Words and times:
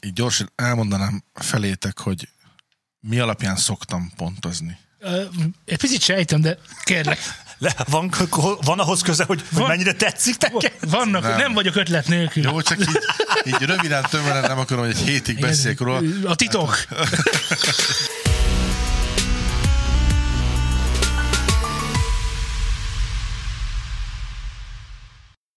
így 0.00 0.12
gyorsan 0.12 0.52
elmondanám 0.56 1.24
felétek, 1.34 1.98
hogy 1.98 2.28
mi 3.00 3.18
alapján 3.18 3.56
szoktam 3.56 4.12
pontozni. 4.16 4.78
Ö, 4.98 5.22
Egy 5.64 5.78
picit 5.78 6.00
sejtem, 6.02 6.40
de 6.40 6.58
kérlek. 6.84 7.18
Le, 7.58 7.74
van, 7.88 8.10
van 8.60 8.78
ahhoz 8.78 9.02
köze, 9.02 9.24
hogy, 9.24 9.40
hogy 9.48 9.58
Van. 9.58 9.68
mennyire 9.68 9.92
tetszik 9.92 10.38
neked? 10.40 10.72
Vannak, 10.90 11.22
nem, 11.22 11.36
Nem. 11.36 11.52
vagyok 11.52 11.76
ötlet 11.76 12.08
nélkül. 12.08 12.42
Jó, 12.42 12.60
csak 12.60 12.80
így, 12.80 12.98
így 13.44 13.58
röviden, 13.58 14.02
tömören 14.10 14.40
nem 14.42 14.58
akarom, 14.58 14.84
hogy 14.84 14.94
egy 14.96 15.02
hétig 15.02 15.38
beszéljek 15.40 15.80
róla. 15.80 16.00
A 16.24 16.34
titok. 16.34 16.76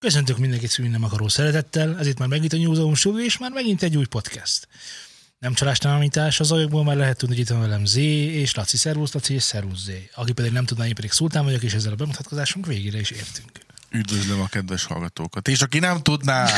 Köszöntök 0.04 0.38
mindenkit 0.38 0.70
szülni 0.70 0.92
nem 0.92 1.04
akaró 1.04 1.28
szeretettel, 1.28 2.00
ez 2.00 2.08
itt 2.08 2.18
már 2.18 2.28
megint 2.28 2.54
a 2.54 2.58
Newzone 2.58 2.96
Studio, 2.96 3.24
és 3.24 3.38
már 3.38 3.52
megint 3.52 3.84
egy 3.84 3.98
új 3.98 4.06
podcast. 4.06 4.68
Nem 5.40 5.54
csalástalanítás, 5.54 6.40
az 6.40 6.52
ajokból 6.52 6.84
már 6.84 6.96
lehet 6.96 7.18
tudni, 7.18 7.36
hogy 7.36 7.44
itt 7.44 7.50
van 7.50 7.60
velem 7.60 7.86
Z, 7.86 7.96
és 7.96 8.56
Laci, 8.56 8.78
szervusz 8.78 9.14
Laci, 9.14 9.34
és 9.34 9.44
szervusz 9.44 9.84
Z. 9.84 9.92
Aki 10.16 10.32
pedig 10.32 10.52
nem 10.52 10.66
tudná, 10.66 10.88
én 10.88 10.96
pedig 10.96 11.12
Szultán 11.12 11.44
vagyok, 11.44 11.64
és 11.64 11.74
ezzel 11.74 11.92
a 11.92 11.96
bemutatkozásunk 11.96 12.66
végére 12.66 13.00
is 13.00 13.12
értünk. 13.12 13.52
Üdvözlöm 13.94 14.42
a 14.42 14.48
kedves 14.48 14.86
hallgatókat. 14.86 15.48
És 15.48 15.62
aki 15.62 15.80
nem 15.80 16.02
tudná, 16.02 16.50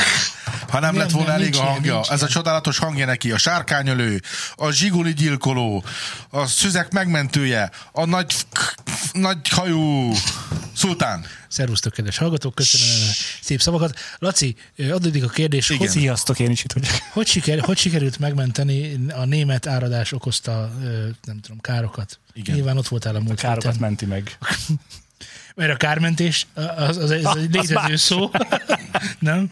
ha 0.68 0.80
nem, 0.80 0.80
Nem, 0.80 0.96
lett 0.96 1.10
volna 1.10 1.28
nem, 1.28 1.36
elég 1.40 1.54
a 1.54 1.56
ilyen, 1.56 1.66
hangja, 1.68 1.92
nincs 1.94 2.08
ez 2.08 2.22
a 2.22 2.28
csodálatos 2.28 2.78
hangja 2.78 3.06
neki, 3.06 3.32
a 3.32 3.38
sárkányölő, 3.38 4.22
a 4.54 4.70
zsiguli 4.70 5.12
gyilkoló, 5.14 5.84
a 6.30 6.46
szüzek 6.46 6.92
megmentője, 6.92 7.70
a 7.92 8.04
nagy, 8.04 8.34
nagy 9.12 9.48
hajú 9.48 10.12
szultán. 10.74 11.26
Szervusztok, 11.48 11.92
kedves 11.92 12.16
hallgatók, 12.16 12.54
köszönöm 12.54 13.08
a 13.08 13.12
szép 13.40 13.60
szavakat. 13.60 13.98
Laci, 14.18 14.56
adódik 14.78 15.24
a 15.24 15.28
kérdés, 15.28 15.68
Igen. 15.68 15.78
hogy, 15.78 15.88
Sziasztok, 15.88 16.38
én 16.38 16.50
is 16.50 16.64
itt 16.64 16.72
vagyok. 16.72 16.90
hogy, 17.12 17.26
siker, 17.26 17.60
hogy 17.60 17.78
sikerült 17.78 18.18
megmenteni 18.18 19.06
a 19.14 19.24
német 19.24 19.66
áradás 19.66 20.12
okozta, 20.12 20.70
nem 21.24 21.40
tudom, 21.40 21.60
károkat? 21.60 22.18
Igen. 22.32 22.54
Nyilván 22.54 22.76
ott 22.76 22.88
voltál 22.88 23.14
a 23.14 23.20
múlt 23.20 23.40
Károkat 23.40 23.62
héten. 23.72 23.80
menti 23.80 24.06
meg. 24.06 24.38
Mert 25.56 25.72
a 25.72 25.76
kármentés, 25.76 26.46
az, 26.54 26.96
az, 26.96 26.96
az 26.96 27.10
Ah, 27.10 27.16
egy 27.16 27.24
az 27.58 27.68
létező 27.68 27.96
szó. 27.96 28.30
nem? 29.18 29.48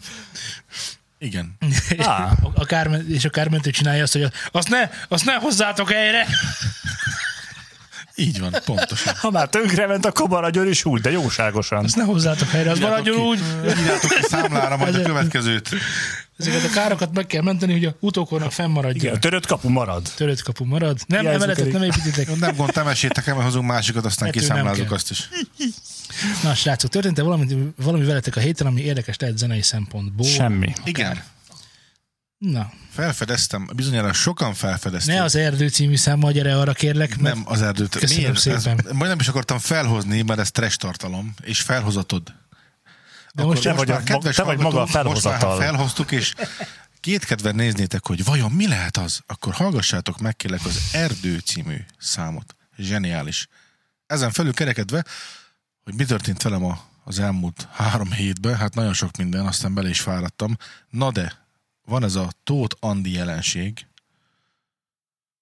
Igen. 1.17 1.57
Á, 1.97 2.31
A, 2.41 2.51
a 2.53 2.65
kármen, 2.65 3.09
és 3.09 3.25
a 3.25 3.29
kármentő 3.29 3.69
csinálja 3.69 4.03
azt, 4.03 4.13
hogy 4.13 4.31
azt 4.51 4.69
ne, 4.69 4.89
azt 5.07 5.25
ne 5.25 5.33
hozzátok 5.33 5.91
erre. 5.93 6.27
Így 8.15 8.39
van, 8.39 8.55
pontosan. 8.65 9.13
ha 9.15 9.31
már 9.31 9.47
tönkrement, 9.49 10.05
akkor 10.05 10.27
maradjon 10.27 10.67
is 10.67 10.85
úgy, 10.85 11.01
de 11.01 11.11
jóságosan. 11.11 11.83
Azt 11.83 11.95
ne 11.95 12.03
hozzátok 12.03 12.53
erre, 12.53 12.71
az 12.71 12.79
maradjon 12.79 13.17
úgy. 13.17 13.39
Írjátok 13.65 14.09
ki 14.11 14.21
számlára 14.21 14.77
majd 14.77 14.95
a 14.95 14.99
Ez- 14.99 15.05
következőt. 15.05 15.69
Ezeket 16.37 16.63
a 16.63 16.69
károkat 16.69 17.13
meg 17.13 17.25
kell 17.25 17.41
menteni, 17.41 17.71
hogy 17.71 17.85
a 17.85 17.95
utókornak 17.99 18.51
fennmaradjon. 18.51 19.03
Igen, 19.03 19.15
a 19.15 19.19
törött 19.19 19.45
kapu 19.45 19.69
marad. 19.69 20.11
Törött 20.15 20.41
kapu 20.41 20.65
marad. 20.65 20.99
Nem, 21.07 21.19
Hiányzik 21.19 21.41
emeletet 21.41 21.71
nem 21.71 21.83
építitek. 21.83 22.27
Jó, 22.27 22.35
Nem 22.35 22.55
gond, 22.55 22.71
temessétek 22.71 23.27
el, 23.27 23.35
hozunk 23.35 23.65
másikat, 23.67 24.05
aztán 24.05 24.29
nem 24.29 24.41
kiszámlázunk 24.41 24.91
azt 24.91 25.11
is. 25.11 25.29
Na, 26.43 26.55
srácok, 26.55 26.89
történt-e 26.89 27.21
valami, 27.21 27.73
valami 27.83 28.05
veletek 28.05 28.35
a 28.35 28.39
héten, 28.39 28.67
ami 28.67 28.81
érdekes 28.81 29.17
lehet 29.17 29.37
zenei 29.37 29.61
szempontból? 29.61 30.27
Semmi. 30.27 30.73
Igen. 30.83 31.23
Na, 32.37 32.71
Felfedeztem, 32.91 33.69
bizonyára 33.75 34.13
sokan 34.13 34.53
felfedezték. 34.53 35.15
ne 35.15 35.23
az 35.23 35.35
erdő 35.35 35.67
című 35.67 35.95
számmal 35.95 36.31
gyere 36.31 36.59
arra 36.59 36.73
kérlek, 36.73 37.17
mert 37.17 37.35
Nem 37.35 37.43
az 37.47 37.61
erdőt. 37.61 37.95
Köszönöm 37.95 38.35
szépen. 38.35 38.59
Ez, 38.85 38.91
majd 38.91 39.09
nem 39.09 39.19
is 39.19 39.27
akartam 39.27 39.57
felhozni, 39.59 40.21
mert 40.21 40.39
ez 40.39 40.51
trash 40.51 40.77
tartalom, 40.77 41.33
és 41.43 41.61
felhozatod. 41.61 42.33
De 43.35 43.43
most, 43.43 43.61
te 43.63 43.73
vagy 43.73 43.91
a- 43.91 44.03
kedves 44.03 44.35
te 44.35 44.43
vagy 44.43 44.57
maga 44.57 44.81
a 44.81 44.85
hallgatók, 44.85 45.11
Most 45.13 45.23
már, 45.23 45.39
felhozatal. 45.39 45.67
felhoztuk, 45.67 46.11
és 46.11 46.33
kétkedve 46.99 47.51
néznétek, 47.51 48.05
hogy 48.07 48.23
vajon 48.23 48.51
mi 48.51 48.67
lehet 48.67 48.97
az, 48.97 49.21
akkor 49.27 49.53
hallgassátok 49.53 50.19
meg 50.19 50.35
kérlek 50.35 50.65
az 50.65 50.89
Erdő 50.93 51.37
című 51.39 51.77
számot. 51.97 52.55
Zseniális. 52.77 53.47
Ezen 54.07 54.31
felül 54.31 54.53
kerekedve, 54.53 55.05
hogy 55.83 55.93
mi 55.93 56.05
történt 56.05 56.41
velem 56.41 56.63
a, 56.65 56.83
az 57.03 57.19
elmúlt 57.19 57.67
három 57.71 58.11
hétben, 58.11 58.55
hát 58.55 58.75
nagyon 58.75 58.93
sok 58.93 59.17
minden, 59.17 59.45
aztán 59.45 59.73
bele 59.73 59.89
is 59.89 59.99
fáradtam. 60.01 60.57
Na 60.89 61.11
de, 61.11 61.45
van 61.85 62.03
ez 62.03 62.15
a 62.15 62.31
Tóth 62.43 62.75
Andi 62.79 63.11
jelenség, 63.11 63.85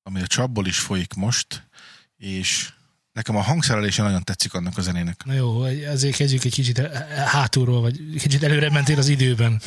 ami 0.03 0.21
a 0.21 0.27
csapból 0.27 0.65
is 0.67 0.79
folyik 0.79 1.13
most, 1.13 1.67
és 2.17 2.73
nekem 3.13 3.35
a 3.35 3.41
hangszerelése 3.41 4.03
nagyon 4.03 4.23
tetszik 4.23 4.53
annak 4.53 4.77
a 4.77 4.81
zenének. 4.81 5.21
Na 5.25 5.33
jó, 5.33 5.61
azért 5.91 6.15
kezdjük 6.15 6.43
egy 6.43 6.53
kicsit 6.53 6.87
hátulról, 7.25 7.81
vagy 7.81 7.99
kicsit 8.17 8.43
előre 8.43 8.69
mentél 8.69 8.97
az 8.97 9.07
időben. 9.07 9.61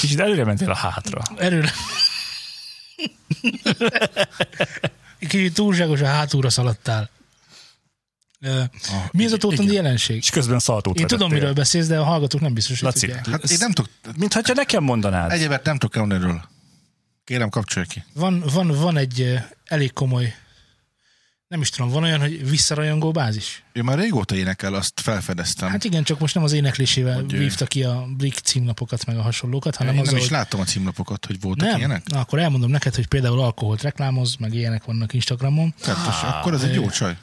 Kicsit 0.00 0.20
előre 0.20 0.44
mentél 0.44 0.70
a 0.70 0.76
hátra. 0.76 1.22
Előre. 1.36 1.72
Kicsit 5.18 5.60
hátulra 6.02 6.50
szaladtál. 6.50 7.10
Ö, 8.40 8.60
A, 8.60 9.08
Mi 9.10 9.24
ez 9.24 9.32
a 9.32 9.36
Tóth 9.36 9.72
jelenség? 9.72 10.16
És 10.16 10.30
közben 10.30 10.58
szaltót 10.58 11.00
Én 11.00 11.06
tudom, 11.06 11.32
miről 11.32 11.52
beszélsz, 11.52 11.86
de 11.86 11.98
a 11.98 12.04
hallgatók 12.04 12.40
nem 12.40 12.54
biztos, 12.54 12.80
hogy 12.80 12.88
Laci, 12.88 13.06
tudják. 13.06 13.26
Hát 13.28 13.50
én 13.50 13.56
nem 13.60 13.72
tudok, 13.72 13.90
Mint 14.16 14.32
hogyha 14.32 14.54
nekem 14.54 14.84
mondanád. 14.84 15.30
egyébként 15.30 15.64
nem 15.64 15.78
tudok 15.78 15.96
elmondani 15.96 16.24
erről. 16.24 16.42
Kérem, 17.24 17.48
kapcsolj 17.48 17.86
ki. 17.86 18.04
Van, 18.12 18.44
van, 18.52 18.66
van 18.66 18.96
egy 18.96 19.20
ö, 19.20 19.34
elég 19.64 19.92
komoly, 19.92 20.34
nem 21.48 21.60
is 21.60 21.70
tudom, 21.70 21.90
van 21.90 22.02
olyan, 22.02 22.20
hogy 22.20 22.50
visszarajongó 22.50 23.10
bázis? 23.10 23.62
Ő 23.72 23.82
már 23.82 23.98
régóta 23.98 24.34
énekel, 24.36 24.74
azt 24.74 25.00
felfedeztem. 25.00 25.68
Hát 25.68 25.84
igen, 25.84 26.04
csak 26.04 26.18
most 26.18 26.34
nem 26.34 26.44
az 26.44 26.52
éneklésével 26.52 27.14
Hogy 27.14 27.38
vívta 27.38 27.66
ki 27.66 27.82
a 27.82 28.06
Blick 28.16 28.38
címlapokat, 28.38 29.06
meg 29.06 29.16
a 29.18 29.22
hasonlókat, 29.22 29.76
hanem 29.76 29.94
én 29.94 30.00
azzal, 30.00 30.12
nem 30.14 30.22
is 30.22 30.28
láttam 30.28 30.60
a 30.60 30.64
címlapokat, 30.64 31.26
hogy 31.26 31.40
voltak 31.40 31.68
nem. 31.68 31.78
ilyenek. 31.78 32.06
Na, 32.06 32.20
akkor 32.20 32.38
elmondom 32.38 32.70
neked, 32.70 32.94
hogy 32.94 33.06
például 33.06 33.40
alkoholt 33.40 33.82
reklámoz, 33.82 34.36
meg 34.36 34.54
ilyenek 34.54 34.84
vannak 34.84 35.12
Instagramon. 35.12 35.74
Tettes, 35.80 36.22
akkor 36.22 36.54
ez 36.54 36.62
egy 36.62 36.74
jó 36.74 36.90
csaj. 36.90 37.16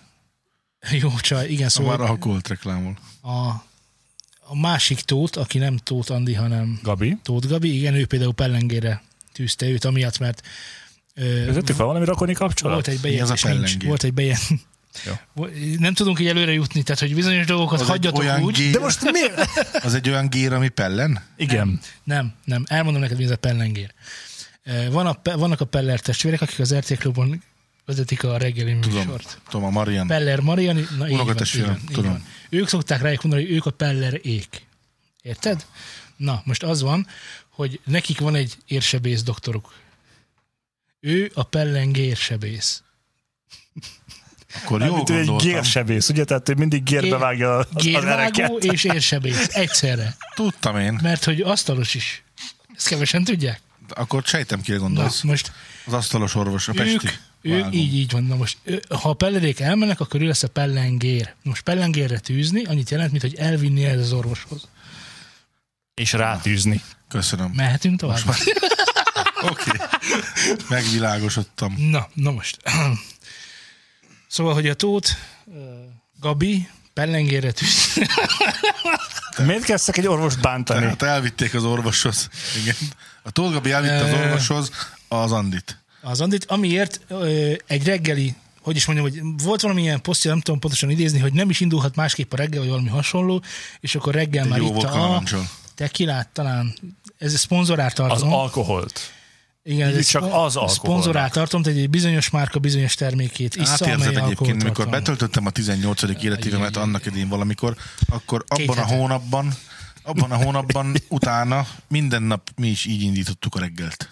Jó 0.91 1.09
csaj, 1.19 1.49
igen, 1.49 1.69
Szóval 1.69 1.97
már 1.97 2.09
alkoholt 2.09 2.47
reklámol. 2.47 2.97
a, 3.21 3.47
a 4.45 4.55
másik 4.61 4.99
Tóth, 5.01 5.39
aki 5.39 5.57
nem 5.57 5.77
Tóth 5.77 6.11
Andi, 6.11 6.33
hanem 6.33 6.79
Gabi, 6.83 7.17
Tóth 7.23 7.47
Gabi, 7.47 7.77
igen, 7.77 7.93
ő 7.93 8.05
például 8.05 8.33
pellengére 8.33 9.01
tűzte 9.33 9.65
őt, 9.65 9.85
amiatt, 9.85 10.19
mert 10.19 10.41
vezettük 11.45 11.75
fel 11.75 11.85
valami 11.85 12.05
rokoni 12.05 12.33
kapcsolat? 12.33 12.73
volt 12.73 12.87
egy 12.87 12.99
bejegyzés, 13.01 13.41
nincs, 13.43 13.83
volt 13.83 14.03
egy 14.03 14.13
bejen... 14.13 14.37
Jó. 15.05 15.45
Nem 15.85 15.93
tudunk 15.93 16.19
így 16.19 16.27
előre 16.27 16.51
jutni, 16.53 16.83
tehát 16.83 17.01
hogy 17.01 17.15
bizonyos 17.15 17.45
dolgokat 17.45 17.81
Az 17.81 17.87
hagyjatok 17.87 18.19
olyan 18.19 18.41
úgy. 18.43 18.55
gér, 18.55 18.71
De 18.71 18.79
most 18.79 19.11
miért? 19.11 19.47
az 19.85 19.93
egy 19.93 20.09
olyan 20.09 20.27
gér, 20.29 20.53
ami 20.53 20.69
pellen? 20.69 21.23
Igen. 21.37 21.79
Nem, 22.03 22.33
nem, 22.45 22.63
elmondom 22.67 23.01
neked, 23.01 23.17
mi 23.17 23.23
ez 23.23 23.31
a 23.31 23.35
pellengér. 23.35 23.93
Van 24.91 25.05
a, 25.05 25.19
vannak 25.37 25.61
a 25.61 25.65
Peller 25.65 25.99
testvérek, 25.99 26.41
akik 26.41 26.59
az 26.59 26.75
RT 26.75 26.97
Klubon 26.97 27.43
vezetik 27.85 28.23
a 28.23 28.37
reggeli 28.37 28.79
Tudom, 28.79 28.97
műsort. 28.97 29.41
tudom, 29.49 29.65
a 29.65 29.69
Marian. 29.69 30.07
Peller 30.07 30.39
Mariani, 30.39 30.79
na 30.79 30.87
így 30.89 30.97
van, 30.97 31.07
így 31.07 31.13
Unokatestvérem, 31.13 31.79
tudom. 31.91 32.11
van. 32.11 32.25
Ők 32.49 32.67
szokták 32.67 33.01
rájuk 33.01 33.23
mondani, 33.23 33.45
hogy 33.45 33.55
ők 33.55 33.65
a 33.65 33.71
Peller 33.71 34.19
ék. 34.21 34.65
Érted? 35.21 35.65
Na, 36.17 36.41
most 36.45 36.63
az 36.63 36.81
van, 36.81 37.07
hogy 37.49 37.79
nekik 37.85 38.19
van 38.19 38.35
egy 38.35 38.57
érsebész 38.67 39.23
doktoruk. 39.23 39.73
Ő 41.05 41.31
a 41.33 41.43
pellengérsebész. 41.43 42.83
Akkor 44.63 44.81
jó 44.81 44.95
Mint 44.95 45.09
ő 45.09 45.13
egy 45.17 45.25
gondoltam. 45.25 45.51
gérsebész, 45.51 46.09
ugye? 46.09 46.23
Tehát 46.23 46.49
ő 46.49 46.53
mindig 46.53 46.83
gérbe 46.83 47.07
Gér- 47.07 47.19
vágja 47.19 47.57
az, 47.57 47.67
az 47.73 47.83
Gérvágó 47.83 48.07
ereket. 48.07 48.63
és 48.63 48.83
érsebész. 48.83 49.47
Egyszerre. 49.55 50.15
Tudtam 50.35 50.77
én. 50.77 50.99
Mert 51.01 51.23
hogy 51.23 51.41
asztalos 51.41 51.93
is. 51.93 52.23
Ezt 52.75 52.87
kevesen 52.87 53.23
tudják. 53.23 53.61
Akkor 53.89 54.23
sejtem, 54.25 54.61
kire 54.61 54.77
Na, 54.77 54.83
gondolsz. 54.83 55.21
most 55.21 55.51
Az 55.85 55.93
asztalos 55.93 56.35
orvos, 56.35 56.67
a 56.67 56.71
ők, 56.71 56.77
Pesti. 56.77 57.09
ők 57.41 57.53
Vágom. 57.61 57.71
így, 57.71 57.93
így 57.95 58.11
van. 58.11 58.23
Na 58.23 58.35
most, 58.35 58.57
ha 59.01 59.09
a 59.09 59.13
pellerék 59.13 59.59
elmennek, 59.59 59.99
akkor 59.99 60.21
ő 60.21 60.25
lesz 60.27 60.43
a 60.43 60.47
pellengér. 60.49 61.33
Most 61.43 61.61
pellengérre 61.61 62.19
tűzni, 62.19 62.63
annyit 62.63 62.89
jelent, 62.89 63.11
mint 63.11 63.23
hogy 63.23 63.35
elvinni 63.35 63.85
ez 63.85 63.99
az 63.99 64.11
orvoshoz. 64.13 64.67
És 65.93 66.11
rátűzni. 66.13 66.81
Köszönöm. 67.07 67.51
Mehetünk 67.55 67.99
tovább? 67.99 68.19
Oké. 69.43 69.71
Megvilágosodtam. 70.69 71.75
Na, 71.77 72.07
na 72.13 72.31
most. 72.31 72.57
Szóval, 74.27 74.53
hogy 74.53 74.67
a 74.67 74.73
Tóth, 74.73 75.11
Gabi 76.19 76.67
pellengérre 76.93 77.51
tűz. 77.51 77.93
Miért 79.45 79.63
kezdtek 79.63 79.97
egy 79.97 80.07
orvost 80.07 80.41
bántani? 80.41 80.79
Tehát 80.79 81.01
elvitték 81.03 81.53
az 81.53 81.63
orvoshoz. 81.63 82.29
Igen. 82.61 82.75
A 83.23 83.31
Tóth 83.31 83.53
Gabi 83.53 83.71
elvitte 83.71 84.03
az 84.03 84.13
orvoshoz 84.13 84.71
az 85.07 85.31
Andit. 85.31 85.77
Az 86.01 86.21
Andit, 86.21 86.45
amiért 86.45 86.99
ö, 87.07 87.53
egy 87.67 87.85
reggeli, 87.85 88.35
hogy 88.61 88.75
is 88.75 88.85
mondjam, 88.85 89.09
hogy 89.09 89.43
volt 89.43 89.61
valamilyen 89.61 90.01
posztja, 90.01 90.29
nem 90.31 90.41
tudom 90.41 90.59
pontosan 90.59 90.89
idézni, 90.89 91.19
hogy 91.19 91.33
nem 91.33 91.49
is 91.49 91.59
indulhat 91.59 91.95
másképp 91.95 92.33
a 92.33 92.35
reggel, 92.35 92.59
vagy 92.59 92.69
valami 92.69 92.89
hasonló, 92.89 93.43
és 93.79 93.95
akkor 93.95 94.13
reggel 94.13 94.43
Egy 94.43 94.49
már 94.49 94.59
jó 94.59 94.65
itt 94.67 94.73
vodka 94.73 94.91
a 94.91 94.97
narancsal. 94.97 95.49
tekilát 95.75 96.27
talán, 96.27 96.73
ez 97.17 97.39
szponzorált 97.39 97.99
Az 97.99 98.07
tartom. 98.07 98.33
alkoholt. 98.33 99.11
Igen, 99.63 99.89
Így 99.89 99.95
ez 99.97 100.07
csak 100.07 100.21
szpo- 100.21 100.33
az 100.35 100.55
alkoholnak. 100.55 100.75
Szponzorált 100.75 101.31
tartom, 101.33 101.61
tehát 101.61 101.79
egy 101.79 101.89
bizonyos 101.89 102.29
márka 102.29 102.59
bizonyos 102.59 102.93
termékét 102.95 103.55
amely 103.55 103.69
Átérzed 103.69 104.07
egyébként, 104.07 104.39
amikor 104.39 104.61
tartalmaz. 104.61 104.99
betöltöttem 104.99 105.45
a 105.45 105.49
18. 105.49 106.23
életévemet 106.23 106.77
annak 106.77 107.05
idén 107.05 107.27
valamikor, 107.27 107.75
akkor 108.09 108.43
abban 108.47 108.77
a 108.77 108.85
hónapban 108.85 109.53
abban 110.05 110.31
a 110.31 110.35
hónapban 110.35 110.95
utána 111.09 111.67
minden 111.87 112.23
nap 112.23 112.49
mi 112.55 112.67
is 112.67 112.85
így 112.85 113.01
indítottuk 113.01 113.55
a 113.55 113.59
reggelt. 113.59 114.09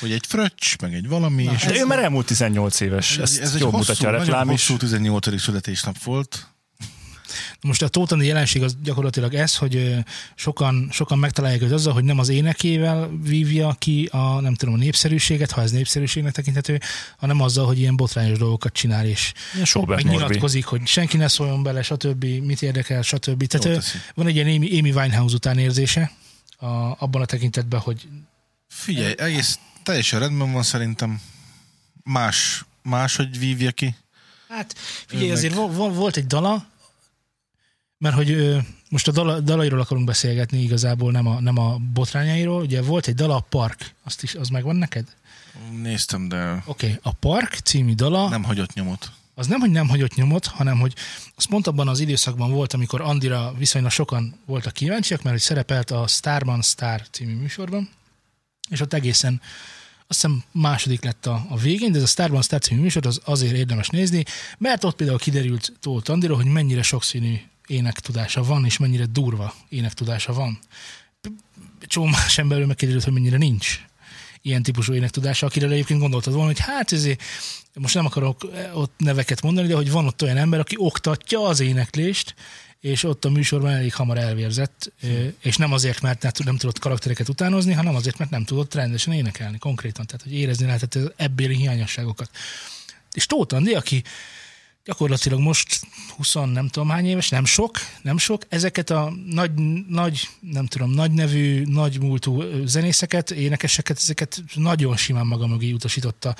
Hogy 0.00 0.12
egy 0.12 0.24
fröccs, 0.28 0.76
meg 0.80 0.94
egy 0.94 1.08
valami, 1.08 1.42
és 1.54 1.64
De 1.64 1.76
ő 1.76 1.86
már 1.86 1.98
elmúlt 1.98 2.26
18 2.26 2.80
éves, 2.80 3.18
ezt 3.18 3.40
ez 3.40 3.54
egy 3.54 3.60
jól 3.60 3.70
hosszú, 3.70 3.78
mutatja 3.86 4.08
a 4.08 4.12
reklám 4.12 4.50
is. 4.50 4.66
hosszú 4.66 4.78
18. 4.78 5.40
születésnap 5.40 6.02
volt. 6.02 6.46
Most 7.60 7.82
a 7.82 7.88
tótani 7.88 8.26
jelenség 8.26 8.62
az 8.62 8.76
gyakorlatilag 8.82 9.34
ez, 9.34 9.56
hogy 9.56 9.94
sokan, 10.34 10.88
sokan 10.92 11.18
megtalálják 11.18 11.62
őt 11.62 11.72
azzal, 11.72 11.92
hogy 11.92 12.04
nem 12.04 12.18
az 12.18 12.28
énekével 12.28 13.10
vívja 13.22 13.76
ki 13.78 14.08
a, 14.12 14.40
nem 14.40 14.54
tudom, 14.54 14.74
a 14.74 14.78
népszerűséget, 14.78 15.50
ha 15.50 15.60
ez 15.62 15.70
népszerűségnek 15.70 16.32
tekinthető, 16.32 16.80
hanem 17.16 17.40
azzal, 17.40 17.66
hogy 17.66 17.78
ilyen 17.78 17.96
botrányos 17.96 18.38
dolgokat 18.38 18.72
csinál, 18.72 19.06
és 19.06 19.32
Ilyen 19.52 19.64
Sobert 19.66 20.02
meg 20.02 20.12
Norbi. 20.12 20.26
nyilatkozik, 20.26 20.64
hogy 20.64 20.86
senki 20.86 21.16
ne 21.16 21.28
szóljon 21.28 21.62
bele, 21.62 21.82
stb., 21.82 22.24
mit 22.24 22.62
érdekel, 22.62 23.02
stb. 23.02 23.46
Tehát 23.46 23.84
van 24.14 24.26
egy 24.26 24.34
ilyen 24.34 24.46
Amy, 24.46 24.78
Amy 24.78 24.90
Winehouse 24.90 25.34
után 25.34 25.58
érzése, 25.58 26.12
a, 26.56 26.66
abban 26.98 27.22
a 27.22 27.24
tekintetben, 27.24 27.80
hogy 27.80 28.08
Figyelj, 28.68 29.14
egész 29.18 29.58
teljesen 29.82 30.20
rendben 30.20 30.52
van 30.52 30.62
szerintem. 30.62 31.20
Más, 32.04 32.64
más, 32.82 33.16
hogy 33.16 33.38
vívja 33.38 33.70
ki. 33.70 33.94
Hát 34.48 34.74
figyelj, 35.06 35.30
azért 35.30 35.54
volt 35.54 36.16
egy 36.16 36.26
dala, 36.26 36.66
mert 37.98 38.14
hogy 38.14 38.56
most 38.90 39.08
a 39.08 39.12
dala, 39.12 39.40
dalairól 39.40 39.80
akarunk 39.80 40.06
beszélgetni 40.06 40.62
igazából, 40.62 41.12
nem 41.12 41.26
a, 41.26 41.40
nem 41.40 41.58
a 41.58 41.76
botrányairól. 41.92 42.62
Ugye 42.62 42.82
volt 42.82 43.06
egy 43.06 43.14
dala, 43.14 43.36
a 43.36 43.46
Park, 43.48 43.94
azt 44.02 44.22
is, 44.22 44.34
az 44.34 44.48
megvan 44.48 44.76
neked? 44.76 45.16
Néztem, 45.82 46.28
de 46.28 46.62
Oké, 46.66 46.86
okay. 46.86 46.98
a 47.02 47.12
Park 47.12 47.54
című 47.54 47.94
dala, 47.94 48.28
nem 48.28 48.42
hagyott 48.42 48.72
nyomot. 48.72 49.12
az 49.34 49.46
nem, 49.46 49.60
hogy 49.60 49.70
nem 49.70 49.88
hagyott 49.88 50.14
nyomot, 50.14 50.46
hanem 50.46 50.78
hogy 50.78 50.94
az 51.34 51.44
pont 51.44 51.66
abban 51.66 51.88
az 51.88 52.00
időszakban 52.00 52.50
volt, 52.50 52.72
amikor 52.72 53.00
Andira 53.00 53.54
viszonylag 53.58 53.90
sokan 53.90 54.34
voltak 54.46 54.72
kíváncsiak, 54.72 55.22
mert 55.22 55.34
hogy 55.34 55.44
szerepelt 55.44 55.90
a 55.90 56.06
Starman 56.06 56.62
Star 56.62 57.08
című 57.10 57.34
műsorban, 57.34 57.88
és 58.68 58.80
ott 58.80 58.92
egészen 58.92 59.40
azt 60.06 60.20
hiszem 60.20 60.42
második 60.50 61.04
lett 61.04 61.26
a, 61.26 61.46
a 61.48 61.56
végén, 61.56 61.92
de 61.92 61.96
ez 61.96 62.04
a 62.04 62.06
Starban 62.06 62.42
Star 62.42 62.60
című 62.60 62.80
műsor 62.80 63.06
az 63.06 63.20
azért 63.24 63.56
érdemes 63.56 63.88
nézni, 63.88 64.24
mert 64.58 64.84
ott 64.84 64.96
például 64.96 65.18
kiderült 65.18 65.72
Tóth 65.80 66.10
Andira, 66.10 66.34
hogy 66.34 66.46
mennyire 66.46 66.82
sokszínű 66.82 67.40
énektudása 67.66 68.42
van, 68.42 68.64
és 68.64 68.78
mennyire 68.78 69.04
durva 69.06 69.54
énektudása 69.68 70.32
van. 70.32 70.58
Csomó 71.86 72.06
más 72.06 72.38
emberről 72.38 72.66
megkiderült, 72.66 73.04
hogy 73.04 73.12
mennyire 73.12 73.36
nincs 73.36 73.80
ilyen 74.42 74.62
típusú 74.62 74.92
énektudása, 74.92 75.46
akire 75.46 75.68
egyébként 75.68 76.00
gondoltad 76.00 76.32
volna, 76.32 76.48
hogy 76.48 76.58
hát 76.58 76.92
ezért, 76.92 77.22
most 77.74 77.94
nem 77.94 78.06
akarok 78.06 78.46
ott 78.74 78.94
neveket 78.96 79.42
mondani, 79.42 79.66
de 79.66 79.74
hogy 79.74 79.90
van 79.90 80.06
ott 80.06 80.22
olyan 80.22 80.36
ember, 80.36 80.60
aki 80.60 80.74
oktatja 80.78 81.46
az 81.46 81.60
éneklést, 81.60 82.34
és 82.80 83.02
ott 83.02 83.24
a 83.24 83.30
műsorban 83.30 83.70
elég 83.70 83.94
hamar 83.94 84.18
elvérzett, 84.18 84.92
ö, 85.02 85.26
és 85.42 85.56
nem 85.56 85.72
azért, 85.72 86.00
mert 86.00 86.22
nem 86.22 86.32
tud- 86.32 86.46
nem 86.46 86.56
tudott 86.56 86.78
karaktereket 86.78 87.28
utánozni, 87.28 87.72
hanem 87.72 87.94
azért, 87.94 88.18
mert 88.18 88.30
nem 88.30 88.44
tudott 88.44 88.74
rendesen 88.74 89.12
énekelni 89.12 89.58
konkrétan, 89.58 90.06
tehát 90.06 90.22
hogy 90.22 90.34
érezni 90.34 90.66
lehetett 90.66 90.98
ebbéli 91.16 91.56
hiányosságokat. 91.56 92.30
És 93.12 93.26
Tóth 93.26 93.54
Andi, 93.54 93.74
aki 93.74 94.02
gyakorlatilag 94.84 95.38
most 95.38 95.80
20 96.16 96.34
nem 96.34 96.68
tudom 96.68 96.88
hány 96.88 97.06
éves, 97.06 97.28
nem 97.28 97.44
sok, 97.44 97.78
nem 98.02 98.18
sok, 98.18 98.42
ezeket 98.48 98.90
a 98.90 99.12
nagy, 99.26 99.50
nagy 99.88 100.28
nem 100.40 100.66
tudom, 100.66 100.90
nagy 100.90 101.10
nevű, 101.10 101.64
nagy 101.64 102.00
múltú 102.00 102.42
zenészeket, 102.64 103.30
énekeseket, 103.30 103.96
ezeket 103.98 104.42
nagyon 104.54 104.96
simán 104.96 105.26
maga 105.26 105.46
mögé 105.46 105.72
utasította. 105.72 106.36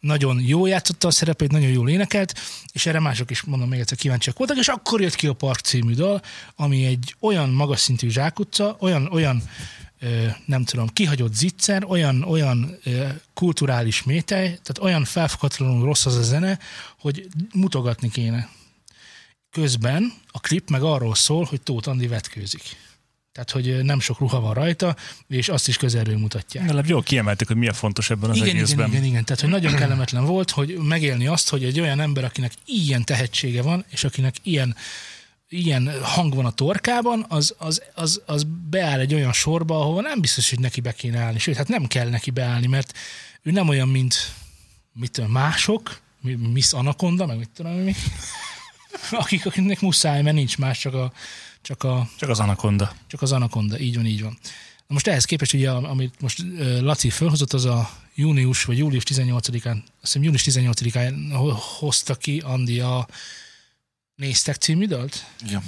Nagyon 0.00 0.40
jó 0.40 0.66
játszotta 0.66 1.08
a 1.08 1.10
szerepét, 1.10 1.50
nagyon 1.50 1.70
jól 1.70 1.88
énekelt, 1.88 2.40
és 2.72 2.86
erre 2.86 3.00
mások 3.00 3.30
is, 3.30 3.42
mondom 3.42 3.68
még 3.68 3.80
egyszer, 3.80 3.98
kíváncsiak 3.98 4.38
voltak, 4.38 4.56
és 4.56 4.68
akkor 4.68 5.00
jött 5.00 5.14
ki 5.14 5.26
a 5.26 5.32
Park 5.32 5.60
című 5.60 5.94
dal, 5.94 6.22
ami 6.56 6.84
egy 6.84 7.14
olyan 7.20 7.50
magas 7.50 7.80
szintű 7.80 8.08
zsákutca, 8.08 8.76
olyan, 8.80 9.08
olyan 9.12 9.42
nem 10.44 10.64
tudom, 10.64 10.88
kihagyott 10.88 11.34
zicser, 11.34 11.84
olyan, 11.84 12.22
olyan 12.22 12.78
kulturális 13.34 14.02
métej, 14.02 14.46
tehát 14.46 14.78
olyan 14.80 15.04
felfoghatatlanul 15.04 15.84
rossz 15.84 16.06
az 16.06 16.16
a 16.16 16.22
zene, 16.22 16.58
hogy 16.98 17.28
mutogatni 17.54 18.10
kéne. 18.10 18.48
Közben 19.50 20.12
a 20.30 20.40
klip 20.40 20.70
meg 20.70 20.82
arról 20.82 21.14
szól, 21.14 21.44
hogy 21.44 21.60
Tóth 21.60 21.88
Andi 21.88 22.06
vetkőzik. 22.06 22.62
Tehát, 23.32 23.50
hogy 23.50 23.84
nem 23.84 24.00
sok 24.00 24.18
ruha 24.18 24.40
van 24.40 24.54
rajta, 24.54 24.96
és 25.28 25.48
azt 25.48 25.68
is 25.68 25.76
közelről 25.76 26.18
mutatják. 26.18 26.64
Legalább 26.64 26.88
jól 26.88 27.02
kiemeltük, 27.02 27.46
hogy 27.46 27.56
mi 27.56 27.68
a 27.68 27.72
fontos 27.72 28.10
ebben 28.10 28.30
az 28.30 28.36
Igen, 28.36 28.48
egészben. 28.48 28.86
igen, 28.86 28.90
igen, 28.90 29.04
igen. 29.04 29.24
Tehát, 29.24 29.40
hogy 29.40 29.50
nagyon 29.50 29.74
kellemetlen 29.74 30.24
volt, 30.24 30.50
hogy 30.50 30.76
megélni 30.76 31.26
azt, 31.26 31.48
hogy 31.48 31.64
egy 31.64 31.80
olyan 31.80 32.00
ember, 32.00 32.24
akinek 32.24 32.52
ilyen 32.64 33.04
tehetsége 33.04 33.62
van, 33.62 33.84
és 33.88 34.04
akinek 34.04 34.34
ilyen 34.42 34.76
ilyen 35.52 36.02
hang 36.02 36.34
van 36.34 36.44
a 36.46 36.50
torkában, 36.50 37.24
az, 37.28 37.54
az, 37.58 37.82
az, 37.94 38.22
az 38.26 38.46
beáll 38.70 39.00
egy 39.00 39.14
olyan 39.14 39.32
sorba, 39.32 39.80
ahova 39.80 40.00
nem 40.00 40.20
biztos, 40.20 40.50
hogy 40.50 40.58
neki 40.60 40.80
be 40.80 40.92
kéne 40.92 41.18
állni. 41.18 41.38
Sőt, 41.38 41.56
hát 41.56 41.68
nem 41.68 41.86
kell 41.86 42.08
neki 42.08 42.30
beállni, 42.30 42.66
mert 42.66 42.92
ő 43.42 43.50
nem 43.50 43.68
olyan, 43.68 43.88
mint 43.88 44.14
mit 44.92 45.10
tudom, 45.10 45.30
mások, 45.30 46.00
mi- 46.20 46.34
Miss 46.34 46.72
Anaconda, 46.72 47.26
meg 47.26 47.38
mit 47.38 47.50
tudom 47.50 47.72
mi, 47.72 47.94
akik, 49.10 49.46
akiknek 49.46 49.80
muszáj, 49.80 50.22
mert 50.22 50.36
nincs 50.36 50.58
más, 50.58 50.78
csak 50.78 50.94
a, 50.94 51.12
csak 51.62 51.82
a, 51.82 52.08
Csak 52.16 52.28
az 52.28 52.40
anakonda. 52.40 52.92
csak 53.06 53.22
az 53.22 53.32
Anaconda, 53.32 53.78
így 53.78 53.96
van, 53.96 54.06
így 54.06 54.22
van. 54.22 54.38
Na 54.86 54.94
most 54.94 55.06
ehhez 55.06 55.24
képest, 55.24 55.52
ugye, 55.54 55.70
amit 55.70 56.20
most 56.20 56.42
Laci 56.80 57.10
fölhozott, 57.10 57.52
az 57.52 57.64
a 57.64 57.90
június 58.14 58.64
vagy 58.64 58.78
július 58.78 59.02
18-án, 59.10 59.76
azt 59.76 59.84
hiszem 60.00 60.22
június 60.22 60.42
18-án 60.46 61.14
ho- 61.32 61.58
hozta 61.60 62.14
ki 62.14 62.40
Andi 62.44 62.80
a 62.80 63.06
Néztek 64.14 64.56
című 64.56 64.86
dalt. 64.86 65.26
Igen. 65.44 65.62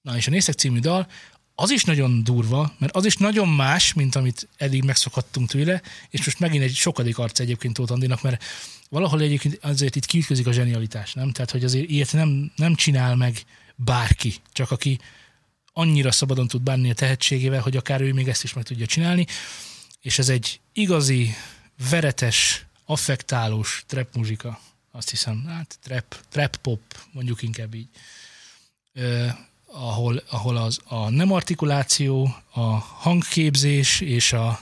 Na 0.00 0.16
és 0.16 0.26
a 0.26 0.30
Néztek 0.30 0.54
című 0.54 0.78
dal, 0.78 1.08
az 1.54 1.70
is 1.70 1.84
nagyon 1.84 2.24
durva, 2.24 2.74
mert 2.78 2.96
az 2.96 3.04
is 3.04 3.16
nagyon 3.16 3.48
más, 3.48 3.92
mint 3.92 4.14
amit 4.14 4.48
eddig 4.56 4.84
megszokhattunk 4.84 5.48
tőle, 5.48 5.82
és 6.10 6.24
most 6.24 6.38
megint 6.38 6.62
egy 6.62 6.74
sokadik 6.74 7.18
arc 7.18 7.38
egyébként 7.38 7.74
Tóth 7.74 7.92
Andinak, 7.92 8.22
mert 8.22 8.44
valahol 8.88 9.20
egyébként 9.20 9.58
azért 9.62 9.96
itt 9.96 10.06
kiütközik 10.06 10.46
a 10.46 10.52
zsenialitás, 10.52 11.12
nem? 11.12 11.32
Tehát, 11.32 11.50
hogy 11.50 11.64
azért 11.64 11.88
ilyet 11.88 12.12
nem, 12.12 12.52
nem 12.56 12.74
csinál 12.74 13.16
meg 13.16 13.44
bárki, 13.74 14.34
csak 14.52 14.70
aki 14.70 14.98
annyira 15.72 16.12
szabadon 16.12 16.48
tud 16.48 16.62
bánni 16.62 16.90
a 16.90 16.94
tehetségével, 16.94 17.60
hogy 17.60 17.76
akár 17.76 18.00
ő 18.00 18.12
még 18.12 18.28
ezt 18.28 18.44
is 18.44 18.52
meg 18.52 18.64
tudja 18.64 18.86
csinálni, 18.86 19.26
és 20.00 20.18
ez 20.18 20.28
egy 20.28 20.60
igazi, 20.72 21.34
veretes, 21.90 22.66
affektálós 22.84 23.84
trap 23.86 24.14
muzsika, 24.14 24.60
azt 24.98 25.10
hiszem, 25.10 25.44
hát 25.46 25.78
trap, 25.82 26.16
trap 26.28 26.56
pop, 26.56 26.80
mondjuk 27.12 27.42
inkább 27.42 27.74
így. 27.74 27.88
Ö, 28.92 29.26
ahol, 29.66 30.22
ahol 30.30 30.56
az 30.56 30.78
a 30.84 31.08
nem 31.10 31.32
artikuláció, 31.32 32.34
a 32.50 32.60
hangképzés 32.78 34.00
és 34.00 34.32
a 34.32 34.60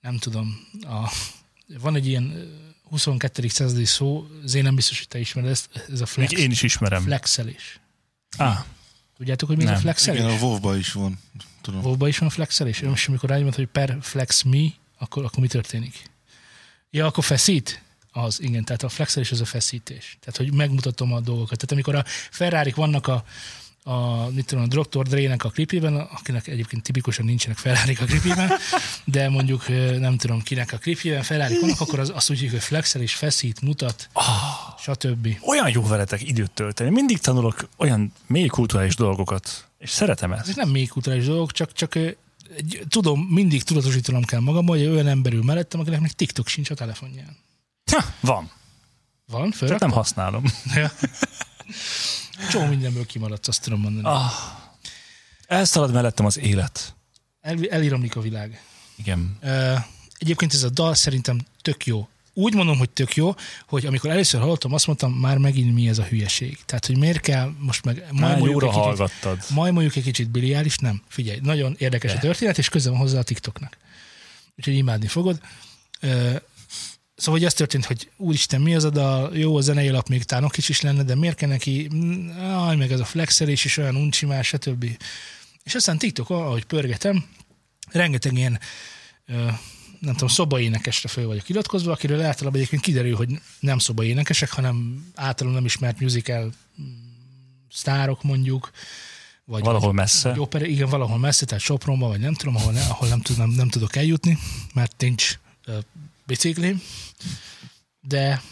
nem 0.00 0.16
tudom, 0.18 0.68
a, 0.82 1.12
van 1.80 1.94
egy 1.94 2.06
ilyen 2.06 2.30
ö, 2.36 2.44
22. 2.88 3.48
századi 3.48 3.84
szó, 3.84 4.26
azért 4.44 4.64
nem 4.64 4.74
biztos, 4.74 4.98
hogy 4.98 5.08
te 5.08 5.18
ismered 5.18 5.50
ezt, 5.50 5.84
ez 5.92 6.00
a 6.00 6.06
flex, 6.06 6.30
Még 6.32 6.40
én 6.40 6.50
is 6.50 6.62
ismerem. 6.62 7.02
flexelés. 7.02 7.80
Ah, 8.36 8.58
Tudjátok, 9.16 9.48
hogy 9.48 9.56
mi 9.56 9.62
ez 9.62 9.68
a 9.68 9.72
Nem. 9.72 9.80
flexelés? 9.80 10.20
Igen, 10.20 10.30
a 10.32 10.38
WoW-ba 10.40 10.76
is 10.76 10.92
van. 10.92 11.18
Tudom. 11.60 11.80
WoW-ba 11.82 12.08
is 12.08 12.18
van 12.18 12.28
flexelés? 12.30 12.80
Most 12.80 13.08
amikor 13.08 13.28
rájön, 13.28 13.52
hogy 13.52 13.66
per 13.66 13.98
flex 14.00 14.42
me, 14.42 14.66
akkor, 14.98 15.24
akkor 15.24 15.38
mi 15.38 15.46
történik? 15.48 16.02
Ja, 16.90 17.06
akkor 17.06 17.24
feszít? 17.24 17.82
Az, 18.12 18.42
igen, 18.42 18.64
tehát 18.64 18.82
a 18.82 18.88
flexelés 18.88 19.30
az 19.30 19.40
a 19.40 19.44
feszítés. 19.44 20.16
Tehát, 20.20 20.36
hogy 20.36 20.52
megmutatom 20.52 21.12
a 21.12 21.20
dolgokat. 21.20 21.58
Tehát 21.58 21.72
amikor 21.72 21.94
a 21.94 22.04
ferrari 22.30 22.72
vannak 22.76 23.06
a, 23.06 23.24
a, 23.82 24.26
mit 24.30 24.46
tudom, 24.46 24.64
a 24.64 24.66
Dr. 24.66 25.02
Dre-nek 25.02 25.44
a 25.44 25.48
klipjében, 25.48 25.96
akinek 25.96 26.46
egyébként 26.46 26.82
tipikusan 26.82 27.24
nincsenek 27.24 27.56
ferrari 27.56 27.96
a 28.00 28.04
klipjében, 28.04 28.50
de 29.04 29.28
mondjuk 29.28 29.68
nem 29.98 30.16
tudom 30.16 30.42
kinek 30.42 30.72
a 30.72 30.76
klipjében 30.76 31.22
ferrari 31.22 31.58
vannak, 31.60 31.80
akkor 31.80 31.98
az, 31.98 32.10
azt 32.14 32.30
úgy 32.30 32.36
hívjuk, 32.36 32.54
hogy 32.54 32.68
flexel 32.68 33.02
és 33.02 33.14
feszít, 33.14 33.60
mutat, 33.60 34.08
stb. 34.78 35.28
olyan 35.46 35.70
jó 35.72 35.82
veletek 35.82 36.28
időt 36.28 36.50
tölteni. 36.50 36.90
Mindig 36.90 37.18
tanulok 37.18 37.68
olyan 37.76 38.12
mély 38.26 38.46
kulturális 38.46 38.94
dolgokat, 38.94 39.68
és 39.78 39.90
szeretem 39.90 40.32
ezt. 40.32 40.42
Ezek 40.42 40.56
nem 40.56 40.68
még 40.68 40.88
kulturális 40.88 41.24
dolgok, 41.24 41.52
csak, 41.52 41.72
csak 41.72 41.98
tudom, 42.88 43.20
mindig 43.20 43.62
tudatosítanom 43.62 44.24
kell 44.24 44.40
magam, 44.40 44.66
hogy 44.66 44.86
olyan 44.86 45.08
ember 45.08 45.32
ül 45.32 45.42
mellettem, 45.42 45.80
akinek 45.80 46.00
még 46.00 46.12
TikTok 46.12 46.48
sincs 46.48 46.70
a 46.70 46.74
telefonján. 46.74 47.36
Ha, 47.90 48.04
van, 48.20 48.50
Van, 49.26 49.50
csak 49.50 49.54
fölrak? 49.58 49.80
nem 49.80 49.90
használom. 49.90 50.44
Ja. 50.74 50.90
Csomó 52.50 52.66
mindenből 52.66 53.06
kimaradsz, 53.06 53.48
azt 53.48 53.62
tudom 53.62 53.80
mondani. 53.80 54.06
Ah, 54.06 54.32
elszalad 55.46 55.92
mellettem 55.92 56.26
az 56.26 56.38
élet. 56.38 56.94
El, 57.40 57.56
elíramlik 57.70 58.16
a 58.16 58.20
világ. 58.20 58.62
Igen. 58.96 59.38
Egyébként 60.18 60.52
ez 60.52 60.62
a 60.62 60.68
dal 60.70 60.94
szerintem 60.94 61.38
tök 61.62 61.86
jó. 61.86 62.08
Úgy 62.34 62.54
mondom, 62.54 62.78
hogy 62.78 62.90
tök 62.90 63.14
jó, 63.16 63.34
hogy 63.66 63.86
amikor 63.86 64.10
először 64.10 64.40
hallottam, 64.40 64.72
azt 64.72 64.86
mondtam, 64.86 65.12
már 65.12 65.38
megint 65.38 65.74
mi 65.74 65.88
ez 65.88 65.98
a 65.98 66.02
hülyeség. 66.04 66.58
Tehát, 66.66 66.86
hogy 66.86 66.98
miért 66.98 67.20
kell 67.20 67.52
most 67.58 67.84
meg 67.84 67.96
Már 68.12 68.12
majmoljuk 68.30 68.50
jóra 68.62 68.66
egy 68.66 68.72
kicsit, 68.72 68.84
hallgattad. 68.86 69.38
majmoljuk 69.54 69.96
egy 69.96 70.02
kicsit 70.02 70.30
biliáris, 70.30 70.76
nem. 70.78 71.02
Figyelj, 71.08 71.38
nagyon 71.42 71.74
érdekes 71.78 72.10
De. 72.12 72.16
a 72.16 72.20
történet, 72.20 72.58
és 72.58 72.68
köze 72.68 72.90
van 72.90 72.98
hozzá 72.98 73.18
a 73.18 73.22
TikToknak. 73.22 73.76
Úgyhogy 74.58 74.74
imádni 74.74 75.06
fogod. 75.06 75.40
Szóval 77.20 77.40
hogy 77.40 77.44
az 77.44 77.54
történt, 77.54 77.84
hogy 77.84 78.10
úristen, 78.16 78.60
mi 78.60 78.74
az 78.74 78.84
a 78.84 78.90
dal, 78.90 79.36
jó, 79.36 79.56
a 79.56 79.60
zenei 79.60 79.88
lap 79.88 80.08
még 80.08 80.24
tánok 80.24 80.56
is 80.56 80.68
is 80.68 80.80
lenne, 80.80 81.02
de 81.02 81.14
miért 81.14 81.36
kell 81.36 81.48
neki, 81.48 81.88
Mm, 81.94 82.28
aj, 82.38 82.76
meg 82.76 82.92
ez 82.92 83.00
a 83.00 83.04
flexelés 83.04 83.64
is 83.64 83.76
olyan 83.76 83.96
uncsimás, 83.96 84.46
stb. 84.46 84.86
És 85.62 85.74
aztán 85.74 85.98
TikTokon, 85.98 86.42
ahogy 86.42 86.64
pörgetem, 86.64 87.24
rengeteg 87.90 88.32
ilyen 88.32 88.60
nem 89.98 90.12
tudom, 90.12 90.28
szobaénekesre 90.28 91.08
föl 91.08 91.26
vagyok 91.26 91.48
iratkozva, 91.48 91.92
akiről 91.92 92.22
általában 92.22 92.58
egyébként 92.58 92.82
kiderül, 92.82 93.16
hogy 93.16 93.28
nem 93.60 93.78
szobaénekesek, 93.78 94.50
hanem 94.50 95.06
általában 95.14 95.58
nem 95.58 95.64
ismert 95.64 96.00
musical 96.00 96.52
mm, 96.80 96.84
sztárok 97.70 98.22
mondjuk, 98.22 98.70
vagy 99.44 99.62
Valahol 99.62 99.92
messze. 99.92 100.34
Opera, 100.40 100.64
igen, 100.64 100.88
valahol 100.88 101.18
messze, 101.18 101.46
tehát 101.46 101.62
Sopronban, 101.62 102.08
vagy 102.08 102.20
nem 102.20 102.34
tudom, 102.34 102.56
ahol, 102.56 102.72
ne, 102.72 102.80
ahol 102.80 103.08
nem, 103.08 103.20
tud, 103.20 103.36
nem, 103.36 103.50
nem 103.50 103.68
tudok 103.68 103.96
eljutni, 103.96 104.38
mert 104.74 104.94
nincs 104.98 105.38
biciklim. 106.30 106.82
De, 108.00 108.42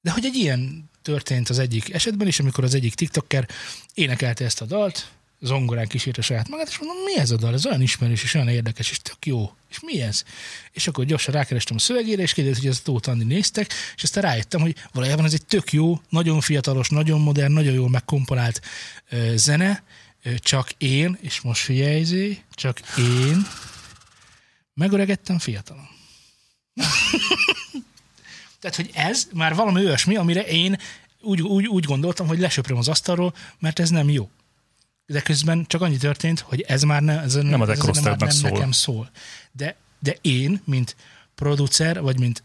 de 0.00 0.10
hogy 0.10 0.24
egy 0.24 0.34
ilyen 0.34 0.90
történt 1.02 1.48
az 1.48 1.58
egyik 1.58 1.94
esetben 1.94 2.26
is, 2.26 2.38
amikor 2.40 2.64
az 2.64 2.74
egyik 2.74 2.94
TikToker 2.94 3.48
énekelte 3.94 4.44
ezt 4.44 4.60
a 4.60 4.64
dalt, 4.64 5.10
zongorán 5.40 5.86
kísérte 5.86 6.22
saját 6.22 6.48
magát, 6.48 6.68
és 6.68 6.78
mondom, 6.78 7.04
mi 7.04 7.18
ez 7.18 7.30
a 7.30 7.36
dal? 7.36 7.54
Ez 7.54 7.66
olyan 7.66 7.82
ismerős, 7.82 8.22
és 8.22 8.34
olyan 8.34 8.48
érdekes, 8.48 8.90
és 8.90 8.98
tök 8.98 9.26
jó. 9.26 9.54
És 9.70 9.80
mi 9.80 10.00
ez? 10.00 10.22
És 10.70 10.86
akkor 10.86 11.04
gyorsan 11.04 11.34
rákerestem 11.34 11.76
a 11.76 11.80
szövegére, 11.80 12.22
és 12.22 12.32
kiderült, 12.32 12.58
hogy 12.58 12.68
ezt 12.68 12.84
Tóth 12.84 13.08
Andi 13.08 13.24
néztek, 13.24 13.72
és 13.96 14.02
aztán 14.02 14.22
rájöttem, 14.22 14.60
hogy 14.60 14.76
valójában 14.92 15.24
ez 15.24 15.32
egy 15.32 15.46
tök 15.46 15.72
jó, 15.72 16.00
nagyon 16.08 16.40
fiatalos, 16.40 16.88
nagyon 16.88 17.20
modern, 17.20 17.52
nagyon 17.52 17.74
jól 17.74 17.88
megkomponált 17.88 18.60
ö, 19.08 19.32
zene, 19.36 19.82
ö, 20.22 20.34
csak 20.38 20.70
én, 20.78 21.18
és 21.20 21.40
most 21.40 21.62
figyelj, 21.62 22.38
csak 22.54 22.80
én 22.98 23.46
megöregettem 24.74 25.38
fiatalon. 25.38 25.88
Tehát, 28.60 28.76
hogy 28.76 28.90
ez 28.94 29.28
már 29.32 29.54
valami 29.54 29.84
olyasmi, 29.84 30.16
amire 30.16 30.44
én 30.46 30.78
úgy, 31.20 31.42
úgy, 31.42 31.66
úgy 31.66 31.84
gondoltam, 31.84 32.26
hogy 32.26 32.38
lesöpröm 32.38 32.78
az 32.78 32.88
asztalról, 32.88 33.34
mert 33.58 33.78
ez 33.78 33.90
nem 33.90 34.10
jó. 34.10 34.30
De 35.06 35.20
közben 35.20 35.64
csak 35.66 35.80
annyi 35.80 35.96
történt, 35.96 36.40
hogy 36.40 36.60
ez 36.60 36.82
már 36.82 37.02
ne, 37.02 37.20
ez 37.20 37.34
Nem 37.34 37.60
a 37.60 37.62
ez 37.62 37.76
dekorosztálynak 37.76 38.20
nem 38.20 38.28
szól. 38.30 38.50
nekem 38.50 38.72
szól. 38.72 39.10
De, 39.52 39.76
de 39.98 40.16
én, 40.20 40.60
mint 40.64 40.96
producer, 41.34 42.00
vagy 42.00 42.18
mint 42.18 42.42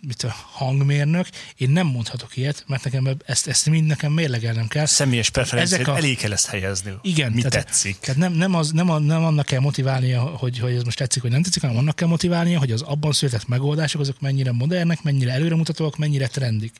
mit 0.00 0.22
a 0.22 0.34
hangmérnök, 0.52 1.26
én 1.56 1.70
nem 1.70 1.86
mondhatok 1.86 2.36
ilyet, 2.36 2.64
mert 2.66 2.84
nekem 2.84 3.16
ezt, 3.26 3.46
ezt 3.46 3.66
mind 3.66 3.86
nekem 3.86 4.12
mérlegelnem 4.12 4.68
kell. 4.68 4.86
Személyes 4.86 5.30
preferenciát 5.30 5.88
a- 5.88 5.96
elé 5.96 6.14
kell 6.14 6.32
ezt 6.32 6.46
helyezni. 6.46 6.92
Igen, 7.02 7.32
Mi 7.32 7.42
tehát, 7.42 7.66
tetszik. 7.66 7.98
Tehát 7.98 8.20
nem, 8.20 8.32
nem, 8.32 8.54
az, 8.54 8.70
nem, 8.70 8.90
a, 8.90 8.98
nem 8.98 9.24
annak 9.24 9.46
kell 9.46 9.60
motiválnia, 9.60 10.20
hogy, 10.20 10.58
hogy 10.58 10.74
ez 10.74 10.82
most 10.82 10.98
tetszik, 10.98 11.22
vagy 11.22 11.30
nem 11.30 11.42
tetszik, 11.42 11.62
hanem 11.62 11.76
annak 11.76 11.96
kell 11.96 12.08
motiválnia, 12.08 12.58
hogy 12.58 12.72
az 12.72 12.82
abban 12.82 13.12
született 13.12 13.48
megoldások, 13.48 14.00
azok 14.00 14.20
mennyire 14.20 14.52
modernek, 14.52 15.02
mennyire 15.02 15.32
előremutatóak, 15.32 15.96
mennyire 15.96 16.26
trendik. 16.26 16.72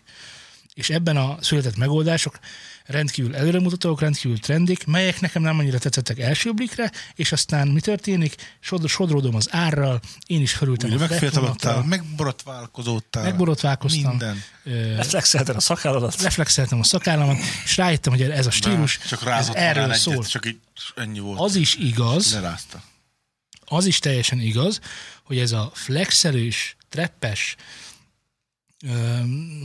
És 0.74 0.90
ebben 0.90 1.16
a 1.16 1.36
született 1.40 1.76
megoldások 1.76 2.38
rendkívül 2.90 3.36
előremutatók, 3.36 4.00
rendkívül 4.00 4.38
trendik, 4.38 4.86
melyek 4.86 5.20
nekem 5.20 5.42
nem 5.42 5.58
annyira 5.58 5.78
tetszettek 5.78 6.18
első 6.18 6.52
blikre, 6.52 6.90
és 7.14 7.32
aztán 7.32 7.68
mi 7.68 7.80
történik? 7.80 8.34
Sod, 8.60 8.88
sodródom 8.88 9.34
az 9.34 9.48
árral, 9.50 10.00
én 10.26 10.40
is 10.40 10.52
felültem 10.52 10.92
a 10.92 10.96
megfiatalodtál, 10.96 11.82
megborotválkozódtál. 11.82 13.22
megborotválkoztam, 13.22 14.10
Minden. 14.10 14.42
ö, 14.64 14.94
Reflexelted 14.94 15.56
a 15.56 15.60
szakálladat. 15.60 16.20
leflexeltem 16.20 16.78
a 16.78 16.84
szakállamat, 16.84 17.36
és 17.64 17.76
rájöttem, 17.76 18.12
hogy 18.12 18.22
ez 18.22 18.46
a 18.46 18.50
stílus, 18.50 18.98
Rá- 18.98 19.06
csak 19.08 19.20
ez 19.20 19.26
rázott 19.26 19.54
erről 19.56 19.86
rá 19.86 19.94
szól. 19.94 20.14
egyet, 20.14 20.28
csak 20.30 20.46
így 20.46 20.58
ennyi 20.96 21.18
volt. 21.18 21.40
Az 21.40 21.54
is 21.56 21.74
igaz, 21.74 22.32
Lerázta. 22.32 22.82
az 23.64 23.86
is 23.86 23.98
teljesen 23.98 24.40
igaz, 24.40 24.80
hogy 25.22 25.38
ez 25.38 25.52
a 25.52 25.70
flexelős, 25.74 26.76
treppes, 26.88 27.56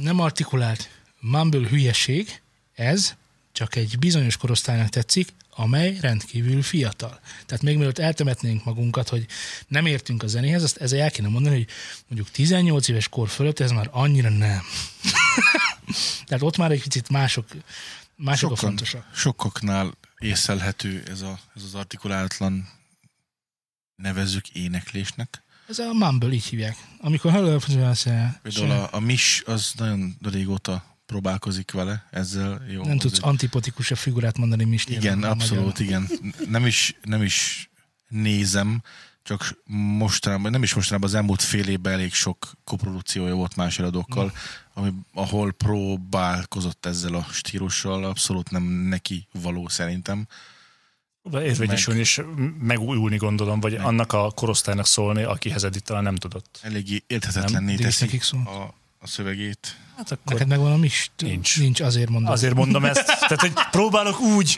nem 0.02 0.20
artikulált 0.20 0.90
mumble 1.20 1.68
hülyeség, 1.68 2.42
ez 2.76 3.16
csak 3.52 3.76
egy 3.76 4.00
bizonyos 4.00 4.38
korosztálynak 4.38 4.90
tetszik, 4.90 5.34
amely 5.50 5.98
rendkívül 6.00 6.62
fiatal. 6.62 7.20
Tehát 7.46 7.64
még 7.64 7.78
mielőtt 7.78 8.00
eltemetnénk 8.00 8.64
magunkat, 8.64 9.10
hogy 9.10 9.26
nem 9.68 9.86
értünk 9.86 10.24
a 10.24 10.28
zenéhez, 10.28 10.64
azt 10.64 10.78
ezzel 10.78 11.00
el 11.00 11.12
kéne 11.12 11.28
mondani, 11.28 11.56
hogy 11.56 11.68
mondjuk 12.08 12.32
18 12.32 12.88
éves 12.88 13.08
kor 13.08 13.30
fölött 13.30 13.60
ez 13.60 13.72
már 13.72 13.90
annyira 13.92 14.30
nem. 14.30 14.62
Tehát 16.26 16.44
ott 16.44 16.58
már 16.58 16.72
egy 16.72 16.82
picit 16.82 17.10
mások, 17.10 17.48
mások 18.16 18.52
a 18.52 18.56
Sokan, 18.56 18.70
fontosak. 18.70 19.16
sokaknál 19.16 19.94
észlelhető 20.18 21.04
ez, 21.08 21.22
a, 21.22 21.40
ez 21.56 21.64
az 21.64 21.76
artikulálatlan 21.76 22.70
nevezzük 23.96 24.50
éneklésnek. 24.50 25.44
Ez 25.70 25.80
a 25.80 25.94
mumble, 25.94 26.32
így 26.34 26.46
hívják. 26.46 26.78
Amikor 26.98 27.32
Például 28.42 28.72
a, 28.72 28.90
a 28.92 29.00
Mis 29.00 29.44
az 29.46 29.72
nagyon 29.78 30.18
régóta 30.22 30.95
próbálkozik 31.06 31.72
vele, 31.72 32.08
ezzel 32.12 32.66
jó. 32.70 32.84
Nem 32.84 32.98
tudsz 32.98 33.14
egy- 33.18 33.24
antipotikus 33.24 33.92
a 33.92 33.96
figurát 33.96 34.38
mondani 34.38 34.64
Misnél. 34.64 34.98
Igen, 34.98 35.24
a 35.24 35.30
abszolút, 35.30 35.80
igen. 35.80 36.10
Nem 36.50 36.66
is, 36.66 36.96
nem 37.04 37.22
is 37.22 37.70
nézem, 38.08 38.82
csak 39.24 39.58
mostanában, 39.98 40.52
nem 40.52 40.64
is 40.64 40.74
mostanában, 40.74 41.10
az 41.10 41.16
elmúlt 41.16 41.42
fél 41.42 41.68
évben 41.68 41.94
elég 41.94 42.14
sok 42.14 42.52
koprodukciója 42.64 43.36
volt 43.36 43.56
más 43.56 43.80
előadókkal, 43.80 44.32
ami, 44.74 44.94
ahol 45.14 45.52
próbálkozott 45.52 46.86
ezzel 46.86 47.14
a 47.14 47.26
stílussal, 47.32 48.04
abszolút 48.04 48.50
nem 48.52 48.64
neki 48.64 49.28
való 49.42 49.68
szerintem. 49.68 50.28
Érvényesülni 51.34 52.00
és 52.00 52.22
megújulni 52.60 53.18
gondolom, 53.18 53.60
vagy 53.60 53.76
annak 53.76 54.14
a 54.14 54.32
korosztálynak 54.32 54.86
szólni, 54.86 55.24
akihez 55.24 55.64
eddig 55.64 55.82
talán 55.82 56.04
nem 56.04 56.16
tudott. 56.16 56.60
Eléggé 56.62 57.04
érthetetlenné 57.08 57.76
teszi 57.76 58.22
a, 58.32 58.74
a 59.06 59.08
szövegét. 59.08 59.78
Hát 59.98 60.12
akkor 60.12 60.34
Neked 60.34 60.48
megvan 60.48 60.72
a 60.72 60.78
Mist? 60.78 61.12
Nincs. 61.18 61.60
Nincs, 61.60 61.80
azért 61.80 62.10
mondom. 62.10 62.32
azért 62.32 62.54
mondom 62.54 62.86
ezt. 62.86 63.06
Tehát, 63.06 63.40
hogy 63.40 63.54
próbálok 63.72 64.20
úgy 64.20 64.58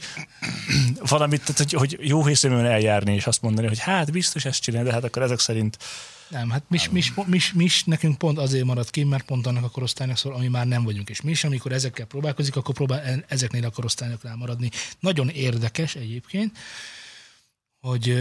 valamit, 1.00 1.40
tehát, 1.40 1.58
hogy, 1.58 1.74
hogy 1.74 1.98
jó 2.02 2.26
hiszeműen 2.26 2.66
eljárni, 2.66 3.14
és 3.14 3.28
azt 3.28 3.42
mondani, 3.42 3.68
hogy 3.68 3.80
hát 3.80 4.12
biztos 4.12 4.46
ezt 4.46 4.62
csinál, 4.62 4.84
de 4.84 4.92
hát 4.92 5.04
akkor 5.04 5.22
ezek 5.22 5.40
szerint 5.40 5.78
Nem, 6.30 6.50
hát 6.50 6.64
mis, 6.68 6.90
mis, 6.90 7.14
mis, 7.26 7.54
mis, 7.54 7.84
nekünk 7.84 8.18
pont 8.18 8.38
azért 8.38 8.66
maradt 8.66 8.90
ki, 8.90 9.04
mert 9.04 9.26
pont 9.26 9.48
annak 9.48 9.64
a 9.64 9.70
korosztálynak 9.70 10.18
szól, 10.18 10.34
ami 10.34 10.48
már 10.48 10.68
nem 10.68 10.84
vagyunk. 10.84 11.10
És 11.10 11.22
mi 11.22 11.32
is, 11.32 11.44
amikor 11.44 11.72
ezekkel 11.72 12.06
próbálkozik, 12.06 12.56
akkor 12.56 12.76
próbál 12.76 13.26
ezeknél 13.28 13.66
a 13.66 13.70
korosztályoknál 13.70 14.36
maradni. 14.36 14.70
Nagyon 15.00 15.30
érdekes 15.30 15.96
egyébként, 15.96 16.58
hogy 17.80 18.18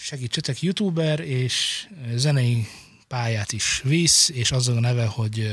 segítsetek, 0.00 0.62
youtuber 0.62 1.20
és 1.20 1.86
zenei 2.14 2.66
pályát 3.10 3.52
is 3.52 3.80
visz, 3.84 4.28
és 4.28 4.52
azzal 4.52 4.76
a 4.76 4.80
neve, 4.80 5.06
hogy 5.06 5.52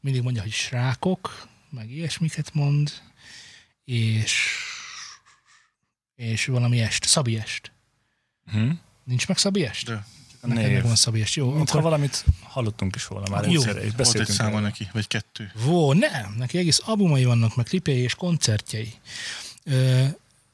mindig 0.00 0.22
mondja, 0.22 0.42
hogy 0.42 0.52
srákok, 0.52 1.48
meg 1.70 1.90
ilyesmiket 1.90 2.54
mond, 2.54 2.92
és 3.84 4.48
és 6.16 6.46
valami 6.46 6.80
est, 6.80 7.04
Szabi 7.04 7.36
est. 7.38 7.72
hm? 8.50 8.70
Nincs 9.04 9.28
meg 9.28 9.38
Szabi 9.38 9.64
est? 9.64 9.84
De 9.86 10.04
Neked 10.40 10.62
név. 10.64 10.72
megvan 10.72 10.96
Szabi 10.96 11.20
est. 11.20 11.34
Jó, 11.34 11.46
Mintha 11.46 11.62
akkor 11.78 11.82
valamit 11.82 12.24
hallottunk 12.42 12.94
is 12.96 13.06
volna 13.06 13.28
már 13.28 13.44
Jó. 13.50 13.60
egyszer, 13.60 13.76
és 13.84 13.90
volt 13.96 14.14
egy 14.20 14.26
száma 14.26 14.50
róla. 14.50 14.60
neki, 14.60 14.88
vagy 14.92 15.06
kettő. 15.06 15.52
Vó, 15.54 15.92
nem, 15.92 16.34
neki 16.38 16.58
egész 16.58 16.80
albumai 16.84 17.24
vannak, 17.24 17.56
meg 17.56 17.64
klipjei 17.64 17.98
és 17.98 18.14
koncertjei. 18.14 18.92
Ö, 19.64 20.04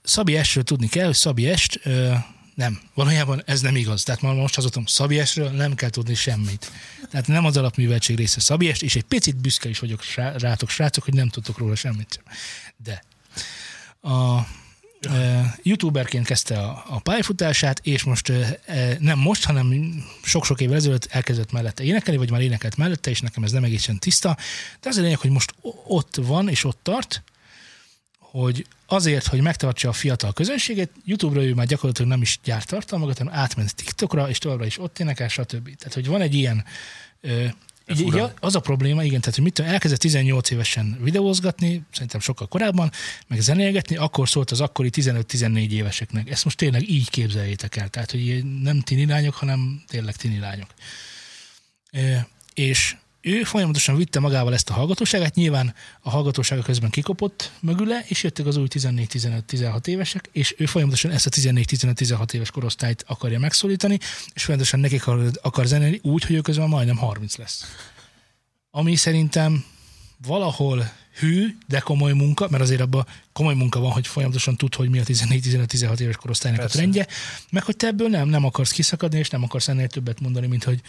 Szabi 0.03 0.37
Estről 0.37 0.65
tudni 0.65 0.89
kell, 0.89 1.07
hogy 1.07 1.15
Szabi 1.15 1.47
Est, 1.49 1.81
ö, 1.83 2.15
nem, 2.59 2.81
valójában 2.95 3.43
ez 3.47 3.61
nem 3.61 3.77
igaz. 3.77 4.03
Tehát 4.03 4.21
már 4.21 4.35
most 4.35 4.55
hazudtam, 4.55 4.87
Szabi 4.87 5.19
Estről 5.19 5.51
nem 5.51 5.75
kell 5.75 5.91
tudni 5.91 6.15
semmit. 6.15 6.71
Tehát 7.11 7.27
nem 7.27 7.45
az 7.45 7.57
alapműveltség 7.57 8.17
része 8.17 8.41
Szabi 8.41 8.69
Est, 8.69 8.83
és 8.83 8.97
egy 8.97 9.03
picit 9.05 9.37
büszke 9.37 9.69
is 9.69 9.79
vagyok 9.79 10.03
rátok, 10.15 10.69
srácok, 10.69 11.05
hogy 11.05 11.15
nem 11.15 11.29
tudtok 11.29 11.59
róla 11.59 11.75
semmit 11.75 12.13
sem. 12.15 12.35
De 12.85 13.05
a 14.13 14.47
ö, 15.01 15.41
youtuberként 15.63 16.27
kezdte 16.27 16.59
a, 16.59 16.85
a 16.89 17.01
pályafutását, 17.01 17.81
és 17.83 18.03
most 18.03 18.29
ö, 18.29 18.43
ö, 18.67 18.93
nem 18.99 19.19
most, 19.19 19.45
hanem 19.45 19.95
sok-sok 20.23 20.61
évvel 20.61 20.77
ezelőtt 20.77 21.07
elkezdett 21.11 21.53
mellette 21.53 21.85
énekelni, 21.85 22.19
vagy 22.19 22.31
már 22.31 22.41
énekelt 22.41 22.77
mellette, 22.77 23.11
és 23.11 23.21
nekem 23.21 23.43
ez 23.43 23.53
nem 23.53 23.65
egészen 23.65 23.99
tiszta. 23.99 24.37
De 24.81 24.89
az 24.89 24.97
a 24.97 25.01
lényeg, 25.01 25.19
hogy 25.19 25.31
most 25.31 25.55
ott 25.87 26.17
van, 26.17 26.49
és 26.49 26.65
ott 26.65 26.79
tart, 26.83 27.23
hogy 28.31 28.67
azért, 28.87 29.27
hogy 29.27 29.41
megtartsa 29.41 29.89
a 29.89 29.93
fiatal 29.93 30.33
közönséget, 30.33 30.91
YouTube-ra 31.05 31.45
ő 31.45 31.55
már 31.55 31.67
gyakorlatilag 31.67 32.11
nem 32.11 32.23
is 32.23 32.39
gyárt 32.45 32.69
tartalmakat, 32.69 33.19
hanem 33.19 33.35
átment 33.35 33.75
TikTokra, 33.75 34.29
és 34.29 34.39
továbbra 34.39 34.67
is 34.67 34.79
ott 34.79 34.99
énekel, 34.99 35.29
stb. 35.29 35.77
Tehát, 35.77 35.95
hogy 35.95 36.07
van 36.07 36.21
egy 36.21 36.35
ilyen 36.35 36.65
ö, 37.21 37.45
így, 37.91 38.01
így 38.01 38.23
az 38.41 38.55
a 38.55 38.61
probléma, 38.61 39.05
igen, 39.05 39.21
tehát 39.21 39.35
hogy 39.35 39.45
mit 39.45 39.53
tudom, 39.53 39.71
elkezdett 39.71 39.99
18 39.99 40.51
évesen 40.51 40.99
videózgatni, 41.01 41.83
szerintem 41.93 42.21
sokkal 42.21 42.47
korábban, 42.47 42.91
meg 43.27 43.41
zenélgetni, 43.41 43.97
akkor 43.97 44.29
szólt 44.29 44.51
az 44.51 44.61
akkori 44.61 44.91
15-14 44.93 45.71
éveseknek. 45.71 46.31
Ezt 46.31 46.45
most 46.45 46.57
tényleg 46.57 46.91
így 46.91 47.11
képzeljétek 47.11 47.77
el, 47.77 47.89
tehát 47.89 48.11
hogy 48.11 48.45
nem 48.63 48.81
tini 48.81 49.07
lányok, 49.07 49.35
hanem 49.35 49.83
tényleg 49.87 50.17
tini 50.17 50.39
lányok. 50.39 50.71
Ö, 51.93 52.17
és 52.55 52.97
ő 53.21 53.43
folyamatosan 53.43 53.97
vitte 53.97 54.21
magával 54.21 54.53
ezt 54.53 54.71
a 54.71 54.73
hallgatóságát, 54.73 55.35
nyilván 55.35 55.75
a 56.01 56.11
hallgatósága 56.11 56.63
közben 56.63 56.91
kikopott 56.91 57.51
mögüle, 57.61 58.05
és 58.07 58.23
jöttek 58.23 58.47
az 58.47 58.57
új 58.57 58.67
14-15-16 58.71 59.87
évesek, 59.87 60.29
és 60.33 60.55
ő 60.59 60.67
folyamatosan 60.67 61.11
ezt 61.11 61.27
a 61.27 61.31
14-15-16 61.31 62.33
éves 62.33 62.51
korosztályt 62.51 63.05
akarja 63.07 63.39
megszólítani, 63.39 63.99
és 64.35 64.45
folyamatosan 64.45 64.81
nekik 64.81 65.07
akar, 65.43 65.67
zenélni 65.67 66.01
úgy, 66.03 66.25
hogy 66.25 66.37
ő 66.37 66.41
közben 66.41 66.69
majdnem 66.69 66.97
30 66.97 67.37
lesz. 67.37 67.65
Ami 68.71 68.97
szerintem 68.97 69.65
valahol 70.27 70.93
hű, 71.19 71.57
de 71.67 71.79
komoly 71.79 72.13
munka, 72.13 72.47
mert 72.51 72.63
azért 72.63 72.81
abban 72.81 73.07
komoly 73.33 73.55
munka 73.55 73.81
van, 73.81 73.91
hogy 73.91 74.07
folyamatosan 74.07 74.57
tud, 74.57 74.75
hogy 74.75 74.89
mi 74.89 74.99
a 74.99 75.03
14-15-16 75.03 75.99
éves 75.99 76.17
korosztálynak 76.17 76.61
Persze. 76.61 76.79
a 76.79 76.81
trendje, 76.81 77.07
meg 77.51 77.63
hogy 77.63 77.77
te 77.77 77.87
ebből 77.87 78.09
nem, 78.09 78.29
nem 78.29 78.45
akarsz 78.45 78.71
kiszakadni, 78.71 79.19
és 79.19 79.31
nem 79.31 79.43
akarsz 79.43 79.69
ennél 79.69 79.89
többet 79.89 80.21
mondani, 80.21 80.47
mint 80.47 80.65
hogy 80.65 80.81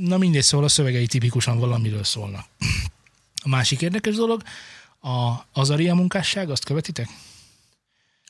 na 0.00 0.18
mindegy, 0.18 0.42
szóval 0.42 0.66
a 0.66 0.68
szövegei 0.68 1.06
tipikusan 1.06 1.58
valamiről 1.58 2.04
szólnak. 2.04 2.46
A 3.42 3.48
másik 3.48 3.80
érdekes 3.80 4.14
dolog, 4.14 4.42
a 5.00 5.46
Azaria 5.52 5.94
munkásság, 5.94 6.50
azt 6.50 6.64
követitek? 6.64 7.08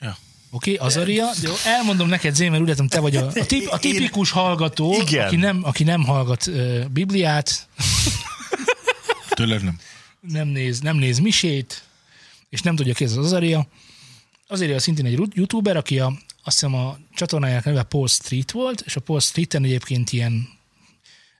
Ja. 0.00 0.16
Oké, 0.50 0.75
okay, 0.75 0.87
Azaria, 0.87 1.31
de 1.40 1.49
jó, 1.49 1.54
elmondom 1.64 2.09
neked, 2.09 2.35
Zémer, 2.35 2.61
úgy 2.61 2.69
látom, 2.69 2.88
te 2.88 3.00
vagy 3.00 3.16
a, 3.16 3.26
a, 3.26 3.47
tip, 3.47 3.69
a 3.71 3.78
tipikus 3.78 4.31
hallgató, 4.31 4.93
aki 4.93 5.37
nem, 5.37 5.61
aki 5.64 5.85
nem 5.85 6.04
hallgat 6.04 6.47
uh, 6.47 6.85
Bibliát, 6.85 7.69
Tőled 9.35 9.62
nem. 9.62 9.79
nem 10.21 10.49
néz, 10.49 10.81
nem 10.81 10.97
néz 10.97 11.19
misét, 11.19 11.85
és 12.49 12.62
nem 12.62 12.76
tudja 12.76 12.95
ki 12.95 13.05
ez 13.05 13.17
az 13.17 13.25
Azaria. 13.25 13.67
Azaria 14.47 14.79
szintén 14.79 15.07
egy 15.07 15.21
youtuber, 15.33 15.76
aki 15.76 15.99
a, 15.99 16.07
azt 16.43 16.61
hiszem 16.61 16.75
a 16.75 16.99
csatornájának 17.14 17.64
neve 17.64 17.83
Paul 17.83 18.09
Street 18.09 18.50
volt, 18.50 18.81
és 18.81 18.97
a 18.97 19.00
Paul 19.00 19.21
Streeten 19.21 19.64
egyébként 19.64 20.12
ilyen 20.12 20.49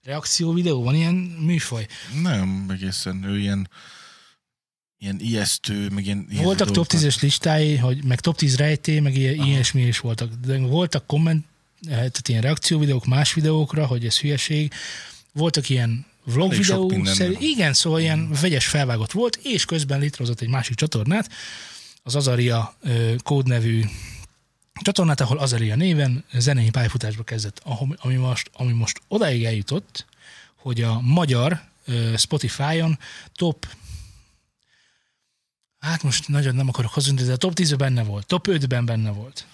reakció 0.03 0.53
videó, 0.53 0.83
van 0.83 0.95
ilyen 0.95 1.15
műfaj. 1.15 1.87
Nem, 2.23 2.67
egészen 2.71 3.25
ő 3.25 3.39
ilyen 3.39 3.69
ilyen 4.99 5.21
ijesztő, 5.21 5.89
meg 5.89 6.05
ilyen... 6.05 6.27
ilyen 6.31 6.45
Voltak 6.45 6.67
top 6.71 6.87
dolgokat. 6.87 7.01
10-es 7.01 7.21
listái, 7.21 7.77
hogy 7.77 8.05
meg 8.05 8.21
top 8.21 8.37
10 8.37 8.57
rejtély, 8.57 8.99
meg 9.01 9.17
ilyen, 9.17 9.35
ilyesmi 9.35 9.83
is 9.83 9.99
voltak. 9.99 10.35
De 10.35 10.59
voltak 10.59 11.07
komment, 11.07 11.45
eh, 11.83 11.91
tehát 11.91 12.29
ilyen 12.29 12.43
reakció 12.43 12.79
videók 12.79 13.07
más 13.07 13.35
videókra, 13.35 13.87
hogy 13.87 14.05
ez 14.07 14.19
hülyeség. 14.19 14.73
Voltak 15.33 15.69
ilyen 15.69 16.07
vlog 16.25 16.53
Elég 16.53 16.67
videó, 16.67 17.05
szerű, 17.05 17.35
igen, 17.39 17.73
szóval 17.73 18.01
ilyen 18.01 18.31
vegyes 18.41 18.67
felvágott 18.67 19.13
volt, 19.13 19.37
és 19.43 19.65
közben 19.65 20.01
létrehozott 20.01 20.41
egy 20.41 20.49
másik 20.49 20.77
csatornát, 20.77 21.31
az 22.03 22.15
Azaria 22.15 22.77
kódnevű 23.23 23.85
csatornát, 24.83 25.21
ahol 25.21 25.39
Azaria 25.39 25.77
néven 25.77 26.25
zenei 26.33 26.71
pályafutásba 26.71 27.23
kezdett, 27.23 27.63
ami 27.97 28.15
most, 28.15 28.51
ami 28.53 28.73
most 28.73 29.01
odáig 29.09 29.45
eljutott, 29.45 30.07
hogy 30.55 30.83
a 30.83 31.01
magyar 31.01 31.61
Spotify-on 32.17 32.99
top 33.35 33.67
Hát 35.85 36.03
most 36.03 36.29
nagyon 36.29 36.55
nem 36.55 36.69
akarok 36.69 36.93
hazudni, 36.93 37.23
de 37.23 37.33
a 37.33 37.37
top 37.37 37.53
10-ben 37.55 37.77
benne 37.79 38.03
volt, 38.03 38.27
top 38.27 38.47
5-ben 38.51 38.85
benne 38.85 39.11
volt. 39.11 39.47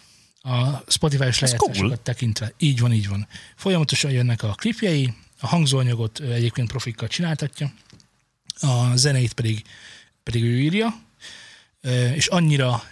A 0.43 0.91
Spotify-os 0.91 1.39
lejátszásokat 1.39 1.77
cool. 1.77 2.03
tekintve. 2.03 2.53
Így 2.59 2.81
van, 2.81 2.93
így 2.93 3.09
van. 3.09 3.27
Folyamatosan 3.57 4.11
jönnek 4.11 4.43
a 4.43 4.49
klipjei, 4.49 5.15
a 5.41 5.47
hangzóanyagot 5.47 6.21
egyébként 6.21 6.69
profikkal 6.69 7.09
csináltatja, 7.09 7.73
a 8.61 8.97
zeneit 8.97 9.33
pedig, 9.33 9.65
pedig 10.23 10.43
ő 10.43 10.61
írja, 10.61 11.01
és 12.15 12.27
annyira 12.27 12.83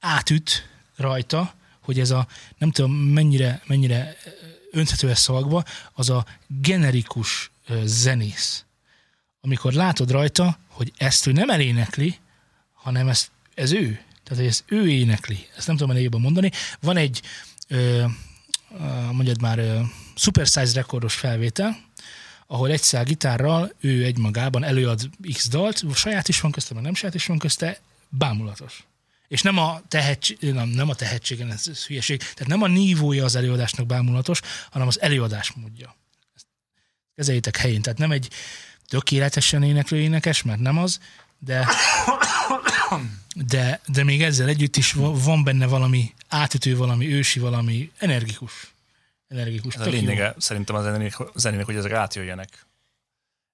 átüt 0.00 0.68
rajta, 0.96 1.54
hogy 1.80 2.00
ez 2.00 2.10
a, 2.10 2.26
nem 2.58 2.70
tudom 2.70 2.92
mennyire, 2.92 3.62
mennyire 3.66 4.16
önthető 4.70 5.10
ez 5.10 5.18
szavakba, 5.18 5.64
az 5.92 6.10
a 6.10 6.26
generikus 6.46 7.50
zenész. 7.84 8.64
Amikor 9.40 9.72
látod 9.72 10.10
rajta, 10.10 10.58
hogy 10.68 10.92
ezt 10.96 11.26
ő 11.26 11.32
nem 11.32 11.50
elénekli, 11.50 12.18
hanem 12.72 13.08
ez, 13.08 13.30
ez 13.54 13.72
ő. 13.72 14.00
Tehát, 14.24 14.44
ezt 14.44 14.64
ő 14.66 14.90
énekli. 14.90 15.46
Ezt 15.56 15.66
nem 15.66 15.76
tudom 15.76 15.96
elég 15.96 16.10
mondani. 16.10 16.50
Van 16.80 16.96
egy, 16.96 17.22
mondjad 19.12 19.40
már, 19.40 19.60
Super 20.14 20.46
Size 20.46 20.72
rekordos 20.72 21.14
felvétel, 21.14 21.76
ahol 22.46 22.70
egy 22.70 22.82
szál 22.82 23.04
gitárral 23.04 23.72
ő 23.80 24.04
egymagában 24.04 24.64
előad 24.64 25.00
X 25.32 25.48
dalt, 25.48 25.84
saját 25.94 26.28
is 26.28 26.40
van 26.40 26.50
közte, 26.50 26.74
meg 26.74 26.82
nem 26.82 26.94
saját 26.94 27.14
is 27.14 27.26
van 27.26 27.38
közte, 27.38 27.80
bámulatos. 28.08 28.86
És 29.28 29.42
nem 29.42 29.58
a, 29.58 29.80
tehetség, 29.88 30.38
nem, 30.40 30.68
nem 30.68 30.88
a 30.88 30.94
tehetségen, 30.94 31.50
ez, 31.50 31.66
ez 31.68 31.86
hülyeség, 31.86 32.18
tehát 32.18 32.46
nem 32.46 32.62
a 32.62 32.66
nívója 32.66 33.24
az 33.24 33.34
előadásnak 33.34 33.86
bámulatos, 33.86 34.40
hanem 34.70 34.88
az 34.88 35.00
előadás 35.00 35.52
módja. 35.52 35.96
Ezt 36.34 36.46
kezeljétek 37.14 37.56
helyén. 37.56 37.82
Tehát 37.82 37.98
nem 37.98 38.10
egy 38.10 38.30
tökéletesen 38.86 39.62
éneklő 39.62 39.98
énekes, 39.98 40.42
mert 40.42 40.60
nem 40.60 40.78
az, 40.78 41.00
de, 41.38 41.68
de, 43.36 43.80
de 43.86 44.04
még 44.04 44.22
ezzel 44.22 44.48
együtt 44.48 44.76
is 44.76 44.92
va- 44.92 45.24
van 45.24 45.44
benne 45.44 45.66
valami 45.66 46.14
átütő, 46.28 46.76
valami 46.76 47.14
ősi, 47.14 47.40
valami 47.40 47.90
energikus. 47.98 48.72
Energikus. 49.28 49.74
Ez 49.74 49.80
a 49.80 49.84
Tök 49.84 49.92
jó. 49.92 49.98
lényege 50.00 50.34
szerintem 50.38 50.76
a 50.76 50.82
zenének, 50.82 51.16
zenének, 51.34 51.66
hogy 51.66 51.76
ezek 51.76 51.92
átjöjjenek. 51.92 52.66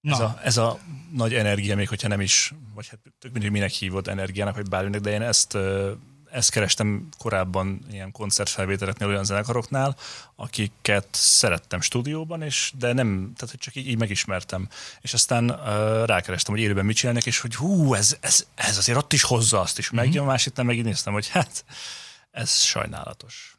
Na, 0.01 0.13
Ez 0.13 0.21
a, 0.21 0.41
ez 0.45 0.57
a 0.57 0.79
nagy 1.13 1.35
energia, 1.35 1.77
még 1.77 1.89
hogyha 1.89 2.09
nem 2.09 2.21
is, 2.21 2.53
vagy 2.75 2.89
hát 2.89 2.99
tök 3.19 3.33
mindegy, 3.33 3.51
minek 3.51 3.71
hívod 3.71 4.09
energiának, 4.09 4.55
vagy 4.55 4.69
bárminek, 4.69 5.01
de 5.01 5.11
én 5.11 5.23
ezt, 5.23 5.57
ezt 6.35 6.51
kerestem 6.51 7.09
korábban 7.19 7.81
ilyen 7.91 8.13
koncertfelvételeknél 8.13 9.09
olyan 9.09 9.25
zenekaroknál, 9.25 9.97
akiket 10.37 11.07
szerettem 11.11 11.81
stúdióban, 11.81 12.43
és 12.43 12.73
de 12.79 12.93
nem, 12.93 13.33
tehát 13.37 13.51
hogy 13.51 13.59
csak 13.59 13.75
így, 13.75 13.89
így 13.89 13.99
megismertem. 13.99 14.69
És 15.01 15.15
aztán 15.15 15.51
uh, 15.51 15.59
rákerestem, 16.07 16.55
hogy 16.55 16.63
élőben 16.63 16.85
mit 16.85 16.97
csinálnak, 16.97 17.27
és 17.27 17.41
hogy 17.41 17.55
hú, 17.55 17.95
ez, 17.95 18.17
ez, 18.21 18.47
ez 18.55 18.79
azért 18.79 18.99
ott 18.99 19.13
is 19.13 19.23
hozza 19.23 19.61
azt 19.61 19.79
is. 19.79 19.93
Mm-hmm. 19.95 20.25
másik 20.25 20.55
nem 20.55 20.67
megint 20.67 20.87
néztem, 20.87 21.13
hogy 21.13 21.29
hát 21.29 21.65
ez 22.31 22.55
sajnálatos. 22.61 23.57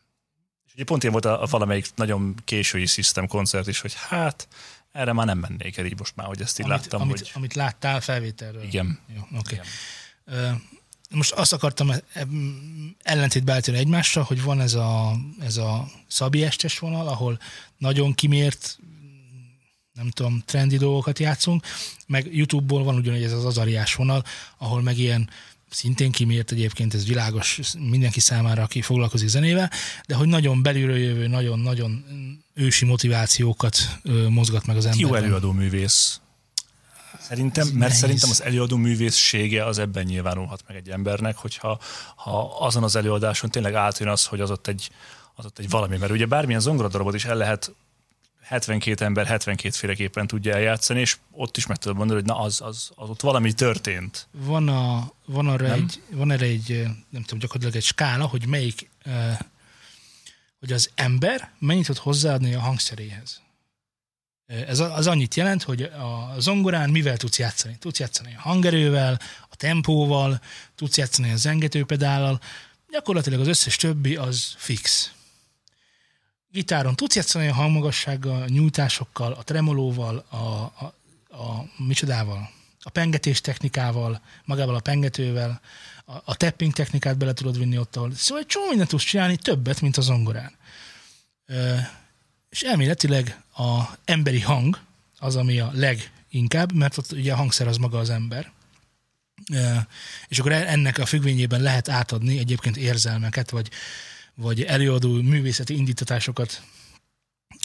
És 0.66 0.74
ugye 0.74 0.84
pont 0.84 1.02
ilyen 1.02 1.14
volt 1.14 1.26
a, 1.26 1.42
a 1.42 1.46
valamelyik 1.46 1.88
nagyon 1.96 2.36
késői 2.46 2.86
System 2.86 3.28
koncert 3.28 3.68
is, 3.68 3.80
hogy 3.80 3.94
hát 4.10 4.48
erre 4.92 5.14
már 5.14 5.26
nem 5.26 5.38
mennék 5.38 5.78
el 5.78 5.86
így 5.86 6.00
most 6.00 6.16
már, 6.16 6.28
hogy 6.28 6.42
ezt 6.42 6.60
így 6.60 6.66
amit, 6.66 6.78
láttam, 6.78 7.02
amit, 7.02 7.18
hogy 7.18 7.32
amit 7.34 7.54
láttál 7.54 8.02
felvételről. 8.02 8.64
igen. 8.64 9.00
Jó. 9.16 9.22
Okay. 9.40 9.60
Most 11.10 11.32
azt 11.32 11.54
akartam 11.54 11.90
e- 11.92 12.04
e- 12.14 12.28
ellentétbe 13.04 13.52
állítani 13.52 13.78
egymással, 13.78 14.24
hogy 14.24 14.42
van 14.42 14.62
ez 14.62 14.74
a, 14.74 15.16
ez 15.40 15.58
a 15.58 15.88
Szabi 16.08 16.44
estes 16.44 16.80
vonal, 16.80 17.08
ahol 17.08 17.40
nagyon 17.78 18.14
kimért, 18.14 18.80
nem 19.94 20.10
tudom, 20.10 20.44
trendi 20.46 20.78
dolgokat 20.78 21.20
játszunk, 21.20 21.66
meg 22.08 22.36
YouTube-ból 22.36 22.84
van 22.84 22.96
ugyanígy 22.96 23.24
ez 23.24 23.34
az 23.34 23.46
azariás 23.46 23.96
vonal, 23.96 24.24
ahol 24.58 24.82
meg 24.82 24.98
ilyen 24.98 25.30
szintén 25.70 26.12
kimért 26.12 26.52
egyébként, 26.52 26.94
ez 26.94 27.08
világos 27.08 27.60
mindenki 27.90 28.20
számára, 28.20 28.64
aki 28.64 28.82
foglalkozik 28.82 29.28
zenével, 29.28 29.72
de 30.08 30.16
hogy 30.16 30.28
nagyon 30.28 30.62
belülről 30.64 30.98
jövő, 30.98 31.28
nagyon-nagyon 31.28 32.06
ősi 32.54 32.86
motivációkat 32.86 33.78
mozgat 34.30 34.66
meg 34.66 34.78
az 34.78 34.86
emberben. 34.86 35.10
Jó 35.10 35.16
előadó 35.16 35.52
művész. 35.52 36.20
Szerintem, 37.28 37.68
mert 37.68 37.80
nehéz. 37.80 37.98
szerintem 37.98 38.30
az 38.30 38.44
előadó 38.44 38.76
művészsége 38.76 39.66
az 39.66 39.78
ebben 39.80 40.04
nyilvánulhat 40.04 40.64
meg 40.68 40.78
egy 40.78 40.90
embernek, 40.90 41.38
hogyha 41.38 41.80
ha 42.16 42.58
azon 42.60 42.84
az 42.84 42.96
előadáson 42.96 43.50
tényleg 43.50 43.74
átjön 43.74 44.10
az, 44.10 44.26
hogy 44.26 44.40
az 44.40 44.52
ott 44.52 44.68
egy, 44.68 44.90
az 45.36 45.46
ott 45.46 45.60
egy 45.60 45.70
valami. 45.70 45.98
Mert 45.98 46.12
ugye 46.12 46.26
bármilyen 46.26 46.62
zongoradarabot 46.62 47.16
is 47.16 47.26
el 47.26 47.36
lehet 47.36 47.72
72 48.42 49.06
ember 49.06 49.26
72 49.26 49.76
féleképpen 49.76 50.28
tudja 50.28 50.54
eljátszani, 50.54 51.00
és 51.00 51.18
ott 51.32 51.58
is 51.58 51.66
meg 51.66 51.78
tudod 51.78 51.98
mondani, 51.98 52.20
hogy 52.20 52.30
na 52.30 52.40
az, 52.40 52.62
az, 52.62 52.92
az 52.96 53.10
ott 53.10 53.22
valami 53.22 53.54
történt. 53.54 54.28
Van, 54.32 54.68
a, 54.68 55.12
van, 55.26 55.48
arra 55.48 55.68
Nem? 55.68 55.80
egy, 55.80 56.02
van 56.12 56.32
erre 56.32 56.46
egy, 56.46 56.84
nem 57.10 57.22
tudom, 57.22 57.40
gyakorlatilag 57.40 57.76
egy 57.76 57.84
skála, 57.84 58.26
hogy 58.26 58.48
melyik, 58.48 58.90
ö, 59.06 59.32
hogy 60.60 60.72
az 60.72 60.90
ember 60.96 61.52
mennyit 61.60 61.86
tud 61.86 61.98
hozzáadni 61.98 62.54
a 62.54 62.60
hangszeréhez. 62.60 63.42
Ez 64.48 64.80
az 64.80 65.08
annyit 65.08 65.36
jelent, 65.36 65.64
hogy 65.64 65.82
a 65.82 66.36
zongorán 66.38 66.90
mivel 66.90 67.18
tudsz 67.18 67.40
játszani? 67.40 67.78
Tudsz 67.80 68.00
játszani 68.00 68.36
a 68.38 68.42
hangerővel, 68.42 69.20
a 69.50 69.56
tempóval, 69.56 70.42
tudsz 70.76 70.98
játszani 70.98 71.32
a 71.32 71.36
zengetőpedállal, 71.36 72.40
gyakorlatilag 72.90 73.40
az 73.40 73.48
összes 73.48 73.76
többi 73.76 74.16
az 74.16 74.54
fix. 74.58 75.12
Gitáron 76.50 76.96
tudsz 76.96 77.16
játszani 77.16 77.48
a 77.48 77.54
hangmagassággal, 77.54 78.42
a 78.42 78.48
nyújtásokkal, 78.48 79.32
a 79.32 79.44
tremolóval, 79.44 80.26
a, 80.30 80.36
a, 80.36 80.96
a 81.30 81.66
micsodával, 81.78 82.50
a 82.80 82.90
pengetés 82.90 83.42
technikával, 83.42 84.22
magával 84.44 84.76
a 84.76 84.80
pengetővel, 84.80 85.62
a, 86.06 86.14
a 86.24 86.36
tapping 86.36 86.74
technikát 86.74 87.18
bele 87.18 87.34
tudod 87.34 87.58
vinni 87.58 87.78
ott. 87.78 88.00
Szóval 88.16 88.44
egy 88.44 88.46
csomó 88.46 88.68
mindent 88.68 88.90
tudsz 88.90 89.04
csinálni, 89.04 89.36
többet, 89.36 89.82
mint 89.82 89.98
a 89.98 90.02
zongorán. 90.02 90.56
Ö, 91.46 91.76
és 92.50 92.62
elméletileg 92.62 93.44
a 93.56 93.98
emberi 94.06 94.40
hang 94.40 94.80
az, 95.18 95.36
ami 95.36 95.60
a 95.60 95.72
leginkább, 95.74 96.74
mert 96.74 96.98
ott 96.98 97.12
ugye 97.12 97.34
a 97.34 97.36
hangszer 97.36 97.68
az 97.68 97.78
maga 97.78 97.98
az 97.98 98.10
ember. 98.10 98.52
És 100.28 100.40
akkor 100.40 100.52
ennek 100.52 100.98
a 100.98 101.06
függvényében 101.06 101.62
lehet 101.62 101.90
átadni 101.90 102.38
egyébként 102.38 102.78
érzelmeket, 102.78 103.50
vagy, 103.50 103.70
vagy 104.36 104.62
előadó 104.62 105.22
művészeti 105.22 105.76
indítatásokat 105.76 106.62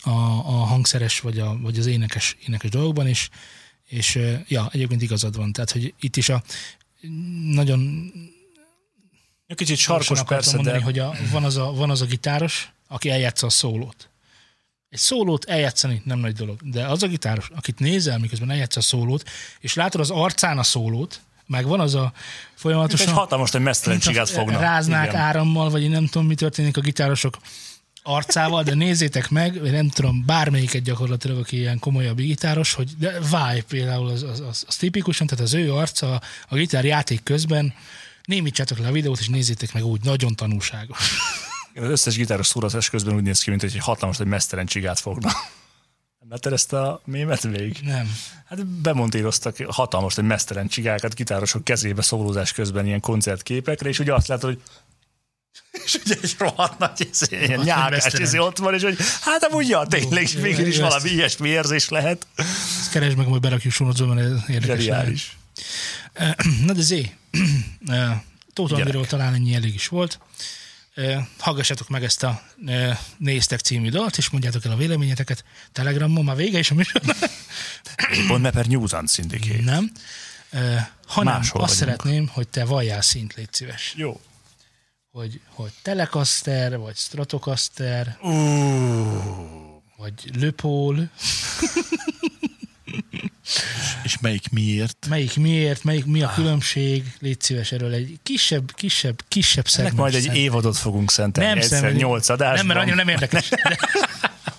a, 0.02 0.10
a 0.10 0.64
hangszeres, 0.64 1.20
vagy, 1.20 1.38
a, 1.38 1.58
vagy 1.58 1.78
az 1.78 1.86
énekes, 1.86 2.36
énekes 2.46 2.70
dolgokban, 2.70 3.06
és, 3.06 3.28
és 3.84 4.18
ja, 4.48 4.68
egyébként 4.72 5.02
igazad 5.02 5.36
van. 5.36 5.52
Tehát, 5.52 5.70
hogy 5.70 5.94
itt 6.00 6.16
is 6.16 6.28
a 6.28 6.42
nagyon 7.44 8.12
Egy 9.46 9.56
kicsit 9.56 9.76
sarkos 9.76 10.22
persze, 10.22 10.54
mondani, 10.54 10.78
de 10.78 10.84
hogy 10.84 10.98
a, 10.98 11.14
van, 11.30 11.44
az 11.44 11.56
a, 11.56 11.72
van 11.72 11.90
az 11.90 12.00
a 12.00 12.06
gitáros, 12.06 12.72
aki 12.88 13.10
eljátsza 13.10 13.46
a 13.46 13.50
szólót. 13.50 14.09
Egy 14.90 14.98
szólót 14.98 15.44
eljátszani 15.44 16.02
nem 16.04 16.18
nagy 16.18 16.32
dolog, 16.32 16.58
de 16.62 16.86
az 16.86 17.02
a 17.02 17.06
gitáros, 17.06 17.50
akit 17.56 17.78
nézel, 17.78 18.18
miközben 18.18 18.50
eljátsza 18.50 18.80
a 18.80 18.82
szólót, 18.82 19.28
és 19.60 19.74
látod 19.74 20.00
az 20.00 20.10
arcán 20.10 20.58
a 20.58 20.62
szólót, 20.62 21.20
meg 21.46 21.66
van 21.66 21.80
az 21.80 21.94
a 21.94 22.12
folyamatosan... 22.54 23.08
egy 23.08 23.12
hatalmas, 23.12 23.50
hogy 23.50 23.60
mesztelen 23.60 23.98
mint 23.98 24.08
a- 24.08 24.12
csigát 24.12 24.30
fognak. 24.30 24.60
Ráznák 24.60 25.08
Igen. 25.08 25.20
árammal, 25.20 25.70
vagy 25.70 25.82
én 25.82 25.90
nem 25.90 26.06
tudom, 26.06 26.26
mi 26.26 26.34
történik 26.34 26.76
a 26.76 26.80
gitárosok 26.80 27.38
arcával, 28.02 28.62
de 28.62 28.74
nézzétek 28.74 29.28
meg, 29.28 29.54
én 29.54 29.72
nem 29.72 29.88
tudom, 29.88 30.24
bármelyiket 30.26 30.82
gyakorlatilag, 30.82 31.38
aki 31.38 31.56
ilyen 31.56 31.78
komolyabb 31.78 32.16
gitáros, 32.16 32.72
hogy 32.72 32.88
de 32.98 33.18
Vibe 33.20 33.64
például 33.68 34.08
az, 34.08 34.22
az, 34.22 34.40
az, 34.40 34.64
az 34.66 34.76
tipikusan, 34.76 35.26
tehát 35.26 35.44
az 35.44 35.54
ő 35.54 35.74
arca 35.74 36.20
a 36.48 36.54
gitár 36.54 36.84
játék 36.84 37.22
közben, 37.22 37.74
némítsátok 38.24 38.78
le 38.78 38.88
a 38.88 38.92
videót, 38.92 39.18
és 39.18 39.28
nézzétek 39.28 39.72
meg 39.72 39.84
úgy, 39.84 40.00
nagyon 40.02 40.34
tanulságos. 40.34 40.98
Az 41.74 41.88
összes 41.88 42.16
gitáros 42.16 42.46
szóratás 42.46 42.90
közben 42.90 43.14
úgy 43.14 43.22
néz 43.22 43.42
ki, 43.42 43.50
mint 43.50 43.62
hogy 43.62 43.72
egy 43.74 43.80
hatalmas, 43.80 44.16
hogy 44.16 44.26
mesztelen 44.26 44.66
csigát 44.66 45.00
fognak. 45.00 45.32
Nem 46.20 46.28
látod 46.30 46.52
ezt 46.52 46.72
a 46.72 47.00
mémet 47.04 47.42
még? 47.42 47.78
Nem. 47.82 48.16
Hát 48.46 48.66
bemontíroztak 48.66 49.56
hatalmas, 49.68 50.14
hogy 50.14 50.24
mesztelen 50.24 50.68
csigákat 50.68 51.14
gitárosok 51.14 51.64
kezébe 51.64 52.02
szólózás 52.02 52.52
közben 52.52 52.86
ilyen 52.86 53.00
koncertképekre, 53.00 53.88
és 53.88 53.98
ugye 53.98 54.14
azt 54.14 54.26
látod, 54.26 54.50
hogy 54.50 54.62
és 55.84 55.98
ugye 56.04 56.14
egy 56.22 56.34
rohadt 56.38 56.78
nagy 56.78 57.08
ez, 57.10 57.30
ilyen 57.30 57.60
nyálkás 57.60 58.04
ez 58.04 58.34
ott 58.34 58.58
van, 58.58 58.74
és 58.74 58.82
hogy 58.82 58.96
hát 59.20 59.44
amúgy 59.44 59.68
ja, 59.68 59.86
tényleg, 59.86 60.28
Jó, 60.34 60.40
végül 60.40 60.66
is 60.66 60.76
jó, 60.76 60.84
ezt- 60.84 60.92
valami 60.92 61.10
ilyesmi 61.10 61.48
érzés 61.48 61.88
lehet. 61.88 62.26
Ezt 62.36 62.90
keresd 62.90 63.16
meg, 63.16 63.28
majd 63.28 63.40
berakjuk 63.40 63.72
sonocba, 63.72 64.14
mert 64.14 64.48
érdekes. 64.48 64.82
Zseniális. 64.84 65.36
Na 66.66 66.72
de 66.72 66.82
Zé, 66.82 67.14
Tóth 68.52 68.72
Andriról 68.72 69.06
talán 69.06 69.34
ennyi 69.34 69.54
elég 69.54 69.74
is 69.74 69.88
volt. 69.88 70.18
Hallgassátok 71.38 71.88
meg 71.88 72.04
ezt 72.04 72.22
a 72.22 72.42
Néztek 73.16 73.60
című 73.60 73.88
dalt, 73.90 74.16
és 74.16 74.30
mondjátok 74.30 74.64
el 74.64 74.72
a 74.72 74.76
véleményeteket. 74.76 75.44
Telegramon 75.72 76.24
már 76.24 76.36
vége 76.36 76.58
is 76.58 76.70
a 76.70 76.74
műsor. 76.74 77.00
Pont 78.26 78.42
Mepper 78.42 78.66
News 78.66 78.92
and 78.92 79.08
Syndicate. 79.10 79.62
Nem. 79.62 79.92
Hanem 81.06 81.34
Máshol 81.34 81.62
azt 81.62 81.78
vagyunk. 81.78 82.00
szeretném, 82.00 82.28
hogy 82.28 82.48
te 82.48 82.64
valljál 82.64 83.00
szint, 83.02 83.34
légy 83.34 83.52
szíves. 83.52 83.94
Jó. 83.96 84.20
Hogy, 85.12 85.40
hogy 85.48 85.70
Telecaster, 85.82 86.78
vagy 86.78 86.96
Stratocaster, 86.96 88.18
Uh, 88.22 88.32
vagy 89.96 90.30
Löpol, 90.34 90.96
És 94.02 94.18
melyik 94.18 94.50
miért? 94.50 95.06
melyik 95.08 95.36
miért, 95.36 95.84
melyik 95.84 96.04
mi 96.04 96.22
a 96.22 96.32
különbség, 96.34 97.12
légy 97.18 97.40
szíves 97.40 97.72
erről 97.72 97.92
egy 97.92 98.18
kisebb, 98.22 98.74
kisebb, 98.74 99.22
kisebb 99.28 99.64
ennek 99.64 99.70
szegmens. 99.74 99.96
majd 99.98 100.14
egy 100.14 100.22
szent- 100.22 100.36
évadot 100.36 100.76
fogunk 100.76 101.10
szentelni. 101.10 101.48
nem 101.48 101.58
egyszer 101.58 101.78
szenvedünk. 101.78 102.02
nyolc 102.02 102.28
adásban. 102.28 102.56
Nem, 102.56 102.66
mert 102.66 102.78
annyira 102.80 102.96
nem 102.96 103.08
érdekes. 103.08 103.48
De, 103.48 103.78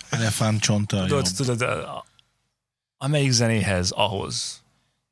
Elefántcsonta 0.10 0.98
a 0.98 1.08
jobb. 1.08 1.22
Tudod, 1.24 1.34
tudod, 1.36 1.62
a- 1.62 2.06
amelyik 2.98 3.32
zenéhez 3.32 3.92
ahhoz. 3.92 4.62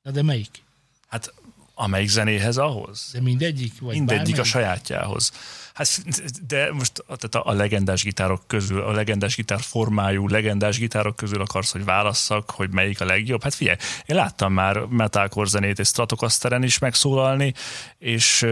Na 0.02 0.12
de 0.12 0.22
melyik? 0.22 0.64
Hát 1.08 1.34
amelyik 1.76 2.10
zenéhez 2.10 2.58
ahhoz. 2.58 3.10
De 3.14 3.22
mindegyik? 3.22 3.80
Vagy 3.80 3.94
Mindegyik 3.94 4.18
bármelyik? 4.18 4.40
a 4.40 4.44
sajátjához. 4.44 5.32
Hát, 5.80 6.04
de 6.48 6.72
most 6.72 7.04
tehát 7.06 7.36
a, 7.36 7.54
legendás 7.54 8.04
gitárok 8.04 8.48
közül, 8.48 8.82
a 8.82 8.92
legendás 8.92 9.36
gitár 9.36 9.62
formájú 9.62 10.28
legendás 10.28 10.78
gitárok 10.78 11.16
közül 11.16 11.42
akarsz, 11.42 11.72
hogy 11.72 11.84
válasszak, 11.84 12.52
hogy 12.52 12.70
melyik 12.70 13.02
a 13.02 13.06
legjobb? 13.06 13.44
Hát 13.44 13.54
figyelj, 13.54 13.78
én 14.06 14.16
láttam 14.16 14.54
már 14.54 14.78
metalcore 14.78 15.50
zenét 15.50 15.80
és 15.80 15.88
Stratocasteren 15.88 16.64
is 16.64 16.80
megszólalni, 16.80 17.54
és 17.98 18.48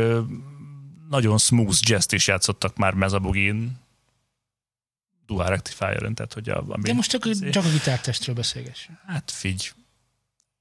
nagyon 1.10 1.38
smooth 1.38 1.78
jazz 1.80 2.14
is 2.14 2.28
játszottak 2.28 2.78
már 2.78 2.94
Mezabogin, 2.94 3.80
Dual 5.26 5.48
Rectifier-en, 5.48 6.14
tehát 6.14 6.34
hogy 6.34 6.50
a, 6.50 6.64
ami, 6.68 6.84
De 6.84 6.94
most 6.94 7.10
csak, 7.10 7.50
csak 7.50 7.66
a 7.66 7.70
gitártestről 7.70 8.36
beszélgessünk. 8.36 8.98
Hát 9.08 9.32
figy. 9.32 9.74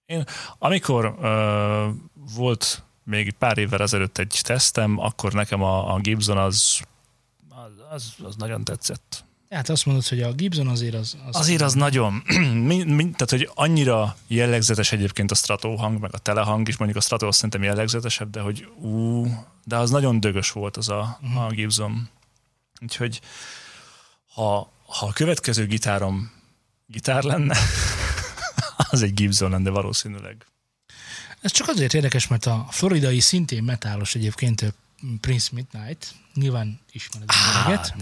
Én, 0.06 0.24
amikor 0.58 1.16
ö, 1.20 1.88
volt 2.34 2.85
még 3.06 3.32
pár 3.32 3.58
évvel 3.58 3.80
ezelőtt 3.82 4.18
egy 4.18 4.40
tesztem, 4.42 4.98
akkor 4.98 5.32
nekem 5.32 5.62
a, 5.62 5.94
a 5.94 5.98
Gibson 5.98 6.38
az, 6.38 6.80
az, 7.90 8.14
az, 8.22 8.36
nagyon 8.36 8.64
tetszett. 8.64 9.24
Tehát 9.48 9.68
azt 9.68 9.86
mondod, 9.86 10.06
hogy 10.06 10.22
a 10.22 10.32
Gibson 10.32 10.68
azért 10.68 10.94
az... 10.94 11.16
az 11.26 11.36
Azért 11.36 11.62
az 11.62 11.74
nagyon, 11.74 12.12
mi, 12.68 12.82
mi, 12.84 13.02
tehát 13.02 13.30
hogy 13.30 13.50
annyira 13.54 14.16
jellegzetes 14.26 14.92
egyébként 14.92 15.30
a 15.30 15.34
strato 15.34 15.74
hang, 15.74 16.00
meg 16.00 16.14
a 16.14 16.18
telehang 16.18 16.68
is, 16.68 16.76
mondjuk 16.76 17.00
a 17.00 17.04
strato 17.04 17.26
azt 17.26 17.36
szerintem 17.36 17.62
jellegzetesebb, 17.62 18.30
de 18.30 18.40
hogy 18.40 18.68
ú, 18.80 19.26
de 19.64 19.76
az 19.76 19.90
nagyon 19.90 20.20
dögös 20.20 20.50
volt 20.50 20.76
az 20.76 20.88
a, 20.88 21.18
Mhm. 21.20 21.36
a 21.36 21.48
Gibson. 21.48 22.08
Úgyhogy 22.80 23.20
ha, 24.34 24.72
ha 24.86 25.06
a 25.06 25.12
következő 25.12 25.66
gitárom 25.66 26.32
gitár 26.86 27.22
lenne, 27.22 27.56
az 28.90 29.02
egy 29.02 29.14
Gibson 29.14 29.50
lenne 29.50 29.70
valószínűleg. 29.70 30.46
Ez 31.46 31.52
csak 31.52 31.68
azért 31.68 31.94
érdekes, 31.94 32.26
mert 32.26 32.46
a 32.46 32.66
floridai 32.70 33.20
szintén 33.20 33.62
metálos 33.62 34.14
egyébként 34.14 34.74
Prince 35.20 35.48
Midnight, 35.52 36.14
nyilván 36.34 36.80
ismered 36.92 37.28
az 37.28 37.36
öreget. 37.54 37.94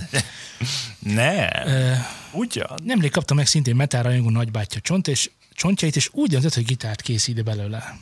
Ne, 0.99 1.65
Ö, 1.67 1.95
ugyan. 2.33 2.79
Nemrég 2.85 3.11
kapta 3.11 3.35
meg 3.35 3.47
szintén 3.47 3.77
metál 3.77 4.03
rajongó 4.03 4.31
nagybátyja 4.31 4.81
csont, 4.81 5.09
és 5.09 5.31
csontjait, 5.53 5.97
és 5.97 6.09
úgy 6.13 6.31
döntött, 6.31 6.55
hogy 6.55 6.65
gitárt 6.65 7.01
készít 7.01 7.45
belőle. 7.45 7.99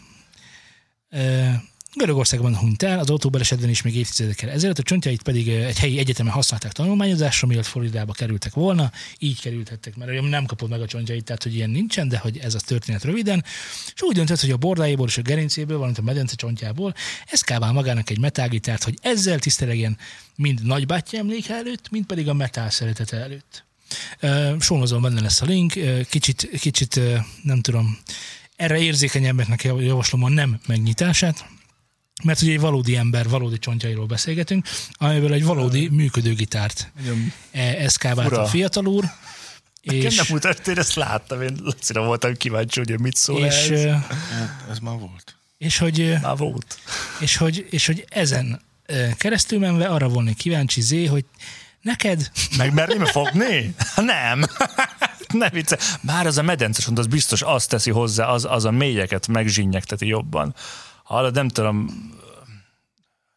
Görögországban 1.95 2.57
hunyt 2.57 2.83
el, 2.83 2.99
az 2.99 3.11
autóbalesetben 3.11 3.69
is 3.69 3.83
még 3.83 3.97
évtizedekkel 3.97 4.51
ezelőtt, 4.51 4.79
a 4.79 4.83
csontjait 4.83 5.23
pedig 5.23 5.49
egy 5.49 5.79
helyi 5.79 5.99
egyetemen 5.99 6.33
használták 6.33 6.73
tanulmányozásra, 6.73 7.47
mielőtt 7.47 7.67
Floridába 7.67 8.13
kerültek 8.13 8.55
volna, 8.55 8.93
így 9.19 9.41
kerülhettek, 9.41 9.97
mert 9.97 10.29
nem 10.31 10.47
kapod 10.47 10.71
meg 10.71 10.81
a 10.81 10.87
csontjait, 10.87 11.25
tehát 11.25 11.43
hogy 11.43 11.55
ilyen 11.55 11.71
nincsen, 11.71 12.09
de 12.09 12.19
hogy 12.19 12.39
ez 12.39 12.55
a 12.55 12.59
történet 12.59 13.05
röviden, 13.05 13.45
és 13.95 14.03
úgy 14.03 14.15
döntött, 14.15 14.41
hogy 14.41 14.51
a 14.51 14.57
bordáiból 14.57 15.07
és 15.07 15.19
a 15.19 15.23
gerincéből, 15.23 15.77
valamint 15.77 15.99
a 15.99 16.03
medence 16.03 16.35
csontjából 16.35 16.95
eszkávál 17.27 17.73
magának 17.73 18.11
egy 18.11 18.19
metálgitárt, 18.19 18.85
hogy 18.85 18.99
ezzel 19.03 19.39
tisztelegjen 19.39 19.99
mind 20.37 20.63
nagybátyja 20.63 21.19
emléke 21.19 21.55
előtt, 21.55 21.91
mind 21.91 22.07
pedig 22.07 22.29
a 22.29 22.35
metál 22.35 22.71
szeretete 22.71 23.17
előtt. 23.17 23.65
Sónozom 24.61 25.03
benne 25.03 25.21
lesz 25.21 25.41
a 25.41 25.45
link, 25.45 25.73
kicsit, 26.09 26.49
kicsit 26.61 27.01
nem 27.43 27.61
tudom, 27.61 27.99
erre 28.57 28.79
érzékenyebbeknek 28.79 29.65
jav- 29.65 29.83
javaslom 29.83 30.25
a 30.25 30.29
nem 30.29 30.61
megnyitását, 30.67 31.45
mert 32.23 32.43
ugye 32.43 32.53
egy 32.53 32.61
valódi 32.61 32.97
ember, 32.97 33.29
valódi 33.29 33.59
csontjairól 33.59 34.07
beszélgetünk, 34.07 34.67
amiből 34.93 35.33
egy 35.33 35.45
valódi 35.45 35.89
működő 35.89 36.35
gitárt 36.35 36.93
e, 37.51 37.61
eszkávált 37.61 38.33
a 38.33 38.47
fiatal 38.47 38.87
úr, 38.87 39.05
és... 39.83 40.05
és, 40.05 40.17
nem 40.17 40.27
mutat, 40.29 40.67
én 40.69 40.79
ezt 40.79 40.95
láttam, 40.95 41.43
én 41.43 41.57
Lacira 41.63 42.05
voltam 42.05 42.37
kíváncsi, 42.37 42.79
hogy 42.79 43.01
mit 43.01 43.17
szól 43.17 43.45
és, 43.45 43.69
ez. 43.69 43.85
Hát, 43.85 44.65
ez 44.71 44.79
már 44.79 44.99
volt. 44.99 45.37
és, 45.59 45.79
hogy, 45.79 46.15
Már 46.23 46.37
volt. 46.37 46.79
és, 47.21 47.37
hogy, 47.37 47.67
és 47.71 47.87
hogy 47.87 48.05
ezen 48.09 48.61
keresztül 49.17 49.59
menve 49.59 49.87
arra 49.87 50.09
volnék 50.09 50.37
kíváncsi 50.37 50.81
Zé, 50.81 51.07
hogy 51.07 51.25
neked 51.81 52.31
Megmerném 52.57 53.05
fogni? 53.05 53.75
Nem. 53.97 54.45
ne 55.33 55.51
vicce. 55.51 55.79
Bár 56.01 56.27
az 56.27 56.39
a 56.39 56.43
medence 56.43 56.91
az 56.95 57.07
biztos 57.07 57.43
azt 57.43 57.69
teszi 57.69 57.91
hozzá, 57.91 58.27
az, 58.27 58.45
az 58.45 58.65
a 58.65 58.71
mélyeket 58.71 59.27
megzsinnyegteti 59.27 60.07
jobban. 60.07 60.55
Hallod, 61.03 61.35
nem 61.35 61.49
tudom, 61.49 61.89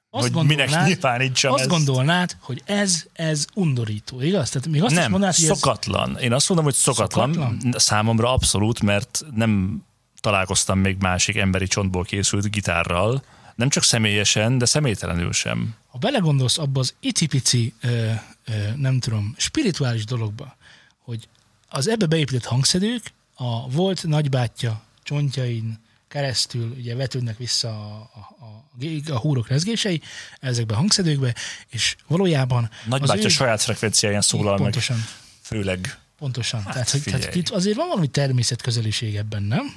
azt 0.09 0.33
hogy 0.33 0.45
minek 0.45 0.85
nyilvánítsam 0.85 1.53
azt 1.53 1.61
ezt. 1.61 1.69
gondolnád, 1.69 2.37
hogy 2.39 2.61
ez, 2.65 3.05
ez 3.13 3.45
undorító, 3.53 4.21
igaz? 4.21 4.49
Tehát 4.49 4.67
még 4.67 4.83
azt 4.83 4.95
nem, 4.95 5.11
mondanád, 5.11 5.35
hogy 5.35 5.43
ez, 5.49 5.57
szokatlan. 5.57 6.17
Én 6.17 6.33
azt 6.33 6.47
mondom, 6.47 6.65
hogy 6.65 6.75
szokatlan. 6.75 7.33
Szokatlan? 7.33 7.73
Számomra 7.77 8.33
abszolút, 8.33 8.81
mert 8.81 9.23
nem 9.35 9.83
találkoztam 10.19 10.79
még 10.79 10.97
másik 10.99 11.35
emberi 11.35 11.67
csontból 11.67 12.03
készült 12.03 12.51
gitárral. 12.51 13.23
Nem 13.55 13.69
csak 13.69 13.83
személyesen, 13.83 14.57
de 14.57 14.65
személytelenül 14.65 15.31
sem. 15.31 15.75
ha 15.87 15.97
belegondolsz 15.97 16.57
abba 16.57 16.79
az 16.79 16.93
icipici, 16.99 17.73
ö, 17.81 18.11
ö, 18.45 18.51
nem 18.75 18.99
tudom, 18.99 19.33
spirituális 19.37 20.05
dologba, 20.05 20.55
hogy 21.03 21.27
az 21.69 21.87
ebbe 21.87 22.05
beépített 22.05 22.45
hangszedők 22.45 23.13
a 23.35 23.69
volt 23.69 24.03
nagybátyja 24.07 24.81
csontjain 25.03 25.79
keresztül 26.15 26.75
ugye 26.77 26.95
vetődnek 26.95 27.37
vissza 27.37 27.69
a, 27.69 28.09
a, 28.13 28.45
a, 28.45 29.11
a 29.11 29.17
húrok 29.19 29.47
rezgései 29.47 30.01
ezekbe 30.39 30.73
a 30.73 30.77
hangszedőkbe, 30.77 31.35
és 31.69 31.95
valójában 32.07 32.69
Nagybátyja 32.85 33.23
ő- 33.23 33.27
saját 33.29 33.61
frekvenciáján 33.61 34.21
szólal 34.21 34.51
meg, 34.51 34.61
pontosan, 34.61 35.05
főleg. 35.41 35.97
pontosan. 36.17 36.63
Hát 36.63 36.73
tehát, 36.73 36.89
figyelj. 36.89 37.21
tehát 37.21 37.35
itt 37.35 37.49
azért 37.49 37.75
van 37.75 37.87
valami 37.87 38.07
természetközeliség 38.07 39.15
ebben, 39.15 39.43
nem? 39.43 39.73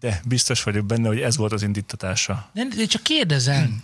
De 0.00 0.20
biztos 0.26 0.62
vagyok 0.62 0.84
benne, 0.84 1.08
hogy 1.08 1.20
ez 1.20 1.36
volt 1.36 1.52
az 1.52 1.62
indítatása. 1.62 2.50
De, 2.54 2.66
de 2.76 2.84
csak 2.84 3.02
kérdezem. 3.02 3.82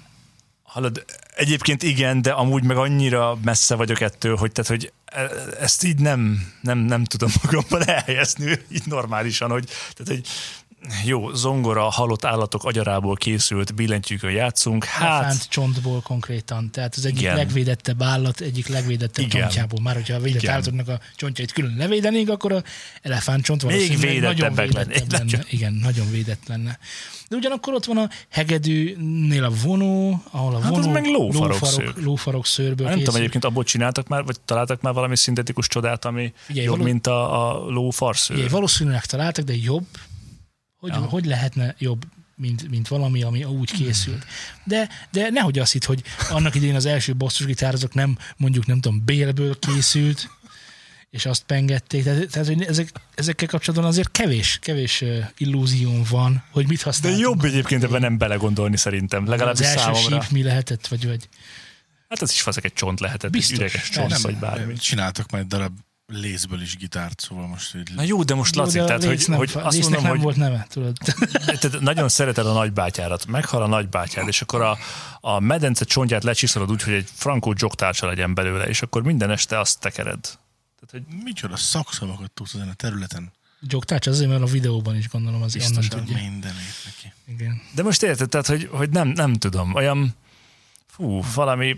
Hallod, 0.63 1.05
egyébként 1.37 1.83
igen, 1.83 2.23
de 2.23 2.31
amúgy 2.31 2.63
meg 2.65 2.77
annyira 2.77 3.39
messze 3.45 3.75
vagyok 3.75 4.01
ettől, 4.01 4.37
hogy, 4.37 4.53
tehát, 4.53 4.71
hogy 4.71 4.93
e- 5.05 5.31
ezt 5.61 5.85
így 5.85 5.99
nem, 5.99 6.53
nem, 6.61 6.79
nem 6.79 7.05
tudom 7.05 7.31
magamban 7.43 7.89
elhelyezni 7.97 8.59
így 8.73 8.87
normálisan, 8.87 9.51
hogy, 9.51 9.65
tehát, 9.67 10.07
hogy 10.07 10.27
jó, 11.05 11.33
zongora, 11.33 11.83
halott 11.83 12.25
állatok 12.25 12.64
agyarából 12.64 13.14
készült 13.14 13.75
billentyűkön 13.75 14.31
játszunk. 14.31 14.85
Hát, 14.85 15.23
Elefánt 15.23 15.49
csontból 15.49 16.01
konkrétan. 16.01 16.71
Tehát 16.71 16.95
az 16.95 17.05
egyik 17.05 17.21
Igen. 17.21 17.37
legvédettebb 17.37 18.03
állat, 18.03 18.40
egyik 18.40 18.69
legvédettebb 18.69 19.25
Igen. 19.25 19.40
csontjából. 19.40 19.81
Már 19.81 19.95
hogyha 19.95 20.14
a 20.14 20.21
védett 20.21 20.43
Igen. 20.43 20.55
állatoknak 20.55 20.88
a 20.88 21.01
csontjait 21.16 21.53
külön 21.53 21.75
levédenénk, 21.77 22.31
akkor 22.31 22.53
a 22.53 22.62
elefánt 23.03 23.45
csont 23.45 23.64
Még 23.64 24.21
nagyon 24.21 24.55
védettebb 24.55 24.75
lenne. 24.75 25.19
Nagyon. 25.19 25.40
Igen, 25.51 25.73
nagyon 25.73 26.11
védett 26.11 26.47
lenne. 26.47 26.79
De 27.29 27.37
ugyanakkor 27.37 27.75
ott 27.75 27.85
van 27.85 27.97
a 27.97 28.09
hegedűnél 28.29 29.45
a 29.45 29.51
vonó, 29.64 30.23
ahol 30.31 30.55
a 30.55 30.61
Hát 30.61 30.71
vonó 30.71 30.90
meg 30.90 31.05
lófarok 31.05 31.61
lófarok, 31.61 32.01
lófarok 32.03 32.47
szőrből 32.47 32.88
nem 32.88 32.99
tudom, 32.99 33.14
egyébként 33.14 33.45
abból 33.45 33.64
csináltak 33.64 34.09
már, 34.09 34.25
vagy 34.25 34.40
találtak 34.45 34.81
már 34.81 34.93
valami 34.93 35.16
szintetikus 35.16 35.66
csodát, 35.69 36.05
ami 36.05 36.33
Figyelj, 36.37 36.66
jobb, 36.66 36.77
való- 36.77 36.90
mint 36.90 37.07
a, 37.07 37.49
a 37.51 37.71
ló 37.71 37.90
farszőr. 37.90 38.37
Ugye, 38.37 38.49
valószínűleg 38.49 39.05
találtak, 39.05 39.45
de 39.45 39.55
jobb. 39.57 39.87
Hogy, 40.81 40.90
Ja. 40.90 40.99
hogy 40.99 41.25
lehetne 41.27 41.75
jobb, 41.79 42.05
mint, 42.37 42.69
mint 42.71 42.88
valami, 42.88 43.23
ami 43.23 43.45
úgy 43.45 43.71
készült. 43.73 44.25
De, 44.64 44.88
de 45.11 45.31
nehogy 45.31 45.59
azt 45.59 45.73
hitt, 45.73 45.85
hogy 45.85 46.03
annak 46.31 46.55
idején 46.55 46.75
az 46.75 46.87
első 46.87 47.14
basszusgitár 47.14 47.75
azok 47.75 47.95
nem 47.95 48.19
mondjuk 48.37 48.66
nem 48.66 48.81
tudom, 48.81 49.05
bélből 49.05 49.59
készült, 49.59 50.29
és 51.11 51.27
azt 51.27 51.43
pengették. 51.43 52.05
Tehát, 52.05 52.31
tehát 52.31 52.49
hogy 52.49 52.62
ezek, 52.62 52.90
ezekkel 53.14 53.49
kapcsolatban 53.49 53.88
azért 53.90 54.11
kevés, 54.11 54.59
kevés 54.61 55.05
illúzióm 55.37 56.03
van, 56.11 56.45
hogy 56.51 56.69
mit 56.69 56.79
De 56.79 56.85
használtunk. 56.85 57.23
jobb 57.23 57.45
egyébként 57.45 57.83
ebben 57.83 58.01
nem 58.01 58.19
belegondolni 58.19 58.77
szerintem, 58.77 59.23
az 59.23 59.29
legalábbis 59.29 59.66
első 59.66 59.79
számomra. 59.79 60.21
síp 60.23 60.31
mi 60.31 60.43
lehetett, 60.43 60.87
vagy, 60.87 61.07
vagy 61.07 61.29
Hát 62.09 62.23
ez 62.23 62.31
is 62.31 62.40
faszek 62.40 62.64
egy 62.64 62.73
csont 62.73 63.01
lehetett, 63.01 63.31
Biztos. 63.31 63.53
egy 63.53 63.59
üreges 63.59 63.88
csont, 63.88 64.09
nem, 64.11 64.21
vagy 64.23 64.37
bármi. 64.37 64.75
Csináltak 64.75 65.31
már 65.31 65.40
egy 65.40 65.47
darab 65.47 65.73
lézből 66.11 66.61
is 66.62 66.77
gitárt, 66.77 67.20
szóval 67.20 67.46
most 67.46 67.75
így... 67.75 67.90
Na 67.94 68.03
jó, 68.03 68.23
de 68.23 68.35
most 68.35 68.55
Jó, 68.57 68.62
Laci, 68.62 68.77
de 68.77 68.83
a 68.83 68.87
tehát 68.87 69.03
hogy, 69.03 69.11
Lécnek- 69.11 69.38
hogy 69.38 69.51
azt 69.55 69.81
mondom, 69.81 70.03
nem 70.03 70.11
hogy 70.11 70.20
volt 70.20 70.37
neve, 70.37 70.66
tudod. 70.70 70.96
tehát 71.44 71.81
nagyon 71.81 72.09
szereted 72.09 72.46
a 72.46 72.53
nagybátyárat, 72.53 73.27
meghal 73.27 73.62
a 73.62 73.66
nagybátyád, 73.66 74.29
és 74.29 74.42
akkor 74.42 74.61
a, 74.62 74.79
a 75.20 75.40
medence 75.40 75.85
csontját 75.85 76.25
lecsiszolod 76.25 76.70
úgy, 76.70 76.83
hogy 76.83 76.92
egy 76.92 77.09
frankó 77.14 77.55
jogtársa 77.57 78.07
legyen 78.07 78.35
belőle, 78.35 78.64
és 78.64 78.83
akkor 78.83 79.03
minden 79.03 79.31
este 79.31 79.59
azt 79.59 79.81
tekered. 79.81 80.20
Tehát, 80.20 81.07
hogy 81.09 81.16
Micsoda 81.25 81.57
szakszavakat 81.57 82.31
tudsz 82.31 82.55
ezen 82.55 82.68
a 82.68 82.75
területen. 82.75 83.33
Jogtárcs 83.68 84.07
azért, 84.07 84.31
mert 84.31 84.42
a 84.42 84.46
videóban 84.46 84.96
is 84.96 85.09
gondolom 85.09 85.42
az 85.42 85.53
Biztosan 85.53 85.99
tudja. 85.99 86.16
mindenét 86.16 86.55
neki. 86.85 87.12
Igen. 87.27 87.61
De 87.75 87.83
most 87.83 88.03
érted, 88.03 88.29
tehát, 88.29 88.46
hogy, 88.46 88.68
hogy 88.70 88.90
nem, 88.90 89.09
nem 89.09 89.35
tudom, 89.35 89.75
olyan, 89.75 90.14
fú, 90.87 91.23
valami 91.35 91.77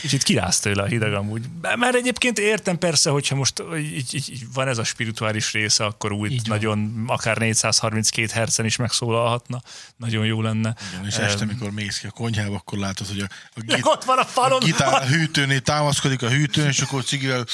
kicsit 0.00 0.22
kiráz 0.22 0.60
tőle 0.60 0.82
a 0.82 0.86
hideg 0.86 1.12
amúgy. 1.14 1.44
Mert 1.76 1.94
egyébként 1.94 2.38
értem 2.38 2.78
persze, 2.78 3.10
hogyha 3.10 3.34
most 3.34 3.62
így, 3.78 4.14
így, 4.14 4.30
így 4.30 4.44
van 4.54 4.68
ez 4.68 4.78
a 4.78 4.84
spirituális 4.84 5.52
része, 5.52 5.84
akkor 5.84 6.12
úgy 6.12 6.32
Így 6.32 6.48
van. 6.48 6.56
nagyon, 6.56 7.04
akár 7.06 7.36
432 7.38 8.28
hercen 8.32 8.64
is 8.64 8.76
megszólalhatna, 8.76 9.62
nagyon 9.96 10.26
jó 10.26 10.42
lenne. 10.42 10.74
Igen, 10.92 11.06
és 11.06 11.14
Em, 11.16 11.24
este, 11.24 11.44
mikor 11.44 11.70
mész 11.70 11.98
ki 11.98 12.06
a 12.06 12.10
konyhába, 12.10 12.54
akkor 12.54 12.78
látod, 12.78 13.06
hogy 13.06 13.20
a, 13.20 13.26
a, 13.54 13.60
git, 13.60 13.78
Ott 13.82 14.04
van 14.04 14.18
a 14.18 14.20
a 14.20 14.24
falon! 14.24 14.60
gitár 14.60 14.92
a 15.02 15.06
hűtőnél 15.06 15.60
támaszkodik 15.60 16.22
a 16.22 16.28
hűtőn, 16.30 16.66
és 16.66 16.80
akkor 16.80 17.04
cigivel, 17.04 17.46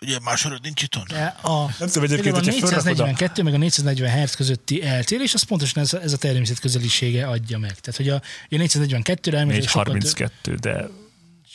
ugye 0.00 0.18
más 0.24 0.40
söröd 0.40 0.62
nincs 0.62 0.82
itthon. 0.82 1.04
De 1.08 1.36
a, 1.42 1.64
Nem 1.78 1.88
tudom 1.88 2.02
egyébként, 2.02 2.34
a 2.34 2.38
hogyha 2.38 2.52
fölrakod 2.52 2.76
a- 2.76 2.84
442 2.84 3.42
meg 3.42 3.54
a 3.54 3.58
440 3.58 4.22
Hz 4.22 4.34
közötti 4.34 4.82
eltérés, 4.84 5.34
az 5.34 5.42
pontosan 5.42 5.82
ez, 5.82 5.92
a- 5.92 6.00
ez 6.02 6.12
a 6.12 6.16
természet 6.16 6.58
közelisége 6.58 7.26
adja 7.26 7.58
meg. 7.58 7.80
Tehát, 7.80 7.96
hogy 7.96 8.08
a, 8.08 8.14
a 8.14 8.20
442-re 8.50 9.38
elméletileg 9.38 9.68
sokkal, 9.68 9.84
több, 9.84 10.02
432, 10.02 10.54
de 10.54 10.88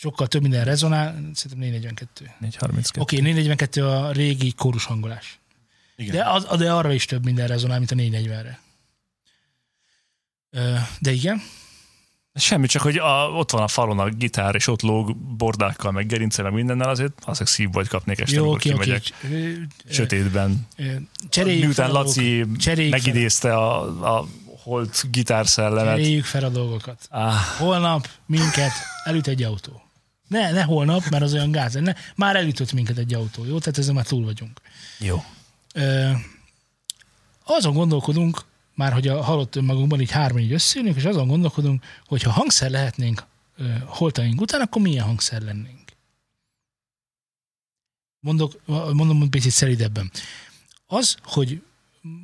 sokkal 0.03 0.27
több 0.27 0.41
minden 0.41 0.63
rezonál, 0.63 1.11
szerintem 1.33 1.59
442. 1.59 2.31
432. 2.39 3.01
Oké, 3.01 3.15
okay, 3.15 3.31
442 3.31 3.85
a 3.85 4.11
régi 4.11 4.51
kórus 4.51 4.85
hangolás. 4.85 5.39
Igen. 5.95 6.15
De, 6.15 6.29
az, 6.29 6.47
de 6.57 6.71
arra 6.73 6.93
is 6.93 7.05
több 7.05 7.23
minden 7.25 7.47
rezonál, 7.47 7.77
mint 7.77 7.91
a 7.91 7.95
440-re. 7.95 8.59
Ö, 10.49 10.75
De 10.99 11.11
igen, 11.11 11.41
Semmi, 12.35 12.67
csak 12.67 12.81
hogy 12.81 12.97
a, 12.97 13.29
ott 13.29 13.51
van 13.51 13.61
a 13.61 13.67
falon 13.67 13.99
a 13.99 14.09
gitár, 14.09 14.55
és 14.55 14.67
ott 14.67 14.81
lóg 14.81 15.15
bordákkal, 15.17 15.91
meg 15.91 16.05
gerince, 16.05 16.41
meg 16.41 16.53
mindennel, 16.53 16.89
azért 16.89 17.13
azért 17.25 17.49
szívbajt 17.49 17.87
kapnék 17.87 18.19
este, 18.19 18.35
jó, 18.35 18.41
amikor 18.51 18.57
oké. 18.57 18.69
kimegyek 18.69 19.03
ö, 19.31 19.93
sötétben. 19.93 20.67
Cseréljük 21.29 21.63
Miután 21.63 21.87
fel 21.87 21.95
a 21.95 21.99
Laci. 22.03 22.45
Cseréljük 22.57 22.93
fel- 22.93 23.03
megidézte 23.03 23.55
a, 23.55 24.17
a 24.17 24.27
holt 24.63 25.07
gitárszellemet. 25.11 25.95
Cseréljük 25.95 26.25
fel 26.25 26.43
a 26.43 26.49
dolgokat. 26.49 27.07
Ah, 27.09 27.33
Holnap 27.57 28.07
minket 28.25 28.71
elüt 29.03 29.27
egy 29.27 29.43
autó. 29.43 29.81
Ne, 30.27 30.51
ne 30.51 30.63
holnap, 30.63 31.09
mert 31.09 31.23
az 31.23 31.33
olyan 31.33 31.51
gáz. 31.51 31.73
Ne, 31.73 31.93
már 32.15 32.35
elütött 32.35 32.73
minket 32.73 32.97
egy 32.97 33.13
autó, 33.13 33.45
jó? 33.45 33.59
Tehát 33.59 33.77
ezen 33.77 33.93
már 33.93 34.05
túl 34.05 34.23
vagyunk. 34.23 34.61
jó. 34.99 35.23
Ö, 35.73 36.11
azon 37.43 37.73
gondolkodunk, 37.73 38.41
már 38.75 38.93
hogy 38.93 39.07
a 39.07 39.23
halott 39.23 39.55
önmagunkban 39.55 40.01
így 40.01 40.11
hárman 40.11 40.41
így 40.41 40.51
összeülünk, 40.53 40.95
és 40.95 41.03
azon 41.05 41.27
gondolkodunk, 41.27 41.83
hogy 42.05 42.21
ha 42.21 42.31
hangszer 42.31 42.69
lehetnénk 42.69 43.23
ö, 43.57 43.65
holtaink 43.85 44.41
után, 44.41 44.61
akkor 44.61 44.81
milyen 44.81 45.05
hangszer 45.05 45.41
lennénk. 45.41 45.81
Mondok, 48.19 48.61
mondom 48.65 49.21
egy 49.21 49.29
picit 49.29 49.51
szelidebben. 49.51 50.11
Az, 50.87 51.15
hogy 51.23 51.61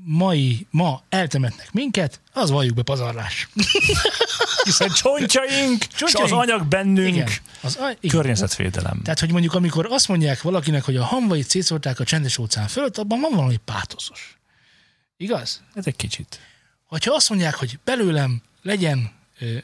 mai, 0.04 0.68
ma 0.70 1.04
eltemetnek 1.10 1.72
minket, 1.72 2.22
az 2.34 2.50
valljuk 2.50 2.76
be 2.76 2.82
pazarlás. 2.82 3.48
Hiszen 4.70 4.90
csontjaink, 4.90 5.86
és 6.06 6.14
az 6.14 6.32
anyag 6.32 6.66
bennünk. 6.66 7.08
Igen. 7.16 7.30
Az, 7.62 7.76
a- 7.78 7.90
igen. 8.02 8.16
Környezetvédelem. 8.16 9.02
Tehát, 9.04 9.20
hogy 9.20 9.32
mondjuk 9.32 9.54
amikor 9.54 9.88
azt 9.90 10.08
mondják 10.08 10.42
valakinek, 10.42 10.84
hogy 10.84 10.96
a 10.96 11.04
hamvait 11.04 11.50
szétszórták 11.50 12.00
a 12.00 12.04
csendes 12.04 12.38
óceán 12.38 12.68
fölött, 12.68 12.98
abban 12.98 13.20
van 13.20 13.32
valami 13.36 13.58
pátoszos. 13.66 14.38
Igaz? 15.18 15.62
Ez 15.74 15.88
egy 15.88 15.96
kicsit. 15.96 16.40
Hogyha 16.86 17.14
azt 17.14 17.30
mondják, 17.30 17.56
hogy 17.56 17.80
belőlem 17.84 18.42
legyen 18.62 19.12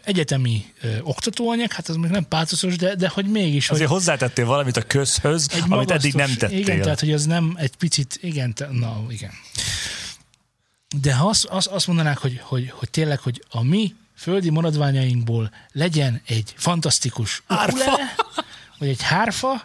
egyetemi 0.04 0.66
ö, 0.82 0.98
oktatóanyag, 1.02 1.72
hát 1.72 1.90
az 1.90 1.96
még 1.96 2.12
nem 2.12 2.28
pátoszos, 2.28 2.76
de, 2.76 2.96
de 2.96 3.08
hogy 3.08 3.26
mégis, 3.26 3.68
hogy 3.68 3.76
Azért 3.78 3.92
hozzátettél 3.92 4.46
valamit 4.46 4.78
a 4.78 4.82
közhöz, 4.82 5.48
egy 5.54 5.64
amit 5.70 5.92
eddig 5.92 6.14
nem 6.14 6.22
magasztos- 6.22 6.38
tettél. 6.50 6.58
Igen, 6.60 6.82
tehát 6.82 7.00
hogy 7.00 7.12
az 7.12 7.26
nem 7.26 7.56
egy 7.60 7.76
picit, 7.76 8.18
igen, 8.22 8.54
na, 8.72 9.04
igen. 9.10 9.32
De 11.02 11.14
ha 11.16 11.28
azt, 11.28 11.46
azt, 11.46 11.68
azt 11.68 11.88
mondanák, 11.88 12.18
hogy, 12.18 12.40
hogy, 12.44 12.70
hogy 12.70 12.90
tényleg, 12.90 13.20
hogy 13.20 13.44
a 13.50 13.64
mi 13.64 13.96
földi 14.26 14.50
maradványainkból 14.50 15.52
legyen 15.72 16.22
egy 16.28 16.54
fantasztikus 16.58 17.44
ukulele, 17.50 18.16
vagy 18.80 18.88
egy 18.88 19.02
hárfa, 19.02 19.64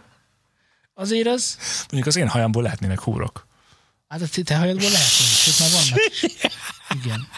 azért 0.94 1.26
az, 1.28 1.56
Mondjuk 1.80 2.06
az 2.06 2.16
én 2.16 2.28
hajamból 2.28 2.62
lehetnének 2.62 3.00
húrok. 3.00 3.46
hát 4.08 4.22
a 4.22 4.26
te- 4.44 4.56
hajadból 4.56 4.90
lehet, 4.90 5.06
sőt 5.08 5.58
már 5.60 5.68
vannak 5.70 5.98
is. 6.10 6.22
Igen. 7.04 7.28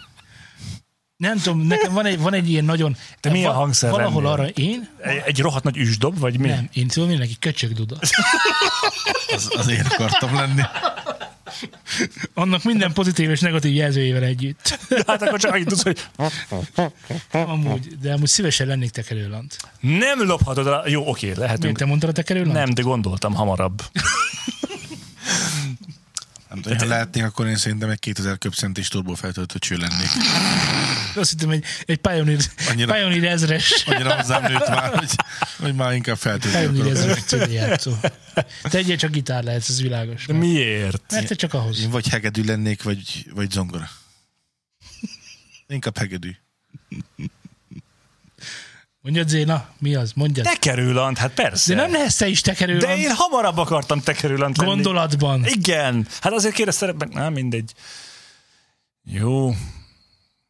Nem 1.16 1.36
tudom, 1.38 1.60
nekem 1.60 1.92
van 1.92 2.06
egy, 2.06 2.18
van 2.18 2.34
egy 2.34 2.50
ilyen 2.50 2.64
nagyon... 2.64 2.96
Te 3.20 3.30
milyen 3.30 3.52
hangszer 3.52 3.90
Valahol 3.90 4.22
lennél? 4.22 4.32
arra 4.40 4.48
én, 4.48 4.88
Egy, 5.02 5.22
egy 5.24 5.40
rohadt 5.40 5.64
nagy 5.64 5.76
üsdob, 5.76 6.18
vagy 6.18 6.38
mi? 6.38 6.48
nem, 6.48 6.68
én 6.72 6.86
tudom, 6.88 7.08
mindenki 7.08 7.36
köcsög 7.38 7.72
duda. 7.72 7.96
Az, 9.34 9.48
az 9.56 9.68
én 9.68 9.84
akartam 9.84 10.34
lenni. 10.34 10.62
Annak 12.34 12.62
minden 12.62 12.92
pozitív 12.92 13.30
és 13.30 13.40
negatív 13.40 13.74
jelzőjével 13.74 14.22
együtt. 14.22 14.78
Hát 15.06 15.22
akkor 15.22 15.40
csak 15.40 15.52
annyit 15.52 15.66
tudsz, 15.68 15.82
hogy 15.82 16.06
Amúgy, 17.30 17.98
de 18.00 18.12
amúgy 18.12 18.28
szívesen 18.28 18.66
lennék 18.66 18.90
tekerőlant. 18.90 19.56
nem 19.80 20.26
lophatod 20.26 20.66
el. 20.66 20.88
Jó, 20.88 21.08
oké, 21.08 21.24
Miért 21.26 21.38
lehetünk. 21.40 21.78
te 21.78 21.84
mondtad 21.84 22.08
a 22.10 22.12
tekerőlant? 22.12 22.52
Nem, 22.52 22.70
de 22.70 22.82
gondoltam 22.82 23.34
hamarabb. 23.34 23.82
Nem 26.52 26.62
tudom, 26.62 26.78
ha 26.78 26.84
lehetnék, 26.84 27.24
akkor 27.24 27.46
én 27.46 27.56
szerintem 27.56 27.90
egy 27.90 27.98
2000 27.98 28.38
köbcentis 28.38 28.88
turbofeltöltő 28.88 29.58
cső 29.58 29.76
lennék. 29.76 30.08
Azt 31.14 31.30
hittem, 31.30 31.50
egy, 31.50 31.64
egy 31.84 31.96
Pioneer, 31.96 32.38
Annyira- 32.68 32.94
Pioneer 32.94 33.24
ezres. 33.32 33.84
Annyira 33.86 34.14
hozzám 34.16 34.42
nőtt 34.52 34.68
már, 34.68 34.98
hogy, 34.98 35.10
hogy 35.58 35.74
már 35.74 35.92
inkább 35.94 36.16
feltöltő 36.16 36.58
Pioneer 36.58 36.96
ezres 36.96 37.22
CD. 37.22 37.58
Te 38.62 38.78
egyet 38.78 38.98
csak 38.98 39.10
gitár 39.10 39.44
lehetsz, 39.44 39.68
ez 39.68 39.80
világos. 39.82 40.26
De 40.26 40.32
miért? 40.32 41.02
Mert 41.12 41.26
te 41.26 41.34
csak 41.34 41.54
ahhoz. 41.54 41.80
Én 41.80 41.90
vagy 41.90 42.08
hegedű 42.08 42.44
lennék, 42.44 42.82
vagy, 42.82 43.26
vagy 43.34 43.50
zongora. 43.50 43.88
Inkább 45.66 45.98
hegedű. 45.98 46.36
Mondjad, 49.02 49.28
Zéna, 49.28 49.68
mi 49.78 49.94
az? 49.94 50.12
Mondjad. 50.14 50.46
Tekerőlant, 50.46 51.18
hát 51.18 51.32
persze. 51.34 51.74
De 51.74 51.80
nem 51.80 51.92
lehetsz 51.92 52.16
te 52.16 52.26
is 52.28 52.42
De 52.42 52.50
tekerőlant 52.52 52.98
én 52.98 53.14
hamarabb 53.14 53.56
akartam 53.56 54.00
tekerőlant 54.00 54.56
lenni. 54.56 54.70
gondolatban. 54.70 55.46
Igen. 55.46 56.06
Hát 56.20 56.32
azért 56.32 56.54
kérdeztem, 56.54 56.96
meg 56.96 57.08
nem 57.12 57.32
mindegy. 57.32 57.72
Jó, 59.04 59.54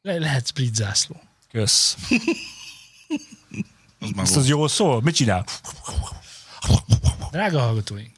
Le- 0.03 0.19
lehetsz 0.19 0.51
brit 0.51 0.75
zászló. 0.75 1.21
kösz. 1.53 1.97
Az 4.01 4.11
már 4.11 4.25
Ezt 4.25 4.37
az 4.37 4.49
jól 4.49 4.69
szól? 4.69 5.03
Mit 5.03 5.15
csinál? 5.15 5.45
Drága 7.31 7.61
hallgatóink, 7.61 8.11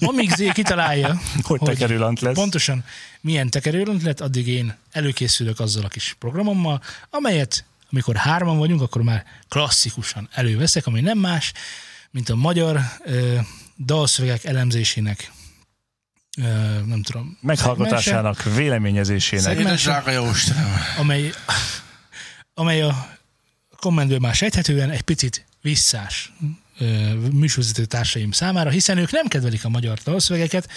amíg 0.00 0.34
Zé 0.34 0.50
kitalálja, 0.52 1.20
Hogy 1.42 1.60
tekerőlant 1.60 2.20
lesz. 2.20 2.34
pontosan 2.34 2.84
milyen 3.20 3.50
tekerőlant 3.50 4.02
lett, 4.02 4.20
addig 4.20 4.48
én 4.48 4.76
előkészülök 4.92 5.60
azzal 5.60 5.84
a 5.84 5.88
kis 5.88 6.16
programommal, 6.18 6.82
amelyet 7.10 7.64
amikor 7.94 8.16
hárman 8.16 8.58
vagyunk, 8.58 8.80
akkor 8.80 9.02
már 9.02 9.24
klasszikusan 9.48 10.28
előveszek, 10.32 10.86
ami 10.86 11.00
nem 11.00 11.18
más, 11.18 11.52
mint 12.10 12.28
a 12.28 12.34
magyar 12.34 12.80
ö, 13.04 13.36
dalszövegek 13.84 14.44
elemzésének 14.44 15.32
ö, 16.38 16.42
nem 16.86 17.02
tudom, 17.02 17.38
Meghallgatásának, 17.40 18.42
véleményezésének. 18.42 19.44
Szeg- 19.44 19.58
Édes 19.58 19.82
drága 19.82 20.10
jó 20.10 20.30
Istenem. 20.30 20.72
amely, 20.98 21.32
amely 22.54 22.82
a 22.82 23.08
kommentből 23.76 24.18
már 24.18 24.34
sejthetően 24.34 24.90
egy 24.90 25.02
picit 25.02 25.46
visszás 25.62 26.32
műsorvezető 27.32 27.84
társaim 27.84 28.30
számára, 28.32 28.70
hiszen 28.70 28.98
ők 28.98 29.10
nem 29.10 29.26
kedvelik 29.26 29.64
a 29.64 29.68
magyar 29.68 29.98
dalszövegeket, 30.04 30.68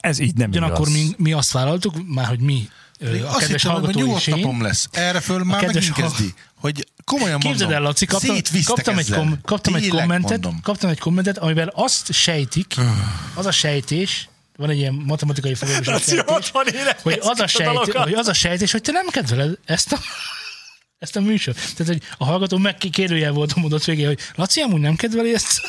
Ez 0.00 0.18
így 0.18 0.34
nem 0.34 0.50
ugyanakkor 0.50 0.88
igaz. 0.88 1.00
mi, 1.02 1.14
mi 1.16 1.32
azt 1.32 1.52
vállaltuk, 1.52 2.06
már 2.06 2.26
hogy 2.26 2.40
mi 2.40 2.68
ö, 3.04 3.22
a 3.22 3.28
Azt 3.28 3.38
kedves 3.38 3.62
hittem, 3.62 3.80
hogy 3.84 3.94
nyugodt 3.94 4.26
napom 4.26 4.62
lesz. 4.62 4.88
Erre 4.92 5.20
föl 5.20 5.44
már 5.44 5.60
kedves 5.60 5.88
megint 5.88 6.08
kezdi. 6.08 6.34
Hogy 6.60 6.86
komolyan 7.04 7.38
Képzeld 7.38 7.58
mondom. 7.58 7.76
el, 7.76 7.82
Laci, 7.82 8.06
kaptam, 8.06 8.36
kaptam, 8.64 8.98
egy, 8.98 9.10
kom, 9.10 9.40
kaptam, 9.44 9.74
egy 9.74 9.88
kommentet, 9.88 10.30
mondom. 10.30 10.60
kaptam 10.62 10.90
egy 10.90 10.98
kommentet, 10.98 11.38
amiben 11.38 11.70
azt 11.74 12.12
sejtik, 12.12 12.74
az 13.34 13.46
a 13.46 13.50
sejtés, 13.50 14.28
van 14.56 14.70
egy 14.70 14.76
ilyen 14.78 14.94
matematikai 15.06 15.56
élet, 16.72 17.00
hogy 17.00 17.18
az, 17.20 17.26
a 17.26 17.30
ezt 17.30 17.40
a 17.40 17.46
sejt, 17.46 17.68
dalokat. 17.68 18.02
hogy 18.02 18.12
az 18.12 18.28
a 18.28 18.32
sejtés, 18.32 18.72
hogy 18.72 18.82
te 18.82 18.92
nem 18.92 19.06
kedveled 19.06 19.58
ezt 19.64 19.92
a, 19.92 19.98
ezt 20.98 21.16
a 21.16 21.20
műsor. 21.20 21.54
Tehát, 21.54 21.92
hogy 21.92 22.02
a 22.18 22.24
hallgató 22.24 22.56
megkérdőjel 22.56 23.32
volt 23.32 23.52
a 23.52 23.60
mondat 23.60 23.84
végén, 23.84 24.06
hogy 24.06 24.18
Laci 24.34 24.60
amúgy 24.60 24.80
nem 24.80 24.96
kedveli 24.96 25.34
ezt, 25.34 25.60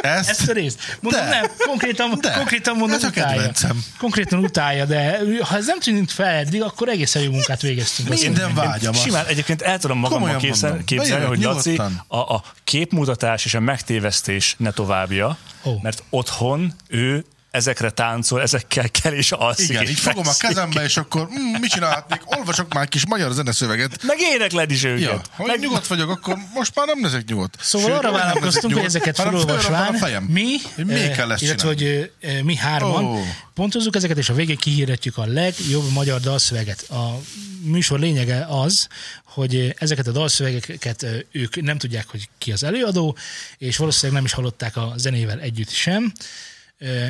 Ezt, 0.00 0.28
ezt 0.28 0.48
a 0.48 0.52
részt. 0.52 0.98
Mondom, 1.00 1.20
De. 1.22 1.28
nem, 1.28 1.50
konkrétan, 1.66 2.18
De. 2.20 2.30
konkrétan 2.32 2.76
mondom, 2.76 2.96
Ez 2.96 3.04
a 3.04 3.06
utálja. 3.08 3.34
kedvencem. 3.36 3.84
Konkrétan 3.98 4.38
utálja, 4.38 4.84
de 4.84 5.18
ha 5.42 5.56
ez 5.56 5.66
nem 5.66 5.80
tűnt 5.80 6.12
fel 6.12 6.26
eddig, 6.34 6.62
akkor 6.62 6.88
egészen 6.88 7.22
jó 7.22 7.30
munkát 7.30 7.60
végeztünk. 7.62 8.08
Minden 8.08 8.54
vágyam. 8.54 8.92
Simán 8.92 9.26
egyébként 9.26 9.62
el 9.62 9.78
tudom 9.78 9.98
magammal 9.98 10.36
képzel, 10.36 10.80
képzelni, 10.84 11.24
hogy 11.24 11.42
Laci 11.42 11.80
a, 12.06 12.16
a 12.16 12.42
képmutatás 12.64 13.44
és 13.44 13.54
a 13.54 13.60
megtévesztés 13.60 14.54
ne 14.58 14.70
továbbja, 14.70 15.36
Ó. 15.64 15.70
mert 15.82 16.02
otthon 16.10 16.72
ő 16.88 17.24
ezekre 17.56 17.90
táncol, 17.90 18.42
ezekkel 18.42 18.90
kell 18.90 19.12
és 19.12 19.32
alszik. 19.32 19.68
Igen, 19.68 19.82
és 19.82 19.90
így 19.90 19.98
fogom 19.98 20.20
a 20.20 20.24
fekszik. 20.24 20.48
kezembe, 20.48 20.84
és 20.84 20.96
akkor 20.96 21.28
mm, 21.28 21.60
mit 21.60 21.70
csinálhatnék? 21.70 22.36
Olvasok 22.36 22.74
már 22.74 22.82
egy 22.82 22.88
kis 22.88 23.06
magyar 23.06 23.32
zeneszöveget. 23.32 24.02
Meg 24.02 24.16
énekled 24.20 24.70
is 24.70 24.84
őket. 24.84 25.00
Ja, 25.00 25.20
ha 25.30 25.44
meg, 25.46 25.60
nyugodt 25.60 25.86
vagyok, 25.86 26.10
akkor 26.10 26.36
most 26.54 26.74
már 26.74 26.86
nem 26.86 27.02
leszek 27.02 27.24
nyugodt. 27.28 27.54
Szóval 27.60 27.88
Sőt, 27.88 27.98
arra 27.98 28.12
vállalkoztunk, 28.12 28.62
hogy 28.62 28.72
nyugodt, 28.72 28.86
ezeket 28.86 29.16
felolvasván 29.16 30.22
mi, 30.28 30.56
még 30.76 30.96
eh, 30.96 31.16
kell 31.16 31.32
ezt 31.32 31.42
illetve 31.42 31.68
hogy 31.68 32.12
eh, 32.20 32.42
mi 32.42 32.56
hárman 32.56 33.04
Ó. 33.04 33.20
pontozzuk 33.54 33.96
ezeket, 33.96 34.16
és 34.16 34.28
a 34.28 34.34
végén 34.34 34.56
kihirdetjük 34.56 35.18
a 35.18 35.26
legjobb 35.26 35.90
magyar 35.92 36.20
dalszöveget. 36.20 36.90
A 36.90 37.20
műsor 37.60 37.98
lényege 37.98 38.46
az, 38.48 38.88
hogy 39.24 39.54
eh, 39.54 39.70
ezeket 39.76 40.06
a 40.06 40.12
dalszövegeket 40.12 41.06
ők 41.30 41.62
nem 41.62 41.78
tudják, 41.78 42.08
hogy 42.08 42.28
ki 42.38 42.52
az 42.52 42.62
előadó, 42.62 43.16
és 43.58 43.76
valószínűleg 43.76 44.14
nem 44.14 44.24
is 44.24 44.32
hallották 44.32 44.76
a 44.76 44.92
zenével 44.96 45.40
együtt 45.40 45.70
sem, 45.70 46.12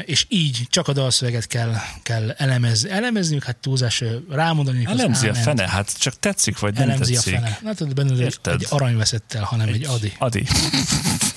és 0.04 0.26
így 0.28 0.66
csak 0.70 0.88
a 0.88 0.92
dalszöveget 0.92 1.46
kell, 1.46 1.74
kell 2.02 2.30
elemez, 2.30 2.84
elemezniük, 2.84 3.44
hát 3.44 3.56
túlzás 3.56 4.02
rámondani. 4.30 4.84
Elemzi 4.84 5.26
a 5.26 5.30
áment, 5.30 5.44
fene, 5.44 5.68
hát 5.68 5.98
csak 5.98 6.18
tetszik, 6.18 6.58
vagy 6.58 6.74
nem 6.74 6.82
Elemzi 6.90 7.12
tetszik. 7.12 7.34
a 7.34 7.36
fene. 7.36 7.58
Hát 7.64 7.76
tudod, 7.76 7.94
benne 7.94 8.12
egy, 8.12 8.20
Érted? 8.20 8.54
egy 8.54 8.66
arany 8.70 8.96
veszett 8.96 9.34
el, 9.34 9.42
hanem 9.42 9.68
egy, 9.68 9.74
egy 9.74 9.84
adi. 9.84 10.12
Adi. 10.18 10.46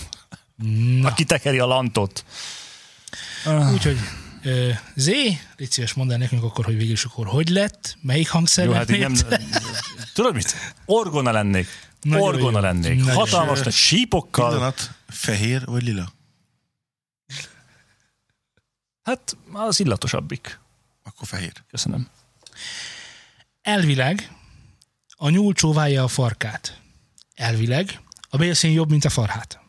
Aki 1.09 1.23
tekeri 1.23 1.59
a 1.59 1.65
lantot. 1.65 2.25
Úgyhogy 3.73 3.97
ö, 4.43 4.69
Zé, 4.95 5.39
légy 5.57 5.71
szíves 5.71 5.93
mondd 5.93 6.11
el 6.11 6.17
nekünk 6.17 6.43
akkor, 6.43 6.65
hogy 6.65 6.77
végül 6.77 6.91
is 6.91 7.03
akkor 7.03 7.27
hogy 7.27 7.49
lett, 7.49 7.97
melyik 8.01 8.29
hangszer 8.29 8.65
Jó, 8.65 8.71
hát 8.71 8.87
nem... 8.87 9.15
Tudod 10.13 10.33
mit? 10.33 10.55
Orgona 10.85 11.31
lennék. 11.31 11.67
Nagyon 12.01 12.27
Orgona 12.27 12.57
jó. 12.57 12.63
lennék. 12.63 12.97
Nagyon 12.99 13.13
Hatalmas 13.15 13.59
nagy 13.59 13.73
sípokkal. 13.73 14.49
Pillanat, 14.49 14.91
fehér 15.07 15.65
vagy 15.65 15.83
lila? 15.83 16.17
Hát 19.09 19.37
az 19.53 19.79
illatosabbik. 19.79 20.59
Akkor 21.03 21.27
fehér. 21.27 21.53
Köszönöm. 21.69 22.07
Elvileg 23.61 24.31
a 25.09 25.29
nyúl 25.29 25.53
csóválja 25.53 26.03
a 26.03 26.07
farkát. 26.07 26.81
Elvileg 27.33 28.01
a 28.29 28.37
bélszín 28.37 28.71
jobb, 28.71 28.89
mint 28.89 29.05
a 29.05 29.09
farhát. 29.09 29.59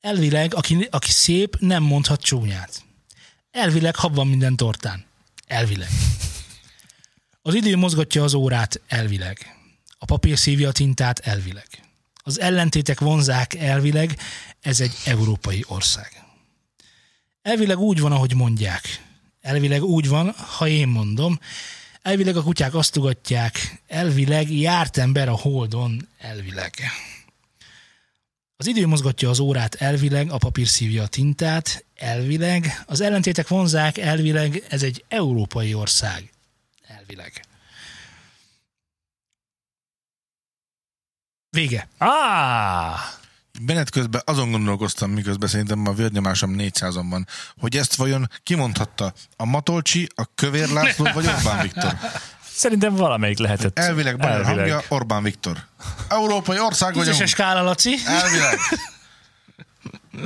Elvileg, 0.00 0.54
aki, 0.54 0.88
aki 0.90 1.10
szép, 1.10 1.56
nem 1.58 1.82
mondhat 1.82 2.22
csúnyát. 2.22 2.84
Elvileg 3.50 3.96
hab 3.96 4.14
van 4.14 4.26
minden 4.26 4.56
tortán. 4.56 5.04
Elvileg. 5.46 5.88
Az 7.46 7.54
idő 7.54 7.76
mozgatja 7.76 8.22
az 8.22 8.34
órát 8.34 8.80
elvileg. 8.86 9.56
A 9.98 10.04
papír 10.04 10.38
szívja 10.38 10.68
a 10.68 10.72
tintát 10.72 11.18
elvileg. 11.18 11.68
Az 12.16 12.40
ellentétek 12.40 13.00
vonzák 13.00 13.54
elvileg, 13.54 14.18
ez 14.60 14.80
egy 14.80 14.96
európai 15.04 15.64
ország. 15.68 16.23
Elvileg 17.44 17.78
úgy 17.78 18.00
van, 18.00 18.12
ahogy 18.12 18.34
mondják. 18.34 19.02
Elvileg 19.40 19.82
úgy 19.82 20.08
van, 20.08 20.30
ha 20.30 20.68
én 20.68 20.88
mondom. 20.88 21.38
Elvileg 22.02 22.36
a 22.36 22.42
kutyák 22.42 22.74
azt 22.74 22.92
tugatják. 22.92 23.82
Elvileg 23.86 24.50
járt 24.52 24.96
ember 24.96 25.28
a 25.28 25.36
holdon. 25.36 26.08
Elvileg. 26.18 26.72
Az 28.56 28.66
idő 28.66 28.86
mozgatja 28.86 29.28
az 29.28 29.38
órát 29.38 29.74
elvileg, 29.74 30.30
a 30.30 30.38
papír 30.38 30.66
szívja 30.66 31.02
a 31.02 31.06
tintát, 31.06 31.84
elvileg. 31.94 32.82
Az 32.86 33.00
ellentétek 33.00 33.48
vonzák, 33.48 33.98
elvileg, 33.98 34.64
ez 34.68 34.82
egy 34.82 35.04
európai 35.08 35.74
ország. 35.74 36.32
Elvileg. 36.86 37.44
Vége. 41.50 41.88
Ah! 41.98 43.22
Menet 43.60 43.90
közben 43.90 44.22
azon 44.24 44.50
gondolkoztam, 44.50 45.10
miközben 45.10 45.48
szerintem 45.48 45.86
a 45.86 45.92
vérnyomásom 45.92 46.54
400-on 46.58 47.06
van, 47.10 47.26
hogy 47.58 47.76
ezt 47.76 47.94
vajon 47.94 48.28
kimondhatta 48.42 49.12
a 49.36 49.44
Matolcsi, 49.44 50.08
a 50.14 50.24
Kövér 50.34 50.68
László 50.68 51.08
vagy 51.14 51.26
Orbán 51.26 51.62
Viktor? 51.62 51.96
Szerintem 52.54 52.94
valamelyik 52.94 53.38
lehetett. 53.38 53.78
Elvileg 53.78 54.16
magyar 54.18 54.44
hangja 54.44 54.82
Orbán 54.88 55.22
Viktor. 55.22 55.58
Európai 56.08 56.58
ország 56.58 56.94
vagyunk. 56.94 57.12
Tízes 57.12 57.30
skála, 57.30 57.62
Laci. 57.62 57.94
Elvileg. 58.06 58.58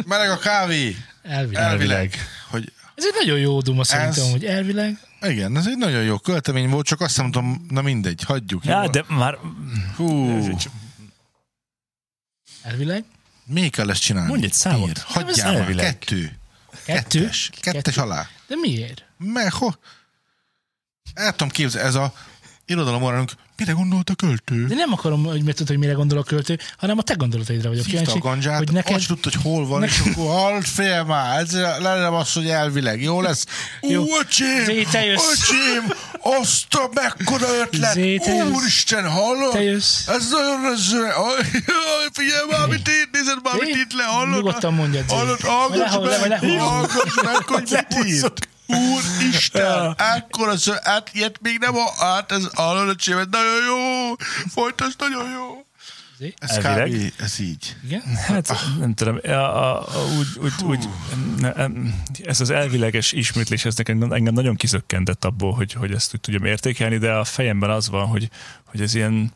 Meleg 0.06 0.30
a 0.30 0.38
kávé. 0.38 0.96
Elvileg. 1.22 1.62
Elvileg. 1.62 2.14
Hogy 2.50 2.72
Ez 2.94 3.04
egy 3.04 3.14
nagyon 3.18 3.38
jó 3.38 3.60
duma 3.60 3.84
szerintem, 3.84 4.24
Ez- 4.24 4.30
hogy 4.30 4.44
elvileg. 4.44 4.98
igen, 5.20 5.56
ez 5.56 5.66
egy 5.66 5.76
nagyon 5.76 6.02
jó 6.02 6.18
költemény 6.18 6.68
volt, 6.68 6.86
csak 6.86 7.00
azt 7.00 7.16
tudom, 7.16 7.66
na 7.68 7.82
mindegy, 7.82 8.22
hagyjuk. 8.26 8.64
Ja, 8.64 8.88
de 8.88 9.04
már... 9.08 9.38
Hú, 9.96 10.38
Elvileg. 12.62 13.04
Még 13.48 13.70
kell 13.70 13.90
ezt 13.90 14.00
csinálni. 14.02 14.28
Mondj 14.28 14.44
egy 14.44 14.52
számot. 14.52 14.80
Miért? 14.80 15.02
Hagyjál 15.02 15.52
már. 15.52 15.60
elvileg. 15.60 15.98
Kettő. 15.98 16.38
Kettő. 16.84 17.20
Kettes. 17.20 17.50
Kettes 17.60 17.96
alá. 17.96 18.28
De 18.46 18.54
miért? 18.60 19.04
Mert 19.18 19.54
ho? 19.54 19.68
El 21.14 21.30
tudom 21.30 21.48
képzelni, 21.48 21.88
ez 21.88 21.94
a 21.94 22.12
irodalomoránunk, 22.66 23.32
mire 23.56 23.72
gondolt 23.72 24.10
a 24.10 24.14
költő? 24.14 24.66
De 24.66 24.74
nem 24.74 24.92
akarom, 24.92 25.24
hogy 25.24 25.42
mert 25.42 25.56
tudod, 25.56 25.68
hogy 25.68 25.78
mire 25.78 25.92
gondol 25.92 26.18
a 26.18 26.22
költő, 26.22 26.58
hanem 26.76 26.98
a 26.98 27.02
te 27.02 27.14
gondolataidra 27.14 27.68
vagyok 27.68 27.84
Szívta 27.84 27.98
a 27.98 28.02
kíváncsi, 28.02 28.28
gandzsát, 28.28 28.58
hogy 28.58 28.72
neked... 28.72 29.06
tudta, 29.06 29.30
hogy 29.32 29.42
hol 29.42 29.66
van, 29.66 29.82
és 29.82 29.98
akkor 29.98 30.26
halld 30.26 30.64
fél 30.64 31.04
már, 31.04 31.40
ez 31.40 31.52
lenne 31.54 32.16
az, 32.16 32.32
hogy 32.32 32.48
elvileg, 32.48 33.02
jó 33.02 33.20
lesz? 33.20 33.46
Jó. 33.80 34.02
Ú, 34.02 34.06
öcsém, 34.20 34.84
te 34.90 35.04
jössz. 35.04 35.32
öcsém, 35.32 35.92
azt 36.40 36.74
a 36.74 36.88
mekkora 36.94 37.46
ötlet, 37.60 37.92
Zé, 37.92 38.20
úristen, 38.52 39.08
hallod? 39.10 39.52
Te 39.52 39.62
jössz. 39.62 40.06
Ez 40.08 40.28
nagyon 40.30 40.64
Aj, 41.10 41.42
figyelj 42.12 42.46
már, 42.50 42.60
amit 42.60 42.88
itt 42.88 43.08
nézed 43.12 43.38
már, 43.42 43.54
amit 43.54 43.76
itt 43.76 43.92
le, 43.92 44.04
hallod? 44.04 44.34
nyugodtan 44.36 44.74
mondjad, 44.74 45.08
Zé. 45.08 45.14
Hallod, 45.14 45.40
hallgass 45.40 45.92
meg, 46.28 46.58
hallgass 46.60 47.14
meg, 47.24 47.46
hogy 47.46 47.70
mit 47.90 48.06
írt. 48.06 48.48
Úristen, 48.66 49.94
ekkora 50.16 50.56
szó, 50.56 50.72
hát 50.82 51.10
ilyet 51.12 51.36
még 51.42 51.58
nem, 51.58 51.76
a- 51.76 52.04
hát 52.04 52.32
ez 52.32 52.42
hallod, 52.54 52.88
öcsém, 52.88 53.18
ez 53.18 53.26
nagyon 53.30 53.64
jó, 53.66 54.14
folytasd, 54.54 54.94
nagyon 54.98 55.30
jó. 55.30 55.62
Ez 56.38 56.56
Elvileg. 56.56 57.12
kb. 57.12 57.22
ez 57.22 57.40
így. 57.40 57.76
Igen? 57.84 58.02
Hát 58.28 58.54
nem 58.78 58.94
tudom, 58.94 59.18
a, 59.22 59.28
a, 59.28 59.80
a, 59.80 59.84
úgy, 60.18 60.26
úgy, 60.44 60.52
úgy, 60.62 60.88
ez 62.22 62.40
az 62.40 62.50
elvileges 62.50 63.12
ismétlés, 63.12 63.64
ez 63.64 63.76
nekem 63.76 64.12
engem 64.12 64.34
nagyon 64.34 64.56
kizökkentett 64.56 65.24
abból, 65.24 65.52
hogy, 65.52 65.72
hogy 65.72 65.92
ezt 65.92 66.14
úgy 66.14 66.20
tudjam 66.20 66.44
értékelni, 66.44 66.98
de 66.98 67.12
a 67.12 67.24
fejemben 67.24 67.70
az 67.70 67.88
van, 67.88 68.06
hogy, 68.06 68.30
hogy 68.64 68.80
ez 68.80 68.94
ilyen, 68.94 69.32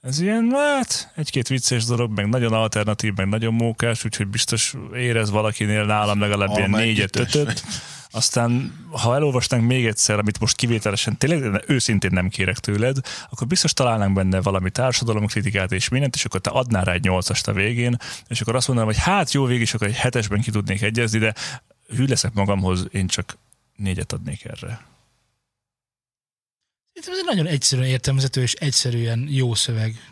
ez 0.00 0.20
ilyen, 0.20 0.50
hát 0.54 1.12
egy-két 1.16 1.48
vicces 1.48 1.84
dolog, 1.84 2.10
meg 2.10 2.28
nagyon 2.28 2.52
alternatív, 2.52 3.12
meg 3.14 3.28
nagyon 3.28 3.54
mókás, 3.54 4.04
úgyhogy 4.04 4.26
biztos 4.26 4.74
érez 4.94 5.30
valakinél 5.30 5.84
nálam 5.84 6.20
legalább 6.20 6.56
ilyen 6.56 6.70
négyet, 6.70 7.16
ötöt. 7.16 7.64
Aztán, 8.10 8.72
ha 8.90 9.14
elolvastánk 9.14 9.66
még 9.66 9.86
egyszer, 9.86 10.18
amit 10.18 10.40
most 10.40 10.56
kivételesen 10.56 11.16
tényleg 11.16 11.64
őszintén 11.66 12.10
nem 12.12 12.28
kérek 12.28 12.58
tőled, 12.58 12.96
akkor 13.30 13.46
biztos 13.46 13.72
találnánk 13.72 14.14
benne 14.14 14.40
valami 14.40 14.70
társadalomkritikát 14.70 15.72
és 15.72 15.88
mindent, 15.88 16.14
és 16.14 16.24
akkor 16.24 16.40
te 16.40 16.50
adnál 16.50 16.84
rá 16.84 16.92
egy 16.92 17.02
nyolcast 17.02 17.48
a 17.48 17.52
végén, 17.52 17.96
és 18.28 18.40
akkor 18.40 18.56
azt 18.56 18.68
mondanám, 18.68 18.92
hogy 18.92 19.02
hát 19.02 19.32
jó, 19.32 19.44
végig 19.44 19.62
is 19.62 19.74
akkor 19.74 19.86
egy 19.86 19.96
hetesben 19.96 20.40
ki 20.40 20.50
tudnék 20.50 20.82
egyezni, 20.82 21.18
de 21.18 21.34
hű 21.88 22.04
leszek 22.04 22.32
magamhoz, 22.32 22.86
én 22.90 23.06
csak 23.06 23.38
négyet 23.76 24.12
adnék 24.12 24.44
erre. 24.44 24.86
Szerintem 26.92 27.12
ez 27.12 27.18
egy 27.18 27.36
nagyon 27.36 27.46
egyszerűen 27.46 27.88
értelmezhető 27.88 28.42
és 28.42 28.52
egyszerűen 28.52 29.26
jó 29.28 29.54
szöveg. 29.54 30.10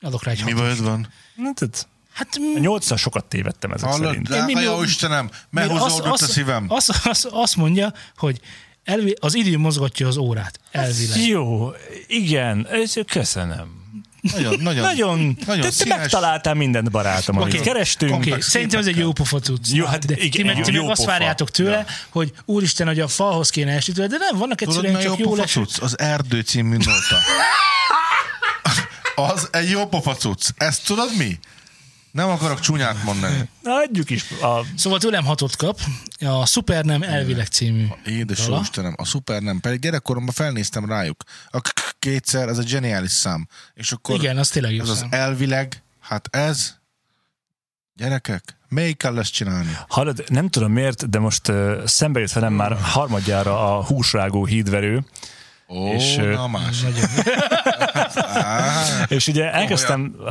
Adok 0.00 0.24
rá 0.24 0.30
egy 0.30 0.44
Mi 0.44 0.52
bajod 0.52 0.82
van? 0.82 1.08
Na, 1.34 1.52
tehát 1.54 1.88
Hát 2.12 2.28
A 2.56 2.58
nyolccal 2.58 2.96
sokat 2.96 3.24
tévedtem 3.24 3.70
ezek 3.72 3.88
Hallod, 3.88 4.06
szerint. 4.06 4.26
drága 4.26 4.44
mindig- 4.44 4.64
jó 4.64 4.82
Istenem, 4.82 5.28
Azt, 5.30 5.42
meghúzódott 5.50 6.06
a 6.06 6.12
azt, 6.12 6.30
szívem. 6.30 6.64
azt, 6.68 6.92
azt, 7.06 7.24
azt 7.30 7.56
mondja, 7.56 7.92
hogy 8.16 8.40
elvi, 8.84 9.16
az 9.20 9.34
idő 9.34 9.58
mozgatja 9.58 10.06
az 10.08 10.16
órát, 10.16 10.60
elvileg. 10.70 11.20
Jó, 11.26 11.70
igen, 12.06 12.66
ez, 12.70 12.94
köszönöm. 13.06 13.78
Nagyon, 14.20 14.60
nagyon, 14.60 14.82
Nagyon, 14.82 15.18
nagyon 15.46 15.60
te, 15.62 15.68
te 15.68 15.70
színes. 15.70 15.98
megtaláltál 15.98 16.54
mindent, 16.54 16.90
barátom, 16.90 17.38
amit 17.40 17.54
Oké. 17.54 17.62
kerestünk. 17.62 18.10
Komplex 18.12 18.48
szerintem 18.48 18.80
ez 18.80 18.86
egy 18.86 18.96
jó 18.96 19.12
pofa 19.12 19.38
cucc. 19.38 19.72
Jó, 19.72 19.84
hát 19.84 20.06
de 20.06 20.14
igen, 20.14 20.30
ti 20.30 20.42
meg, 20.42 20.56
jó- 20.56 20.62
ti 20.64 20.70
meg 20.70 20.80
jó 20.82 20.88
azt 20.88 21.00
pofa. 21.00 21.10
várjátok 21.10 21.50
tőle, 21.50 21.76
Ja. 21.76 21.84
hogy 22.08 22.32
úristen, 22.44 22.86
hogy 22.86 23.00
a 23.00 23.08
falhoz 23.08 23.50
kéne 23.50 23.72
esni 23.72 23.92
tőle, 23.92 24.06
de 24.08 24.16
nem, 24.18 24.38
vannak 24.38 24.58
Tudod, 24.58 24.74
egyszerűen 24.74 25.00
mi 25.00 25.06
a 25.06 25.10
csak 25.10 25.18
jó 25.18 25.24
jó 25.24 25.30
pofa 25.30 25.40
leső. 25.42 25.60
cucc? 25.64 25.78
Az 25.82 25.98
Erdő 25.98 26.40
című 26.40 26.76
nóta. 26.76 27.18
Az 29.32 29.48
egy 29.52 29.70
jó 29.70 29.86
pofa 29.86 30.14
cucc. 30.16 30.48
Ezt 30.56 30.86
tudod 30.86 31.16
mi? 31.16 31.38
Nem 32.12 32.28
akarok 32.28 32.60
csúnyát 32.60 33.02
mondani. 33.04 33.48
Na, 33.62 33.72
adjuk 33.74 34.10
is. 34.10 34.30
A, 34.30 34.60
Szóval 34.76 34.98
tőlem 34.98 35.24
hatot 35.24 35.56
kap, 35.56 35.80
a 36.26 36.46
Super 36.46 36.84
Nem 36.84 37.02
elvileg 37.02 37.46
című 37.46 37.86
Édes 38.04 38.44
dala. 38.46 38.60
Istenem, 38.60 38.94
a 38.96 39.04
szuper 39.04 39.42
nem. 39.42 39.60
Pedig 39.60 39.80
gyerekkoromban 39.80 40.34
felnéztem 40.34 40.84
rájuk. 40.84 41.22
A 41.50 41.60
k- 41.60 41.72
k- 41.72 41.96
kétszer, 41.98 42.48
ez 42.48 42.58
a 42.58 42.62
geniális 42.62 43.10
szám. 43.10 43.48
És 43.74 43.92
akkor 43.92 44.14
Igen, 44.14 44.38
az 44.38 44.48
tényleg 44.48 44.74
jó 44.74 44.82
ez 44.82 44.88
az 44.88 44.98
szám. 44.98 45.08
elvileg, 45.12 45.82
hát 46.00 46.28
ez, 46.36 46.74
gyerekek, 47.94 48.56
melyik 48.68 48.96
kell 48.96 49.18
ezt 49.18 49.32
csinálni? 49.32 49.76
hallod, 49.88 50.24
nem 50.28 50.48
tudom 50.48 50.72
miért, 50.72 51.10
de 51.10 51.18
most 51.18 51.48
uh, 51.48 51.84
szembe 51.86 52.20
jött 52.20 52.32
velem 52.32 52.52
már 52.52 52.80
harmadjára 52.80 53.76
a 53.76 53.84
húsrágó 53.84 54.44
hídverő, 54.44 55.04
Ó, 55.70 55.92
És, 55.92 56.16
na 56.16 56.48
más. 56.48 56.84
És 59.08 59.26
ugye 59.26 59.52
elkezdtem 59.52 60.14
uh, 60.18 60.24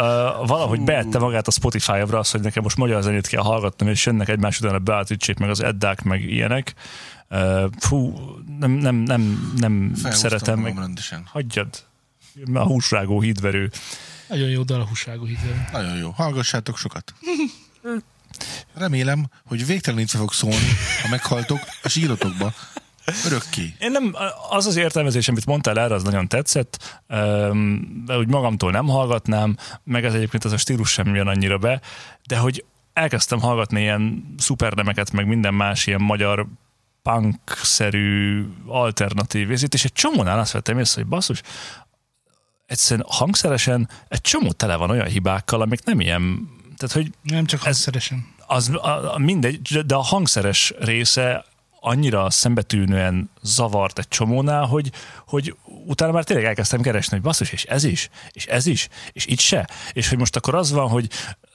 valahogy 0.48 0.82
beette 0.82 1.20
magát 1.20 1.48
a 1.48 1.52
Spotify-ra 1.52 2.20
azt, 2.20 2.32
hogy 2.32 2.42
nekem 2.42 2.64
most 2.64 2.78
magyar 2.78 3.02
zenét 3.02 3.28
kell 3.28 3.42
hallgatnom, 3.42 3.90
és 3.90 4.06
jönnek 4.06 4.30
egymás 4.30 4.60
után 4.60 4.76
a 4.76 4.80
Beatrice 4.80 5.34
meg 5.40 5.50
az 5.50 5.64
Eddák, 5.64 6.04
meg 6.04 6.24
ilyenek. 6.24 6.74
Uh, 7.30 7.64
fú, 7.80 8.14
nem, 8.60 8.72
nem, 8.72 8.96
nem, 8.96 9.54
nem 9.58 9.92
szeretem, 9.96 10.60
meg 10.60 10.78
rendesen. 10.78 11.24
hagyjad. 11.32 11.68
A 12.54 12.64
húsrágó 12.64 13.22
hídverő. 13.22 13.72
Nagyon 14.28 14.50
jó 14.50 14.64
dal 14.64 14.82
a 14.82 14.88
húságú 14.88 15.26
hídvel. 15.26 15.70
Nagyon 15.72 15.98
jó. 15.98 16.10
Hallgassátok 16.10 16.78
sokat. 16.78 17.14
Remélem, 18.74 19.30
hogy 19.46 19.66
végtelenítve 19.66 20.20
fog 20.20 20.34
szólni, 20.34 20.68
ha 21.02 21.08
meghaltok 21.10 21.60
a 21.84 21.90
sírotokba. 21.90 22.54
Örökké. 23.26 23.74
Én 23.80 23.92
nem, 23.92 24.16
az 24.50 24.66
az 24.66 24.76
értelmezés, 24.76 25.28
amit 25.28 25.46
mondtál 25.46 25.80
erre, 25.80 25.94
az 25.94 26.04
nagyon 26.04 26.28
tetszett, 26.28 27.04
de 28.06 28.18
úgy 28.18 28.28
magamtól 28.28 28.72
nem 28.72 28.88
hallgatnám, 28.88 29.58
meg 29.84 30.06
ez 30.06 30.14
egyébként 30.14 30.44
az 30.46 30.52
a 30.52 30.58
stílus 30.58 30.90
sem 30.90 31.16
jön 31.16 31.28
annyira 31.28 31.58
be, 31.58 31.82
de 32.28 32.38
hogy 32.38 32.66
elkezdtem 32.94 33.40
hallgatni 33.40 33.82
ilyen 33.82 34.34
szupernemeket, 34.38 35.12
meg 35.12 35.28
minden 35.28 35.54
más 35.54 35.88
ilyen 35.88 36.02
magyar 36.02 36.48
punk-szerű 37.02 38.46
alternatív 38.68 39.52
érzét, 39.52 39.74
és 39.74 39.84
egy 39.84 39.94
csomónál 39.94 40.40
azt 40.40 40.52
vettem 40.52 40.80
észre, 40.80 41.02
hogy 41.02 41.10
basszus, 41.10 41.42
egyszerűen 42.66 43.06
hangszeresen 43.10 43.90
egy 44.08 44.22
csomó 44.22 44.52
tele 44.52 44.76
van 44.76 44.90
olyan 44.90 45.08
hibákkal, 45.08 45.62
amik 45.62 45.84
nem 45.84 46.00
ilyen, 46.00 46.50
tehát 46.78 46.96
hogy 46.96 47.12
Nem 47.22 47.46
csak 47.46 47.62
hangszeresen. 47.62 48.28
az 48.48 48.70
a, 48.70 49.14
a, 49.14 49.18
mindegy, 49.18 49.86
de 49.86 49.96
a 49.96 50.02
hangszeres 50.02 50.74
része 50.80 51.46
annyira 51.80 52.30
szembetűnően 52.30 53.30
zavart 53.42 54.00
egy 54.00 54.08
csomónál, 54.08 54.66
hogy, 54.66 54.92
hogy 55.28 55.56
utána 55.86 56.12
már 56.12 56.24
tényleg 56.24 56.46
elkezdtem 56.46 56.82
keresni, 56.82 57.14
hogy 57.14 57.26
basszus, 57.26 57.52
és 57.52 57.64
ez 57.64 57.84
is, 57.84 58.10
és 58.32 58.46
ez 58.46 58.66
is, 58.66 58.88
és 59.12 59.26
itt 59.26 59.40
se. 59.40 59.70
És 59.92 60.10
hogy 60.10 60.18
most 60.18 60.36
akkor 60.36 60.56
az 60.56 60.72
van, 60.72 60.90
hogy 60.90 61.10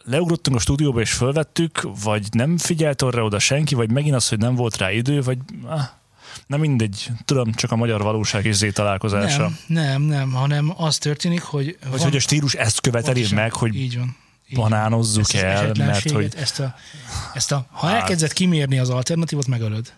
leugrottunk 0.05 0.57
a 0.57 0.61
stúdióba 0.61 1.01
és 1.01 1.13
fölvettük, 1.13 1.89
vagy 2.03 2.27
nem 2.33 2.59
figyelt 2.59 3.03
arra 3.03 3.25
oda 3.25 3.39
senki, 3.39 3.75
vagy 3.75 3.91
megint 3.91 4.15
az, 4.15 4.29
hogy 4.29 4.39
nem 4.39 4.55
volt 4.55 4.77
rá 4.77 4.93
idő, 4.93 5.23
vagy 5.23 5.39
ah, 5.67 5.83
nem 6.47 6.61
mindegy, 6.61 7.11
tudom, 7.25 7.53
csak 7.53 7.73
a 7.73 7.77
magyar 7.77 8.03
valóság 8.03 8.45
és 8.45 8.67
találkozása. 8.73 9.51
Nem, 9.67 9.85
nem, 9.87 10.03
nem, 10.03 10.33
hanem 10.33 10.73
az 10.77 10.99
történik, 10.99 11.43
hogy... 11.43 11.79
Vagy 11.91 12.03
hogy 12.03 12.17
a 12.17 12.21
stílus 12.21 12.55
ezt 12.55 12.81
követeli 12.81 13.13
Pontosan, 13.13 13.39
meg, 13.39 13.53
hogy 13.53 13.75
Így 13.75 13.99
van. 13.99 14.17
Így 14.49 14.57
van. 14.57 14.71
banánozzuk 14.71 15.35
Ezt 15.35 15.35
el, 15.35 15.73
mert 15.77 16.11
hogy 16.11 16.35
Ezt 16.37 16.61
a, 16.61 16.75
ezt 17.35 17.53
a, 17.53 17.67
ha 17.71 17.87
Hát. 17.87 18.01
elkezded 18.01 18.33
kimérni 18.33 18.79
az 18.79 18.91
alternatívot, 18.91 19.47
megölöd. 19.47 19.93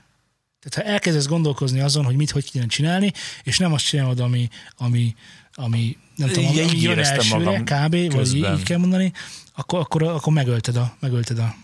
Tehát 0.68 0.88
ha 0.88 0.94
elkezdesz 0.94 1.26
gondolkozni 1.26 1.80
azon, 1.80 2.04
hogy 2.04 2.16
mit, 2.16 2.30
hogy 2.30 2.50
kéne 2.50 2.66
csinálni, 2.66 3.12
és 3.42 3.58
nem 3.58 3.72
azt 3.72 3.84
csinálod, 3.84 4.20
ami, 4.20 4.48
ami, 4.76 5.14
ami 5.54 5.96
nem 6.16 6.28
tudom, 6.28 6.50
Igen, 6.50 6.64
ami 6.64 6.76
így 6.76 6.82
jön 6.82 6.98
elsőre, 6.98 7.58
kb. 7.60 8.12
vagy 8.12 8.34
így, 8.34 8.48
így 8.58 8.62
kell 8.62 8.78
mondani, 8.78 9.12
akkor, 9.54 9.80
akkor, 9.80 10.02
akkor 10.02 10.32
megölted 10.32 10.76
a, 10.76 10.96
megölted 11.00 11.38
a 11.38 11.54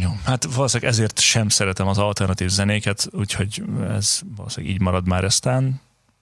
Jó. 0.00 0.10
Hát 0.24 0.44
valószínűleg 0.44 0.92
ezért 0.92 1.20
sem 1.20 1.48
szeretem 1.48 1.86
az 1.86 1.98
alternatív 1.98 2.48
zenéket, 2.48 3.08
úgyhogy 3.12 3.62
ez 3.88 4.20
valószínűleg 4.36 4.74
így 4.74 4.80
marad 4.80 5.06
már 5.06 5.24
eztán, 5.24 5.80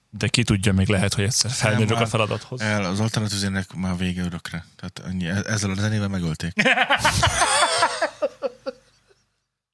de 0.09 0.27
ki 0.27 0.43
tudja, 0.43 0.73
még 0.73 0.87
lehet, 0.87 1.13
hogy 1.13 1.23
egyszer 1.23 1.77
Nem, 1.79 1.87
a 1.89 1.95
hát 1.95 2.09
feladathoz. 2.09 2.61
El, 2.61 2.85
az 2.85 2.99
alternatív 2.99 3.37
zenének 3.37 3.73
már 3.73 3.97
vége 3.97 4.23
örökre. 4.23 4.65
Tehát 4.75 5.01
ennyi, 5.11 5.27
e- 5.27 5.43
ezzel 5.47 5.69
a 5.69 5.75
zenével 5.75 6.07
megölték. 6.07 6.53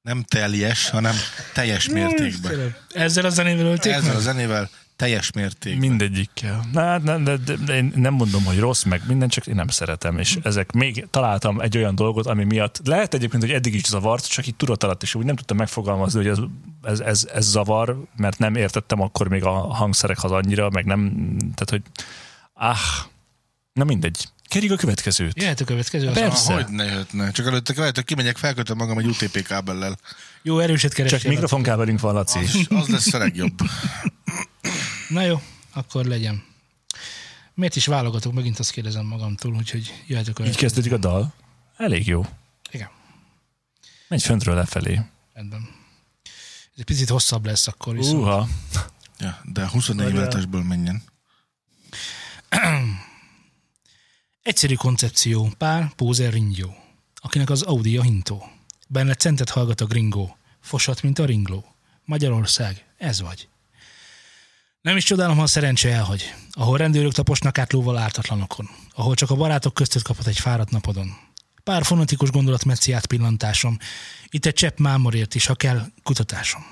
Nem 0.08 0.22
teljes, 0.22 0.90
hanem 0.90 1.14
teljes 1.54 1.88
mértékben. 1.88 2.76
Ezzel 2.92 3.24
a 3.24 3.28
zenével 3.28 3.66
ölték 3.66 3.92
Ezzel 3.92 4.16
a 4.16 4.20
zenével 4.20 4.70
teljes 4.96 5.32
mértékben. 5.32 5.88
Mindegyikkel. 5.88 6.64
Na, 6.72 6.80
hát 6.80 7.02
nem, 7.02 7.24
de, 7.24 7.36
de, 7.36 7.54
de, 7.54 7.76
én 7.76 7.92
nem 7.94 8.14
mondom, 8.14 8.44
hogy 8.44 8.58
rossz, 8.58 8.82
meg 8.82 9.02
minden, 9.06 9.28
csak 9.28 9.46
én 9.46 9.54
nem 9.54 9.68
szeretem, 9.68 10.18
és 10.18 10.38
ezek 10.42 10.72
még 10.72 11.06
találtam 11.10 11.60
egy 11.60 11.76
olyan 11.76 11.94
dolgot, 11.94 12.26
ami 12.26 12.44
miatt 12.44 12.80
lehet 12.84 13.14
egyébként, 13.14 13.42
hogy 13.42 13.52
eddig 13.52 13.74
is 13.74 13.84
zavart, 13.84 14.28
csak 14.28 14.46
így 14.46 14.54
tudat 14.54 14.84
alatt 14.84 15.02
is 15.02 15.14
úgy 15.14 15.24
nem 15.24 15.36
tudtam 15.36 15.56
megfogalmazni, 15.56 16.18
hogy 16.18 16.28
ez, 16.28 16.38
ez, 16.82 17.00
ez, 17.00 17.28
ez 17.34 17.46
zavar, 17.46 18.02
mert 18.16 18.38
nem 18.38 18.54
értettem 18.54 19.00
akkor 19.00 19.28
még 19.28 19.44
a 19.44 19.52
hangszerekhez 19.52 20.30
annyira, 20.30 20.70
meg 20.70 20.84
nem, 20.84 21.12
tehát 21.38 21.70
hogy 21.70 21.82
ah, 22.52 22.78
na 23.72 23.84
mindegy. 23.84 24.28
Kérjük 24.48 24.72
a 24.72 24.76
következőt. 24.76 25.40
Jöhet 25.40 25.60
a 25.60 25.64
következő. 25.64 26.10
Persze. 26.10 26.54
Hogy 26.54 26.68
ne 26.68 26.84
jöhetne. 26.84 27.30
Csak 27.30 27.46
előtte 27.46 27.92
hogy 27.94 28.04
kimegyek, 28.04 28.36
felkötöm 28.36 28.76
magam 28.76 28.98
egy 28.98 29.06
UTP 29.06 29.42
kábellel. 29.42 29.98
Jó, 30.42 30.58
erőset 30.58 30.92
kerestél. 30.92 31.20
Csak 31.20 31.30
mikrofonkábelünk 31.30 32.00
van, 32.00 32.14
Laci. 32.14 32.38
Az, 32.38 32.66
az 32.68 32.88
lesz 32.88 33.12
a 33.14 33.18
legjobb. 33.18 33.52
Na 35.08 35.22
jó, 35.22 35.42
akkor 35.72 36.04
legyen. 36.04 36.44
Miért 37.54 37.76
is 37.76 37.86
válogatok? 37.86 38.32
Megint 38.32 38.58
azt 38.58 38.70
kérdezem 38.70 39.06
magamtól, 39.06 39.54
úgyhogy 39.54 39.94
jöhet 40.06 40.24
a 40.26 40.28
Így 40.28 40.34
következő. 40.34 40.60
kezdődik 40.66 40.92
a 40.92 40.96
dal. 40.96 41.34
Elég 41.76 42.06
jó. 42.06 42.26
Igen, 42.70 42.88
Menj 44.08 44.22
föntről 44.22 44.54
lefelé. 44.54 45.00
rendben. 45.34 45.68
Ez 46.64 46.76
egy 46.76 46.84
picit 46.84 47.08
hosszabb 47.08 47.46
lesz 47.46 47.66
akkor 47.66 47.96
viszont. 47.96 48.22
Uha. 48.22 48.48
Ja, 49.18 49.40
de 49.44 49.68
24 49.68 50.04
Várjál. 50.06 50.22
váltásból 50.24 50.62
menjen. 50.62 51.02
Egyszerű 54.42 54.74
koncepció, 54.74 55.50
pár 55.58 55.94
pózer 55.94 56.32
ringyó, 56.32 56.74
akinek 57.14 57.50
az 57.50 57.62
Audi 57.62 57.96
a 57.96 58.02
hintó. 58.02 58.48
Benne 58.88 59.14
centet 59.14 59.50
hallgat 59.50 59.80
a 59.80 59.86
gringó, 59.86 60.36
fosat, 60.60 61.02
mint 61.02 61.18
a 61.18 61.24
ringló. 61.24 61.74
Magyarország, 62.04 62.84
ez 62.96 63.20
vagy. 63.20 63.48
Nem 64.80 64.96
is 64.96 65.04
csodálom, 65.04 65.36
ha 65.36 65.42
a 65.42 65.46
szerencse 65.46 65.92
elhagy, 65.92 66.34
ahol 66.50 66.78
rendőrök 66.78 67.12
taposnak 67.12 67.58
át 67.58 67.72
lóval 67.72 67.98
ártatlanokon, 67.98 68.68
ahol 68.94 69.14
csak 69.14 69.30
a 69.30 69.36
barátok 69.36 69.74
köztet 69.74 70.02
kaphat 70.02 70.26
egy 70.26 70.38
fáradt 70.38 70.70
napodon. 70.70 71.16
Pár 71.64 71.84
fonetikus 71.84 72.30
gondolat 72.30 72.64
metszi 72.64 72.92
át 72.92 73.06
pillantásom, 73.06 73.78
itt 74.28 74.46
egy 74.46 74.54
csepp 74.54 74.78
mámorért 74.78 75.34
is, 75.34 75.46
ha 75.46 75.54
kell, 75.54 75.86
kutatásom. 76.02 76.66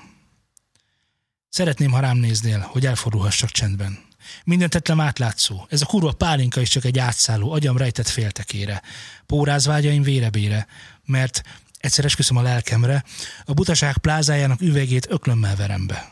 Szeretném, 1.49 1.91
ha 1.91 1.99
rám 1.99 2.17
néznél, 2.17 2.59
hogy 2.59 2.85
elfordulhassak 2.85 3.49
csendben. 3.49 4.06
Minden 4.43 4.69
tetlem 4.69 4.99
átlátszó. 4.99 5.65
Ez 5.69 5.81
a 5.81 5.85
kurva 5.85 6.11
pálinka 6.11 6.61
is 6.61 6.69
csak 6.69 6.85
egy 6.85 6.99
átszálló, 6.99 7.51
agyam 7.51 7.77
rejtett 7.77 8.07
féltekére. 8.07 8.81
Póráz 9.25 9.65
vágyaim 9.65 10.01
vérebére, 10.01 10.67
mert 11.05 11.41
egyszer 11.77 12.05
esküszöm 12.05 12.37
a 12.37 12.41
lelkemre, 12.41 13.03
a 13.45 13.53
butaság 13.53 13.97
plázájának 13.97 14.61
üvegét 14.61 15.07
öklömmel 15.09 15.55
verem 15.55 15.87
be. 15.87 16.11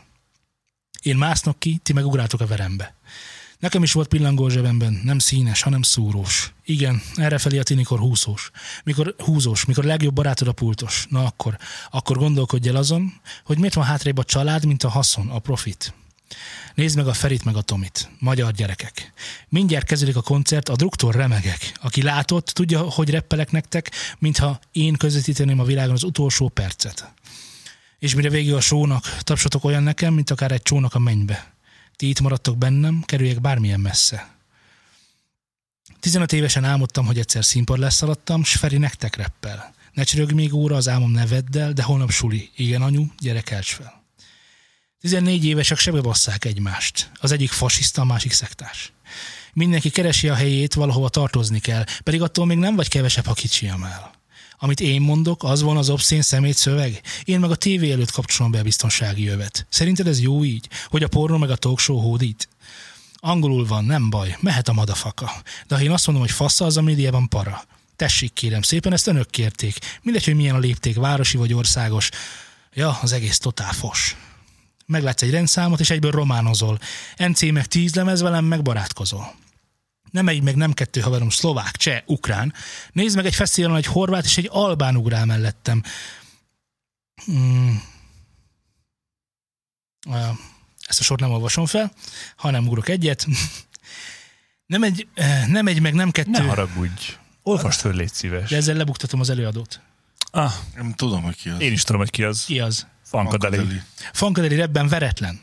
Én 1.02 1.16
másznak 1.16 1.58
ki, 1.58 1.80
ti 1.82 1.92
meg 1.92 2.06
ugrátok 2.06 2.40
a 2.40 2.46
verembe. 2.46 2.94
Nekem 3.58 3.82
is 3.82 3.92
volt 3.92 4.08
pillangó 4.08 4.48
zsebemben, 4.48 5.00
nem 5.04 5.18
színes, 5.18 5.62
hanem 5.62 5.82
szúrós. 5.82 6.52
Igen, 6.64 7.02
errefelé 7.14 7.58
a 7.58 7.62
tinikor 7.62 7.98
húzós. 7.98 8.50
Mikor 8.84 9.14
húzós, 9.18 9.64
mikor 9.64 9.84
legjobb 9.84 10.14
barátod 10.14 10.48
a 10.48 10.52
pultos. 10.52 11.06
Na 11.10 11.24
akkor, 11.24 11.58
akkor 11.90 12.16
gondolkodj 12.16 12.68
el 12.68 12.76
azon, 12.76 13.20
hogy 13.44 13.58
miért 13.58 13.74
van 13.74 13.84
hátrébb 13.84 14.18
a 14.18 14.24
család, 14.24 14.64
mint 14.64 14.82
a 14.82 14.88
haszon, 14.88 15.28
a 15.28 15.38
profit. 15.38 15.94
Nézd 16.76 16.96
meg 16.96 17.06
a 17.06 17.12
Ferit 17.12 17.44
meg 17.44 17.56
a 17.56 17.62
Tomit, 17.62 18.10
magyar 18.18 18.52
gyerekek. 18.52 19.12
Mindjárt 19.48 19.86
kezdődik 19.86 20.16
a 20.16 20.22
koncert, 20.22 20.68
a 20.68 20.76
druktor 20.76 21.14
remegek. 21.14 21.72
Aki 21.82 22.02
látott, 22.02 22.46
tudja, 22.46 22.80
hogy 22.80 23.10
reppelek 23.10 23.50
nektek, 23.50 23.90
mintha 24.18 24.60
én 24.72 24.96
közvetíteném 24.96 25.60
a 25.60 25.64
világon 25.64 25.94
az 25.94 26.02
utolsó 26.02 26.48
percet. 26.48 27.12
És 27.98 28.14
mire 28.14 28.30
végül 28.30 28.56
a 28.56 28.60
sónak, 28.60 29.18
tapsotok 29.18 29.64
olyan 29.64 29.82
nekem, 29.82 30.14
mint 30.14 30.30
akár 30.30 30.52
egy 30.52 30.62
csónak 30.62 30.94
a 30.94 30.98
mennybe. 30.98 31.52
Ti 31.96 32.08
itt 32.08 32.20
maradtok 32.20 32.58
bennem, 32.58 33.02
kerüljek 33.06 33.40
bármilyen 33.40 33.80
messze. 33.80 34.34
15 36.00 36.32
évesen 36.32 36.64
álmodtam, 36.64 37.06
hogy 37.06 37.18
egyszer 37.18 37.44
színpad 37.44 37.78
lesz 37.78 38.02
alattam, 38.02 38.44
s 38.44 38.56
Feri 38.56 38.78
nektek 38.78 39.16
reppel. 39.16 39.74
Ne 39.92 40.02
csörög 40.02 40.32
még 40.32 40.54
óra 40.54 40.76
az 40.76 40.88
álmom 40.88 41.10
neveddel, 41.10 41.72
de 41.72 41.82
holnap 41.82 42.10
suli. 42.10 42.50
Igen, 42.56 42.82
anyu, 42.82 43.06
gyere 43.18 43.40
kelts 43.40 43.72
fel. 43.72 43.95
14 45.00 45.44
évesek 45.44 45.78
sebe 45.78 46.00
basszák 46.00 46.44
egymást. 46.44 47.10
Az 47.20 47.32
egyik 47.32 47.50
fasiszta, 47.50 48.00
a 48.02 48.04
másik 48.04 48.32
szektás. 48.32 48.92
Mindenki 49.52 49.90
keresi 49.90 50.28
a 50.28 50.34
helyét, 50.34 50.74
valahova 50.74 51.08
tartozni 51.08 51.58
kell, 51.58 51.84
pedig 52.02 52.22
attól 52.22 52.46
még 52.46 52.58
nem 52.58 52.76
vagy 52.76 52.88
kevesebb, 52.88 53.26
ha 53.26 53.32
kicsiam 53.32 53.84
el. 53.84 54.14
Amit 54.58 54.80
én 54.80 55.00
mondok, 55.00 55.44
az 55.44 55.62
van 55.62 55.76
az 55.76 55.90
obszén 55.90 56.22
szemét 56.22 56.56
szöveg. 56.56 57.00
Én 57.24 57.40
meg 57.40 57.50
a 57.50 57.54
tévé 57.54 57.92
előtt 57.92 58.10
kapcsolom 58.10 58.52
be 58.52 58.58
a 58.58 58.62
biztonsági 58.62 59.22
jövet. 59.22 59.66
Szerinted 59.68 60.06
ez 60.06 60.20
jó 60.20 60.44
így? 60.44 60.68
Hogy 60.88 61.02
a 61.02 61.08
pornó 61.08 61.36
meg 61.36 61.50
a 61.50 61.56
talk 61.56 61.78
show 61.78 61.98
hódít? 61.98 62.48
Angolul 63.14 63.66
van, 63.66 63.84
nem 63.84 64.10
baj, 64.10 64.36
mehet 64.40 64.68
a 64.68 64.72
madafaka. 64.72 65.32
De 65.66 65.74
ha 65.74 65.82
én 65.82 65.90
azt 65.90 66.06
mondom, 66.06 66.24
hogy 66.24 66.34
fassa, 66.34 66.64
az 66.64 66.76
a 66.76 66.82
médiában 66.82 67.28
para. 67.28 67.64
Tessék 67.96 68.32
kérem 68.32 68.62
szépen, 68.62 68.92
ezt 68.92 69.06
önök 69.06 69.30
kérték. 69.30 69.78
Mindegy, 70.02 70.24
hogy 70.24 70.34
milyen 70.34 70.54
a 70.54 70.58
lépték, 70.58 70.96
városi 70.96 71.36
vagy 71.36 71.52
országos. 71.52 72.10
Ja, 72.74 72.98
az 73.02 73.12
egész 73.12 73.38
totál 73.38 73.72
fos. 73.72 74.16
Meglátsz 74.86 75.22
egy 75.22 75.30
rendszámot, 75.30 75.80
és 75.80 75.90
egyből 75.90 76.10
románozol. 76.10 76.78
NC 77.16 77.42
meg 77.50 77.66
tíz 77.66 77.94
lemez, 77.94 78.20
velem 78.20 78.44
meg 78.44 78.62
barátkozol. 78.62 79.34
Nem 80.10 80.28
egy, 80.28 80.42
meg 80.42 80.56
nem 80.56 80.72
kettő 80.72 81.00
haverom, 81.00 81.30
szlovák, 81.30 81.76
cseh, 81.76 82.02
ukrán. 82.06 82.54
Nézd 82.92 83.16
meg 83.16 83.26
egy 83.26 83.34
fesztiválon 83.34 83.76
egy 83.76 83.86
horvát 83.86 84.24
és 84.24 84.36
egy 84.36 84.48
albán 84.50 84.96
ugrál 84.96 85.24
mellettem. 85.26 85.82
Hmm. 87.24 87.82
Ezt 90.86 91.00
a 91.00 91.02
sort 91.02 91.20
nem 91.20 91.30
olvasom 91.30 91.66
fel, 91.66 91.92
hanem 92.36 92.66
ugrok 92.68 92.88
egyet. 92.88 93.26
Nem 94.66 94.82
egy, 94.82 95.08
nem 95.46 95.66
egy, 95.66 95.80
meg 95.80 95.94
nem 95.94 96.10
kettő. 96.10 96.30
Ne 96.30 96.42
haragudj. 96.42 97.16
Olvasd 97.42 97.80
föl, 97.80 97.94
légy 97.94 98.12
szíves. 98.12 98.50
De 98.50 98.56
ezzel 98.56 98.76
lebuktatom 98.76 99.20
az 99.20 99.30
előadót. 99.30 99.80
Ah, 100.30 100.52
Nem 100.74 100.92
tudom, 100.94 101.22
hogy 101.22 101.36
ki 101.36 101.48
az. 101.48 101.60
én 101.60 101.72
is 101.72 101.82
tudom, 101.82 102.00
hogy 102.00 102.10
ki 102.10 102.24
az. 102.24 102.44
Ki 102.44 102.60
az? 102.60 102.86
Fankadeli. 103.22 103.80
Fankadeli. 104.12 104.54
Rebben 104.54 104.88
veretlen. 104.88 105.40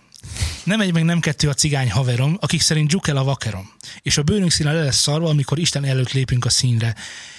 Nem 0.63 0.81
egy 0.81 0.93
meg 0.93 1.03
nem 1.03 1.19
kettő 1.19 1.49
a 1.49 1.53
cigány 1.53 1.91
haverom, 1.91 2.37
akik 2.39 2.61
szerint 2.61 2.87
dzsukel 2.87 3.17
a 3.17 3.23
vakerom. 3.23 3.71
És 4.01 4.17
a 4.17 4.23
bőrünk 4.23 4.51
színe 4.51 4.73
le 4.73 4.83
lesz 4.83 5.01
szarva, 5.01 5.29
amikor 5.29 5.59
Isten 5.59 5.85
előtt 5.85 6.11
lépünk 6.11 6.45
a 6.45 6.49
színre. 6.49 6.95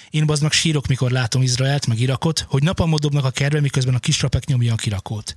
Én 0.09 0.25
meg 0.41 0.51
sírok, 0.51 0.87
mikor 0.87 1.11
látom 1.11 1.41
Izraelt, 1.41 1.87
meg 1.87 1.99
Irakot, 1.99 2.45
hogy 2.47 2.63
napamod 2.63 2.99
dobnak 2.99 3.25
a 3.25 3.29
kerbe, 3.29 3.61
miközben 3.61 3.95
a 3.95 3.99
kisrapek 3.99 4.45
nyomja 4.45 4.73
a 4.73 4.75
kirakót. 4.75 5.35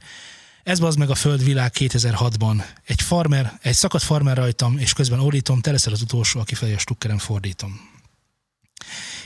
Ez 0.62 0.78
bazd 0.78 0.98
meg 0.98 1.10
a 1.10 1.14
földvilág 1.14 1.72
2006-ban. 1.78 2.64
Egy 2.86 3.02
farmer, 3.02 3.58
egy 3.62 3.74
szakadt 3.74 4.04
farmer 4.04 4.36
rajtam, 4.36 4.78
és 4.78 4.92
közben 4.92 5.20
ordítom, 5.20 5.60
te 5.60 5.70
leszel 5.70 5.92
az 5.92 6.02
utolsó, 6.02 6.40
aki 6.40 6.54
felé 6.54 6.74
a 6.74 6.78
stukkerem 6.78 7.18
fordítom. 7.18 7.80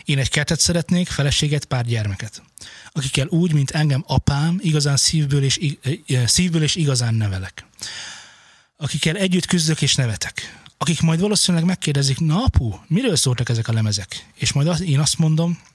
Én 0.05 0.19
egy 0.19 0.29
kertet 0.29 0.61
szeretnék, 0.61 1.09
feleséget, 1.09 1.65
pár 1.65 1.85
gyermeket. 1.85 2.43
Akikkel 2.93 3.27
úgy, 3.27 3.53
mint 3.53 3.71
engem 3.71 4.05
apám, 4.07 4.59
igazán 4.63 4.97
szívből 4.97 5.43
és, 5.43 5.57
ig- 5.57 5.79
eh, 6.07 6.27
szívből 6.27 6.63
és 6.63 6.75
igazán 6.75 7.15
nevelek. 7.15 7.67
Akikkel 8.77 9.17
együtt 9.17 9.47
küzdök 9.47 9.83
és 9.83 9.95
nevetek. 9.95 10.61
Akik 10.79 11.01
majd 11.01 11.21
valószínűleg 11.21 11.67
megkérdezik, 11.67 12.19
na 12.19 12.45
apu, 12.45 12.75
miről 12.87 13.17
szóltak 13.17 13.49
ezek 13.49 13.69
a 13.69 13.73
lemezek? 13.73 14.27
És 14.35 14.53
majd 14.53 14.81
én 14.81 14.99
azt 14.99 15.19
mondom, 15.19 15.59
eh, 15.61 15.72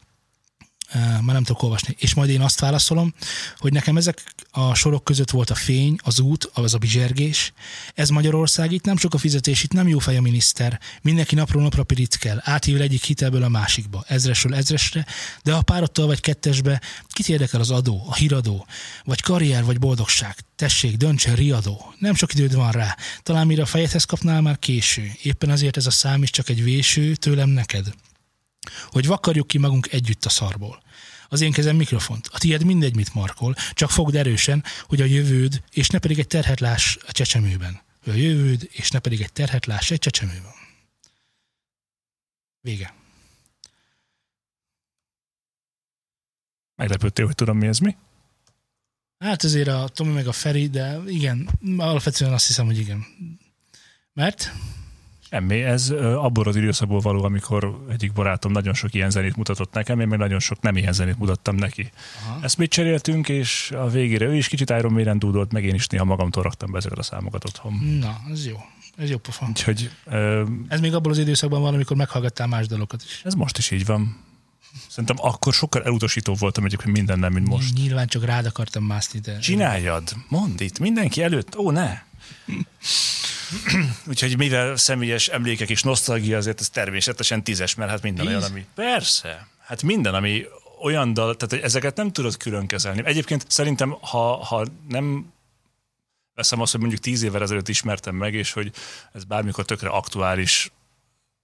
már 0.94 1.34
nem 1.36 1.44
tudok 1.44 1.64
olvasni, 1.64 1.96
és 2.00 2.14
majd 2.14 2.30
én 2.30 2.42
azt 2.42 2.60
válaszolom, 2.60 3.14
hogy 3.58 3.74
nekem 3.74 3.98
ezek 3.98 4.24
a 4.52 4.74
sorok 4.74 5.04
között 5.04 5.30
volt 5.30 5.50
a 5.50 5.56
fény, 5.56 5.96
az 6.04 6.20
út, 6.20 6.50
az 6.54 6.74
a 6.74 6.78
bizsergés. 6.78 7.54
Ez 7.94 8.10
Magyarország, 8.10 8.72
itt 8.72 8.86
nem 8.86 8.98
sok 8.98 9.14
a 9.14 9.18
fizetés, 9.18 9.64
itt 9.64 9.72
nem 9.72 9.88
jó 9.88 10.00
fej 10.00 10.18
a 10.18 10.22
miniszter. 10.22 10.80
Mindenki 11.02 11.36
napról 11.36 11.62
napra 11.62 11.84
pirickel, 11.84 12.42
átível 12.44 12.82
egyik 12.82 13.04
hitelből 13.04 13.44
a 13.44 13.50
másikba, 13.50 14.04
ezresről 14.08 14.56
ezresre, 14.56 15.06
de 15.44 15.54
ha 15.54 15.62
párottól 15.62 16.06
vagy 16.06 16.20
kettesbe, 16.20 16.82
kit 17.08 17.30
érdekel 17.30 17.60
az 17.60 17.72
adó, 17.72 18.04
a 18.08 18.16
híradó, 18.16 18.66
vagy 19.04 19.22
karrier, 19.22 19.64
vagy 19.64 19.80
boldogság? 19.80 20.36
Tessék, 20.56 20.98
döntsen, 20.98 21.36
riadó. 21.36 21.94
Nem 22.00 22.16
sok 22.16 22.34
időd 22.34 22.56
van 22.56 22.72
rá. 22.72 22.98
Talán 23.24 23.48
mire 23.48 23.62
a 23.62 23.66
fejedhez 23.66 24.04
kapnál 24.04 24.42
már 24.42 24.60
késő. 24.60 25.12
Éppen 25.22 25.50
azért 25.50 25.78
ez 25.78 25.86
a 25.86 25.92
szám 25.92 26.24
is 26.24 26.30
csak 26.30 26.50
egy 26.50 26.64
véső 26.64 27.16
tőlem 27.16 27.50
neked 27.50 27.86
hogy 28.90 29.08
vakarjuk 29.08 29.48
ki 29.48 29.58
magunk 29.58 29.92
együtt 29.92 30.26
a 30.26 30.30
szarból. 30.30 30.82
Az 31.30 31.42
én 31.42 31.52
kezem 31.52 31.76
mikrofont, 31.76 32.30
a 32.32 32.38
tiéd 32.38 32.64
mindegy, 32.64 32.96
mit 32.96 33.14
markol, 33.14 33.56
csak 33.74 33.92
fogd 33.92 34.16
erősen, 34.16 34.64
hogy 34.84 35.02
a 35.02 35.06
jövőd, 35.06 35.64
és 35.72 35.90
ne 35.90 36.00
pedig 36.00 36.20
egy 36.20 36.28
terhet 36.28 36.60
láss 36.60 36.98
a 37.08 37.12
csecsemőben. 37.12 37.82
Hogy 38.04 38.14
a 38.14 38.18
jövőd, 38.18 38.70
és 38.72 38.90
ne 38.90 39.00
pedig 39.00 39.22
egy 39.22 39.34
terhet 39.34 39.66
láss 39.66 39.92
egy 39.92 40.00
csecsemőben. 40.00 40.52
Vége. 42.62 42.94
Meglepődtél, 46.76 47.26
hogy 47.26 47.36
tudom, 47.36 47.58
mi 47.58 47.68
ez 47.68 47.80
mi? 47.80 47.96
Hát 49.20 49.44
ezért 49.44 49.68
a 49.68 49.90
Tomi 49.94 50.12
meg 50.12 50.28
a 50.28 50.32
Feri, 50.32 50.68
de 50.70 51.00
igen, 51.06 51.50
alapvetően 51.78 52.34
azt 52.34 52.48
hiszem, 52.48 52.66
hogy 52.66 52.78
igen. 52.78 53.06
Mert? 54.14 54.52
Semmi, 55.30 55.62
ez 55.62 55.90
abból 56.00 56.48
az 56.48 56.56
időszakból 56.56 57.00
való, 57.00 57.24
amikor 57.24 57.86
egyik 57.90 58.14
barátom 58.14 58.52
nagyon 58.52 58.74
sok 58.74 58.94
ilyen 58.94 59.10
zenét 59.10 59.36
mutatott 59.36 59.74
nekem, 59.74 60.00
én 60.00 60.08
meg 60.08 60.20
nagyon 60.20 60.40
sok 60.40 60.62
nem 60.62 60.78
ilyen 60.78 60.94
zenét 60.94 61.18
mutattam 61.18 61.56
neki. 61.56 61.92
Aha. 62.26 62.40
Ezt 62.42 62.58
mit 62.58 62.70
cseréltünk, 62.72 63.30
és 63.30 63.72
a 63.72 63.88
végére 63.90 64.26
ő 64.26 64.36
is 64.36 64.48
kicsit 64.48 64.70
Iron 64.70 64.92
Maiden 64.92 65.20
dúdolt, 65.20 65.52
meg 65.52 65.64
én 65.64 65.74
is 65.74 65.88
néha 65.88 66.04
magamtól 66.06 66.44
raktam 66.44 66.72
be 66.72 66.78
ezeket 66.78 66.98
a 66.98 67.04
számokat 67.04 67.46
otthon. 67.46 67.74
Na, 68.00 68.18
ez 68.32 68.46
jó. 68.46 68.58
Ez 68.98 69.10
jó 69.10 69.18
pofa. 69.18 69.46
Úgyhogy 69.48 69.92
ö, 70.06 70.46
Ez 70.68 70.80
még 70.80 70.94
abból 70.94 71.12
az 71.12 71.18
időszakban 71.18 71.62
van, 71.62 71.74
amikor 71.74 71.98
meghallgattál 71.98 72.48
más 72.48 72.68
dalokat 72.68 73.04
is. 73.06 73.22
ez 73.24 73.34
most 73.34 73.58
is 73.58 73.72
így 73.72 73.86
van. 73.86 74.26
Szerintem 74.90 75.16
akkor 75.20 75.54
sokkal 75.54 75.84
elutasító 75.84 76.34
voltam 76.34 76.66
egyébként 76.66 76.92
minden 76.98 77.20
nem, 77.20 77.34
mint 77.34 77.48
most. 77.48 77.74
Nyilván 77.74 78.08
csak 78.08 78.26
rád 78.26 78.46
akartam 78.46 78.84
mászni, 78.84 79.20
de... 79.20 79.38
Csináljad, 79.40 80.14
mondd 80.28 80.62
itt, 80.62 80.80
mindenki 80.80 81.22
előtt, 81.24 81.58
ó 81.58 81.72
ne! 81.72 82.02
Úgyhogy 84.10 84.38
mivel 84.38 84.76
személyes 84.76 85.28
emlékek 85.28 85.70
és 85.70 85.84
nosztalgia, 85.84 86.38
azért 86.38 86.60
ez 86.60 86.70
természetesen 86.70 87.44
tízes, 87.44 87.76
mert 87.76 87.90
hát 87.90 88.02
minden 88.02 88.26
Tíz? 88.26 88.36
olyan, 88.36 88.50
ami... 88.50 88.66
Persze, 88.76 89.48
hát 89.60 89.84
minden, 89.84 90.14
ami 90.14 90.46
olyan 90.82 91.14
dal, 91.14 91.36
tehát 91.36 91.54
hogy 91.54 91.64
ezeket 91.64 91.96
nem 91.96 92.12
tudod 92.12 92.38
külön 92.38 92.68
kezelni. 92.68 93.02
Egyébként 93.06 93.46
szerintem, 93.48 93.98
ha, 94.02 94.44
ha 94.46 94.66
nem 94.88 95.34
veszem 96.34 96.62
azt, 96.62 96.72
hogy 96.72 96.80
mondjuk 96.80 97.02
tíz 97.02 97.22
évvel 97.24 97.42
ezelőtt 97.42 97.68
ismertem 97.68 98.16
meg, 98.16 98.34
és 98.34 98.52
hogy 98.52 98.72
ez 99.14 99.24
bármikor 99.24 99.66
tökre 99.66 99.90
aktuális, 99.90 100.72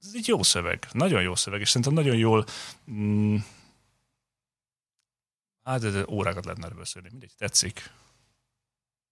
ez 0.01 0.11
egy 0.13 0.27
jó 0.27 0.43
szöveg, 0.43 0.87
nagyon 0.91 1.21
jó 1.21 1.35
szöveg, 1.35 1.61
és 1.61 1.67
szerintem 1.67 1.93
nagyon 1.93 2.15
jól 2.15 2.45
mm, 2.91 3.35
hát 5.63 5.91
de 5.91 6.05
órákat 6.09 6.43
lehetne 6.45 6.65
erről 6.65 6.77
beszélni, 6.77 7.07
mindegy, 7.11 7.31
tetszik. 7.37 7.89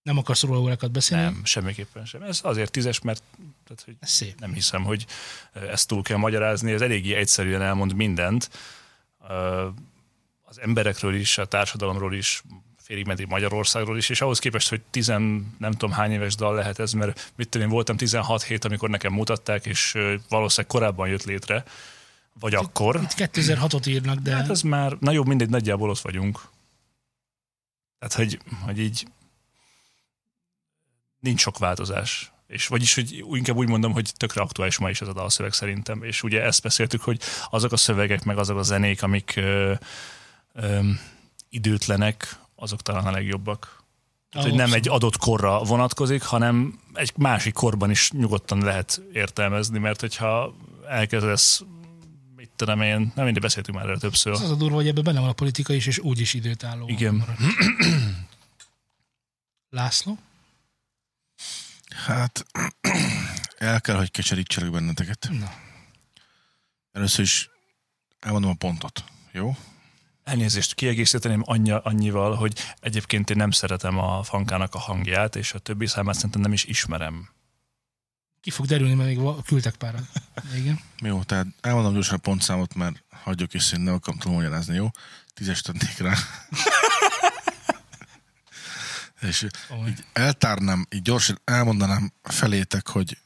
Nem 0.03 0.17
akarsz 0.17 0.43
róla 0.43 0.59
órákat 0.59 0.91
beszélni? 0.91 1.23
Nem, 1.23 1.45
semmiképpen 1.45 2.05
sem. 2.05 2.21
Ez 2.21 2.39
azért 2.43 2.71
tízes, 2.71 3.01
mert 3.01 3.23
tehát, 3.67 3.83
hogy 3.85 3.95
szép. 4.01 4.39
nem 4.39 4.53
hiszem, 4.53 4.83
hogy 4.83 5.05
ezt 5.69 5.87
túl 5.87 6.01
kell 6.01 6.17
magyarázni. 6.17 6.71
Ez 6.71 6.81
eléggé 6.81 7.13
egyszerűen 7.13 7.61
elmond 7.61 7.93
mindent. 7.93 8.49
Ö, 9.29 9.67
Az 10.43 10.59
emberekről 10.59 11.15
is, 11.15 11.37
a 11.37 11.45
társadalomról 11.45 12.13
is, 12.13 12.43
félig 12.77 13.05
meddig 13.05 13.27
Magyarországról 13.27 13.97
is, 13.97 14.09
és 14.09 14.21
ahhoz 14.21 14.39
képest, 14.39 14.69
hogy 14.69 14.81
tizen 14.89 15.55
nem 15.59 15.71
tudom 15.71 15.91
hány 15.91 16.11
éves 16.11 16.35
dal 16.35 16.55
lehet 16.55 16.79
ez, 16.79 16.91
mert 16.91 17.31
mit 17.35 17.49
tudom 17.49 17.67
én, 17.67 17.73
voltam 17.73 17.97
16 17.97 18.43
hét, 18.43 18.65
amikor 18.65 18.89
nekem 18.89 19.13
mutatták, 19.13 19.65
és 19.65 19.95
ö, 19.95 20.15
valószínűleg 20.29 20.71
korábban 20.71 21.07
jött 21.07 21.23
létre, 21.23 21.63
vagy 22.39 22.55
akkor. 22.55 22.95
Itt 23.01 23.13
2006-ot 23.33 23.87
írnak, 23.87 24.19
de 24.19 24.35
Hát 24.35 24.49
ez 24.49 24.61
már, 24.61 24.97
na 24.99 25.11
jó, 25.11 25.23
mindegy, 25.23 25.49
nagyjából 25.49 25.89
ott 25.89 25.99
vagyunk. 25.99 26.41
Tehát, 27.99 28.13
hogy, 28.15 28.39
hogy 28.65 28.79
így 28.79 29.05
nincs 31.21 31.39
sok 31.39 31.57
változás. 31.57 32.31
És 32.47 32.67
vagyis, 32.67 32.95
hogy 32.95 33.25
inkább 33.31 33.55
úgy 33.55 33.67
mondom, 33.67 33.91
hogy 33.91 34.11
tökre 34.17 34.41
aktuális 34.41 34.77
ma 34.77 34.89
is 34.89 35.01
ez 35.01 35.07
a 35.07 35.13
dalszöveg 35.13 35.53
szerintem. 35.53 36.03
És 36.03 36.23
ugye 36.23 36.43
ezt 36.43 36.61
beszéltük, 36.61 37.01
hogy 37.01 37.19
azok 37.49 37.71
a 37.71 37.77
szövegek, 37.77 38.23
meg 38.23 38.37
azok 38.37 38.57
a 38.57 38.63
zenék, 38.63 39.03
amik 39.03 39.33
ö, 39.35 39.73
ö, 40.53 40.79
időtlenek, 41.49 42.39
azok 42.55 42.81
talán 42.81 43.05
a 43.05 43.11
legjobbak. 43.11 43.83
Tehát, 44.29 44.47
hogy 44.47 44.57
nem 44.57 44.73
egy 44.73 44.87
adott 44.87 45.17
korra 45.17 45.63
vonatkozik, 45.63 46.23
hanem 46.23 46.79
egy 46.93 47.11
másik 47.17 47.53
korban 47.53 47.89
is 47.89 48.11
nyugodtan 48.11 48.63
lehet 48.63 49.01
értelmezni, 49.13 49.79
mert 49.79 49.99
hogyha 49.99 50.55
elkezdesz, 50.87 51.63
mit 52.35 52.49
tudom 52.55 52.81
én, 52.81 53.11
nem 53.15 53.25
mindig 53.25 53.41
beszéltünk 53.41 53.77
már 53.77 53.85
erről 53.85 53.99
többször. 53.99 54.33
az 54.33 54.49
a 54.49 54.55
durva, 54.55 54.75
hogy 54.75 54.87
ebben 54.87 55.03
benne 55.03 55.19
van 55.19 55.29
a 55.29 55.33
politika 55.33 55.73
is, 55.73 55.87
és 55.87 55.99
úgyis 55.99 56.33
időtálló. 56.33 56.87
Igen. 56.87 57.25
László? 59.69 60.17
Hát 61.93 62.45
el 63.57 63.81
kell, 63.81 63.95
hogy 63.95 64.11
keserítselek 64.11 64.71
benneteket. 64.71 65.27
Na. 65.31 65.53
Először 66.91 67.23
is 67.23 67.49
elmondom 68.19 68.49
a 68.49 68.53
pontot. 68.53 69.03
Jó? 69.31 69.55
Elnézést 70.23 70.73
kiegészíteném 70.73 71.41
annyi, 71.45 71.71
annyival, 71.71 72.35
hogy 72.35 72.59
egyébként 72.79 73.29
én 73.29 73.37
nem 73.37 73.51
szeretem 73.51 73.97
a 73.97 74.23
fankának 74.23 74.75
a 74.75 74.79
hangját, 74.79 75.35
és 75.35 75.53
a 75.53 75.59
többi 75.59 75.87
számát 75.87 76.15
szerintem 76.15 76.41
nem 76.41 76.53
is 76.53 76.63
ismerem. 76.63 77.29
Ki 78.41 78.49
fog 78.49 78.65
derülni, 78.65 78.93
mert 78.93 79.09
még 79.09 79.43
küldtek 79.45 79.75
párat. 79.75 80.03
Igen. 80.55 80.79
Jó, 80.97 81.23
tehát 81.23 81.47
elmondom 81.61 81.93
gyorsan 81.93 82.15
a 82.15 82.17
pontszámot, 82.17 82.75
mert 82.75 83.03
hagyjuk 83.09 83.53
is, 83.53 83.71
én 83.71 83.79
nem 83.79 83.93
akarom 83.93 84.19
túl 84.19 84.33
magyarázni, 84.33 84.75
jó? 84.75 84.89
Tízes 85.33 85.61
tennék 85.61 85.97
rá. 85.97 86.13
És 89.21 89.47
Komoly. 89.67 89.89
így 89.89 90.03
eltárnám, 90.13 90.87
így 90.89 91.01
gyorsan 91.01 91.41
elmondanám 91.45 92.13
felétek, 92.23 92.87
hogy 92.87 93.17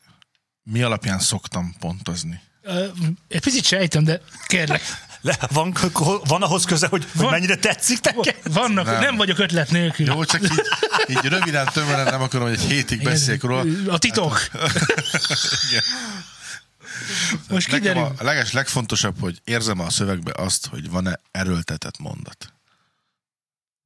mi 0.64 0.82
alapján 0.82 1.20
szoktam 1.20 1.76
pontozni. 1.80 2.39
Ö, 2.62 2.88
Egy 3.28 3.41
picit 3.41 3.66
sejtem, 3.66 4.04
de 4.04 4.22
kérlek. 4.48 4.82
Le, 5.22 5.38
van, 5.52 5.76
van 6.24 6.41
ahhoz 6.43 6.66
köze, 6.66 6.88
hogy, 6.88 7.04
hogy 7.12 7.22
Van. 7.22 7.32
mennyire 7.32 7.56
tetszik 7.56 8.02
neked? 8.02 8.36
Vannak, 8.54 8.86
Nem. 8.86 9.00
nem, 9.00 9.16
vagyok 9.16 9.39
ötlet 9.39 9.72
nélkül. 9.72 10.06
Jó, 10.06 10.24
csak 10.26 10.43
így, 10.43 10.62
így 11.08 11.22
röviden, 11.22 11.70
tömören 11.74 12.06
nem 12.06 12.22
akarom, 12.22 12.48
hogy 12.48 12.58
egy 12.58 12.66
hétig 12.72 13.04
beszéljek 13.04 13.43
róla. 13.43 13.64
A 13.88 13.98
titok. 13.98 14.39
Igen. 15.70 15.84
Most 17.50 17.68
kiderül. 17.68 18.04
a 18.18 18.24
leges, 18.24 18.52
legfontosabb, 18.52 19.20
hogy 19.20 19.41
érzem 19.43 19.80
a 19.80 19.89
szövegbe 19.89 20.32
azt, 20.36 20.68
hogy 20.68 20.89
van-e 20.89 21.20
erőltetett 21.32 21.98
mondat. 22.00 22.54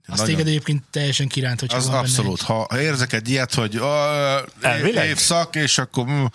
Azt 0.10 0.24
téged 0.26 0.47
egyébként 0.47 0.84
teljesen 0.91 1.28
kiránt, 1.28 1.60
hogy 1.60 1.74
Az 1.74 1.84
van 1.84 1.91
benne 1.93 2.03
abszolút. 2.03 2.41
Ha, 2.41 2.66
ha 2.70 2.82
érzek 2.82 3.14
egy 3.14 3.30
ilyet, 3.30 3.53
hogy 3.53 3.80
uh, 3.80 5.05
évszak, 5.05 5.55
és 5.55 5.78
akkor 5.78 6.05
mm, 6.10 6.26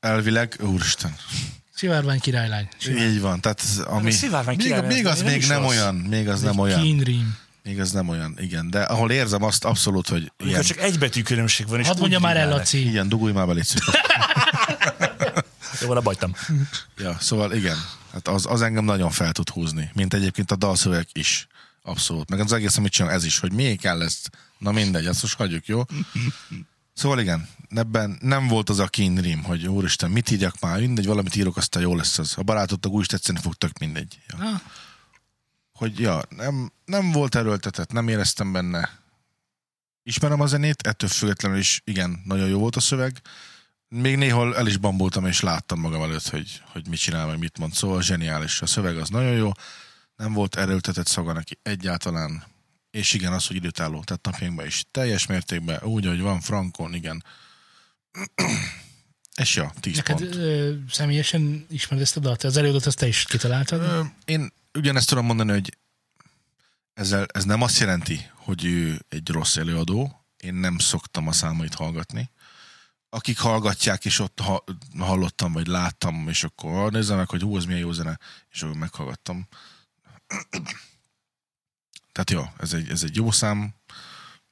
elvileg, 0.00 0.56
úristen. 0.60 1.10
egy 1.10 1.44
Szivárvány 1.74 2.20
királylány. 2.20 2.68
Így 2.88 3.20
van. 3.20 3.40
Tehát 3.40 3.60
az, 3.60 3.78
ami, 3.78 4.10
szivárvány 4.10 4.56
még, 4.56 4.74
még 4.86 5.06
az 5.06 5.22
még 5.22 5.46
nem 5.46 5.62
rossz. 5.62 5.70
olyan. 5.70 5.94
Még 5.94 6.28
az 6.28 6.40
nem 6.40 6.52
egy 6.52 6.58
olyan. 6.58 6.96
Dream. 6.96 7.36
Még 7.62 7.80
az 7.80 7.90
nem 7.90 8.08
olyan, 8.08 8.34
igen. 8.40 8.70
De 8.70 8.82
ahol 8.82 9.10
érzem 9.10 9.42
azt 9.42 9.64
abszolút, 9.64 10.08
hogy 10.08 10.18
ilyen, 10.18 10.32
Amikor 10.54 10.64
csak 10.64 10.78
egy 10.78 10.98
betű 10.98 11.22
különbség 11.22 11.68
van, 11.68 11.80
és 11.80 11.86
Hadd 11.86 11.98
mondja 11.98 12.18
már 12.18 12.36
el. 12.36 12.48
Laci. 12.48 12.88
ilyen 12.88 13.08
dugulj 13.08 13.32
már 13.32 13.46
belé 13.46 13.60
szépen. 13.62 13.94
Jó, 15.80 15.88
van, 15.88 16.02
bajtam. 16.02 16.34
Ja, 16.98 17.16
szóval 17.20 17.52
igen, 17.52 17.76
hát 18.12 18.28
az, 18.28 18.46
az 18.48 18.62
engem 18.62 18.84
nagyon 18.84 19.10
fel 19.10 19.32
tud 19.32 19.48
húzni, 19.48 19.90
mint 19.94 20.14
egyébként 20.14 20.50
a 20.50 20.56
dalszöveg 20.56 21.06
is. 21.12 21.46
Abszolút. 21.86 22.30
Meg 22.30 22.40
az 22.40 22.52
egész, 22.52 22.76
amit 22.76 22.92
csinál, 22.92 23.10
ez 23.10 23.24
is, 23.24 23.38
hogy 23.38 23.52
miért 23.52 23.80
kell 23.80 24.02
ezt. 24.02 24.30
Na 24.58 24.72
mindegy, 24.72 25.06
azt 25.06 25.22
most 25.22 25.36
hagyjuk, 25.36 25.66
jó? 25.66 25.82
Szóval 26.94 27.20
igen, 27.20 27.48
ebben 27.68 28.18
nem 28.20 28.48
volt 28.48 28.68
az 28.68 28.78
a 28.78 28.86
kín 28.86 29.16
rím, 29.16 29.42
hogy 29.42 29.66
úristen, 29.66 30.10
mit 30.10 30.30
írjak 30.30 30.60
már, 30.60 30.80
mindegy, 30.80 31.06
valamit 31.06 31.36
írok, 31.36 31.56
aztán 31.56 31.82
jó 31.82 31.94
lesz 31.96 32.18
az. 32.18 32.34
A 32.36 32.42
barátodnak 32.42 32.92
úgy 32.92 33.00
is 33.00 33.06
tetszeni 33.06 33.38
fog, 33.42 33.54
tök 33.54 33.78
mindegy. 33.78 34.18
Ja. 34.28 34.62
Hogy 35.72 35.98
ja, 36.00 36.22
nem, 36.28 36.72
nem 36.84 37.10
volt 37.10 37.34
erőltetett, 37.34 37.92
nem 37.92 38.08
éreztem 38.08 38.52
benne. 38.52 38.98
Ismerem 40.02 40.40
a 40.40 40.46
zenét, 40.46 40.86
ettől 40.86 41.08
függetlenül 41.08 41.58
is 41.58 41.82
igen, 41.84 42.22
nagyon 42.24 42.48
jó 42.48 42.58
volt 42.58 42.76
a 42.76 42.80
szöveg. 42.80 43.20
Még 43.88 44.16
néhol 44.16 44.56
el 44.56 44.66
is 44.66 44.76
bambultam, 44.76 45.26
és 45.26 45.40
láttam 45.40 45.80
magam 45.80 46.02
előtt, 46.02 46.28
hogy, 46.28 46.62
hogy 46.72 46.88
mit 46.88 47.00
csinál, 47.00 47.26
meg 47.26 47.38
mit 47.38 47.58
mond. 47.58 47.74
Szóval 47.74 48.02
zseniális. 48.02 48.62
A 48.62 48.66
szöveg 48.66 48.96
az 48.96 49.08
nagyon 49.08 49.32
jó. 49.32 49.50
Nem 50.16 50.32
volt 50.32 50.54
erőltetett 50.56 51.06
szaga 51.06 51.32
neki 51.32 51.58
egyáltalán. 51.62 52.44
És 52.90 53.12
igen, 53.12 53.32
az, 53.32 53.46
hogy 53.46 53.56
időtálló. 53.56 54.02
Tehát 54.04 54.24
napjainkban 54.24 54.66
is 54.66 54.84
teljes 54.90 55.26
mértékben, 55.26 55.82
úgy, 55.82 56.06
hogy 56.06 56.20
van 56.20 56.40
frankon, 56.40 56.94
igen. 56.94 57.24
És 59.36 59.56
ja, 59.56 59.72
10 59.80 59.96
neked 59.96 60.18
pont. 60.18 60.34
ö, 60.34 60.74
személyesen 60.88 61.66
ismered 61.70 62.04
ezt 62.04 62.16
a 62.16 62.20
dalt? 62.20 62.44
Az 62.44 62.56
előadót 62.56 62.86
azt 62.86 62.98
te 62.98 63.06
is 63.06 63.24
kitaláltad? 63.24 63.80
Ö, 63.80 64.02
Én 64.24 64.52
ugyanezt 64.74 65.08
tudom 65.08 65.24
mondani, 65.24 65.50
hogy 65.52 65.78
ezzel, 66.94 67.26
ez 67.32 67.44
nem 67.44 67.62
azt 67.62 67.78
jelenti, 67.78 68.30
hogy 68.34 68.64
ő 68.64 69.04
egy 69.08 69.28
rossz 69.28 69.56
előadó. 69.56 70.24
Én 70.36 70.54
nem 70.54 70.78
szoktam 70.78 71.28
a 71.28 71.32
számait 71.32 71.74
hallgatni. 71.74 72.30
Akik 73.08 73.38
hallgatják, 73.38 74.04
és 74.04 74.18
ott 74.18 74.40
ha, 74.40 74.64
hallottam, 74.98 75.52
vagy 75.52 75.66
láttam, 75.66 76.28
és 76.28 76.44
akkor 76.44 76.92
nézzem 76.92 77.16
meg, 77.16 77.28
hogy 77.28 77.42
hú, 77.42 77.56
ez 77.56 77.64
milyen 77.64 77.80
jó 77.80 77.92
zene, 77.92 78.18
és 78.50 78.62
akkor 78.62 78.76
meghallgattam. 78.76 79.48
Tehát 82.12 82.30
jó, 82.30 82.42
ez 82.58 82.72
egy, 82.72 82.90
ez 82.90 83.02
egy 83.02 83.16
jó 83.16 83.30
szám. 83.30 83.74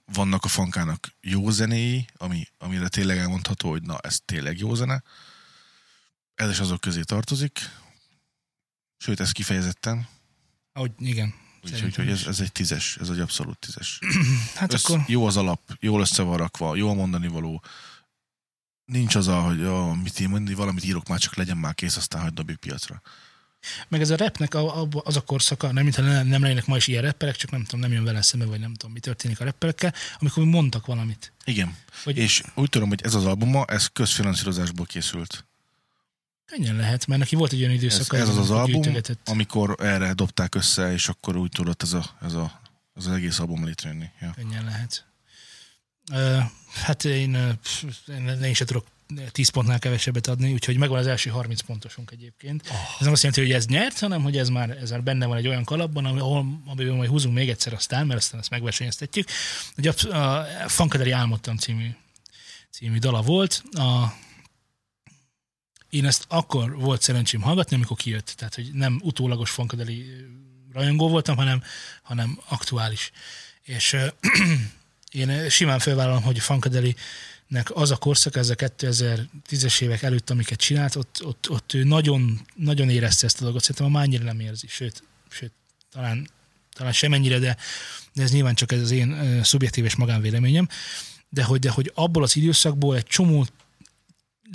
Vannak 0.05 0.45
a 0.45 0.49
fankának 0.49 1.15
jó 1.21 1.51
zenéi, 1.51 2.07
ami, 2.17 2.47
amire 2.59 2.89
tényleg 2.89 3.19
elmondható, 3.19 3.71
hogy 3.71 3.83
na, 3.83 3.99
ez 3.99 4.21
tényleg 4.25 4.59
jó 4.59 4.75
zene. 4.75 5.03
Ez 6.35 6.51
is 6.51 6.59
azok 6.59 6.81
közé 6.81 7.03
tartozik. 7.03 7.71
Sőt, 8.97 9.21
ez 9.21 9.33
kifejezetten. 9.33 10.09
Ahogy, 10.73 10.93
igen. 10.99 11.35
Úgyhogy 11.65 11.95
hogy 11.95 12.09
ez, 12.09 12.27
ez 12.27 12.41
egy 12.41 12.53
tízes, 12.53 12.97
ez 12.97 13.09
egy 13.09 13.21
abszolút 13.21 13.59
tízes. 13.59 13.99
Hát 14.55 14.73
Össz, 14.73 14.85
akkor 14.85 15.05
Jó 15.07 15.27
az 15.27 15.37
alap, 15.37 15.77
jól 15.81 16.01
össze 16.01 16.23
van 16.23 16.37
rakva, 16.37 16.77
jó 16.77 16.89
a 16.89 16.95
mondani 16.95 17.29
való. 17.29 17.63
Nincs 18.85 19.15
az 19.15 19.29
a, 19.29 19.41
hogy 19.41 19.65
oh, 19.65 19.97
mit 19.97 20.21
én 20.21 20.29
mondani, 20.29 20.57
valamit 20.57 20.85
írok 20.85 21.09
már, 21.09 21.19
csak 21.19 21.35
legyen 21.35 21.57
már 21.57 21.75
kész, 21.75 21.97
aztán 21.97 22.23
hagyd 22.23 22.35
dobjuk 22.35 22.61
piacra. 22.61 23.03
Meg 23.89 24.01
ez 24.01 24.11
a 24.11 24.17
a, 24.51 24.89
az 25.05 25.17
a 25.17 25.21
korszaka, 25.21 25.73
nem 25.73 25.83
mintha 25.83 26.03
nem, 26.03 26.27
nem 26.27 26.43
lennének 26.43 26.67
ma 26.67 26.77
is 26.77 26.87
ilyen 26.87 27.03
rapperek, 27.03 27.37
csak 27.37 27.51
nem 27.51 27.65
tudom, 27.65 27.81
nem 27.81 27.93
jön 27.93 28.05
vele 28.05 28.23
szembe, 28.23 28.45
vagy 28.47 28.61
nem 28.61 28.75
tudom, 28.75 28.93
mi 28.93 29.01
történik 29.01 29.41
a 29.41 29.45
rapperekkel, 29.45 29.95
amikor 30.19 30.45
mondtak 30.45 30.87
valamit. 30.87 31.33
Igen. 31.45 31.77
Hogy- 32.05 32.17
És 32.17 32.43
úgy 32.55 32.69
tudom, 32.69 32.89
hogy 32.89 33.01
ez 33.03 33.15
az 33.15 33.25
albuma, 33.27 33.65
ez 33.65 33.87
közfinanszírozásból 33.87 34.87
készült. 34.87 35.45
Könnyen 36.47 36.77
lehet, 36.77 37.07
mert 37.07 37.21
neki 37.21 37.37
volt 37.37 37.53
egy 37.53 37.59
olyan 37.61 37.71
Ez, 37.71 37.77
időszaka, 37.83 38.17
ez 38.17 38.29
az 38.29 38.37
az 38.37 38.51
amikor 38.51 38.57
album, 38.61 38.73
gyűjtögetett. 38.83 39.29
amikor 39.29 39.75
erre 39.79 40.13
dobták 40.13 40.55
össze, 40.55 40.93
és 40.93 41.09
akkor 41.09 41.37
úgy 41.37 41.51
tudott 41.51 41.83
ez, 41.83 41.93
a, 41.93 42.05
ez, 42.23 42.33
a, 42.35 42.61
ez 42.97 43.07
az 43.07 43.13
egész 43.13 43.39
album 43.39 43.65
létrejönni. 43.65 44.11
Ja. 44.21 44.33
Könnyen 44.37 44.65
lehet. 44.65 45.05
Hát 46.73 47.05
én, 47.05 47.59
én, 48.09 48.29
én 48.29 48.51
is 48.51 48.59
tudok 48.59 48.87
10 49.31 49.49
pontnál 49.49 49.79
kevesebbet 49.79 50.27
adni, 50.27 50.53
úgyhogy 50.53 50.77
megvan 50.77 50.99
az 50.99 51.07
első 51.07 51.31
30 51.31 51.61
pontosunk 51.61 52.11
egyébként. 52.11 52.63
Oh. 52.71 52.77
Ez 52.99 53.01
nem 53.01 53.13
azt 53.13 53.23
jelenti, 53.23 53.45
hogy 53.45 53.53
ez 53.53 53.67
nyert, 53.67 53.99
hanem 53.99 54.23
hogy 54.23 54.37
ez 54.37 54.49
már, 54.49 54.71
ez 54.71 54.91
már 54.91 55.03
benne 55.03 55.27
van 55.27 55.37
egy 55.37 55.49
olyan 55.49 55.65
kalapban, 55.65 56.05
ahol, 56.05 56.63
amiben 56.67 56.95
majd 56.95 57.11
húzunk 57.11 57.35
még 57.35 57.49
egyszer 57.49 57.73
aztán, 57.73 58.07
mert 58.07 58.21
aztán 58.21 58.41
ezt 58.41 58.51
megversenyeztetjük. 58.51 59.29
Ugye 59.77 59.93
a, 60.11 60.17
a 60.17 60.47
Funkadeli 60.69 61.11
Álmodtam 61.11 61.57
című, 61.57 61.89
című 62.71 62.99
dala 62.99 63.23
volt. 63.23 63.63
A, 63.73 64.15
én 65.91 66.07
ezt 66.07 66.25
akkor 66.29 66.77
volt 66.77 67.03
szerencsém 67.03 67.41
hallgatni, 67.41 67.77
amikor 67.77 67.97
kijött. 67.97 68.35
Tehát, 68.37 68.55
hogy 68.55 68.71
nem 68.73 69.01
utólagos 69.05 69.51
Funkadeli 69.51 70.07
rajongó 70.73 71.09
voltam, 71.09 71.37
hanem, 71.37 71.63
hanem 72.03 72.41
aktuális. 72.49 73.11
És 73.63 73.97
én 75.13 75.49
simán 75.49 75.79
felvállalom, 75.79 76.23
hogy 76.23 76.39
a 76.39 76.41
Funkadelinek 76.41 77.71
az 77.71 77.91
a 77.91 77.97
korszak, 77.97 78.37
ez 78.37 78.49
a 78.49 78.55
2010-es 78.55 79.81
évek 79.81 80.03
előtt, 80.03 80.31
amiket 80.31 80.59
csinált, 80.59 80.97
ott, 80.97 81.25
ott, 81.25 81.51
ott 81.51 81.73
ő 81.73 81.85
nagyon, 81.85 82.41
nagyon 82.55 82.91
érezte 82.91 83.27
ezt 83.27 83.41
a 83.41 83.45
dolgot. 83.45 83.63
Szerintem 83.63 83.87
a 83.87 83.99
mányira 83.99 84.25
nem 84.25 84.41
érzi, 84.41 84.67
sőt, 84.69 85.03
sőt 85.31 85.53
talán, 85.93 86.29
talán 86.73 86.93
semennyire, 86.93 87.39
de, 87.39 87.57
de 88.13 88.23
ez 88.23 88.33
nyilván 88.33 88.55
csak 88.55 88.73
ez 88.73 88.81
az 88.81 88.91
én 88.91 89.11
ö, 89.11 89.43
szubjektív 89.43 89.85
és 89.85 89.97
magánvéleményem. 89.97 90.69
De 91.29 91.43
hogy, 91.43 91.59
de 91.59 91.71
hogy 91.71 91.93
abból 91.95 92.23
az 92.23 92.37
időszakból 92.37 92.97
egy 92.97 93.07
csomó 93.07 93.47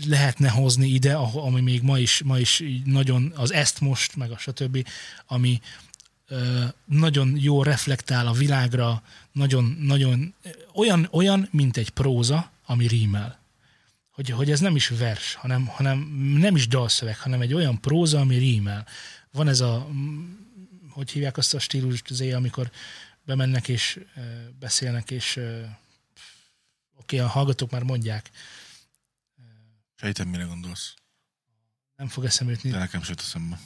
lehetne 0.05 0.49
hozni 0.49 0.87
ide, 0.87 1.15
ami 1.15 1.61
még 1.61 1.81
ma 1.81 1.99
is, 1.99 2.21
ma 2.25 2.39
is 2.39 2.63
nagyon, 2.85 3.33
az 3.35 3.53
ezt 3.53 3.79
most, 3.79 4.15
meg 4.15 4.31
a 4.31 4.37
stb., 4.37 4.87
ami 5.25 5.61
nagyon 6.85 7.37
jól 7.37 7.63
reflektál 7.63 8.27
a 8.27 8.31
világra, 8.31 9.03
nagyon, 9.31 9.77
nagyon 9.79 10.33
olyan, 10.73 11.07
olyan, 11.11 11.47
mint 11.51 11.77
egy 11.77 11.89
próza, 11.89 12.51
ami 12.65 12.87
rímel. 12.87 13.39
Hogy, 14.09 14.29
hogy 14.29 14.51
ez 14.51 14.59
nem 14.59 14.75
is 14.75 14.87
vers, 14.87 15.33
hanem, 15.33 15.65
hanem 15.65 15.99
nem 16.37 16.55
is 16.55 16.67
dalszöveg, 16.67 17.17
hanem 17.17 17.41
egy 17.41 17.53
olyan 17.53 17.81
próza, 17.81 18.19
ami 18.19 18.37
rímel. 18.37 18.87
Van 19.31 19.47
ez 19.47 19.59
a, 19.59 19.87
hogy 20.89 21.11
hívják 21.11 21.37
azt 21.37 21.53
a 21.53 21.59
stílust, 21.59 22.09
az 22.09 22.21
amikor 22.21 22.71
bemennek 23.23 23.67
és 23.67 23.99
beszélnek, 24.59 25.11
és 25.11 25.39
oké, 26.99 27.17
a 27.17 27.27
hallgatók 27.27 27.71
már 27.71 27.83
mondják, 27.83 28.31
Sejtem, 29.99 30.27
mire 30.27 30.43
gondolsz. 30.43 30.93
nem 31.95 32.07
fog 32.07 32.25
eszembe 32.25 32.53
jutni. 32.53 32.69
De 32.69 32.77
nekem 32.77 33.01
se 33.01 33.09
jut 33.09 33.19
eszembe. 33.19 33.59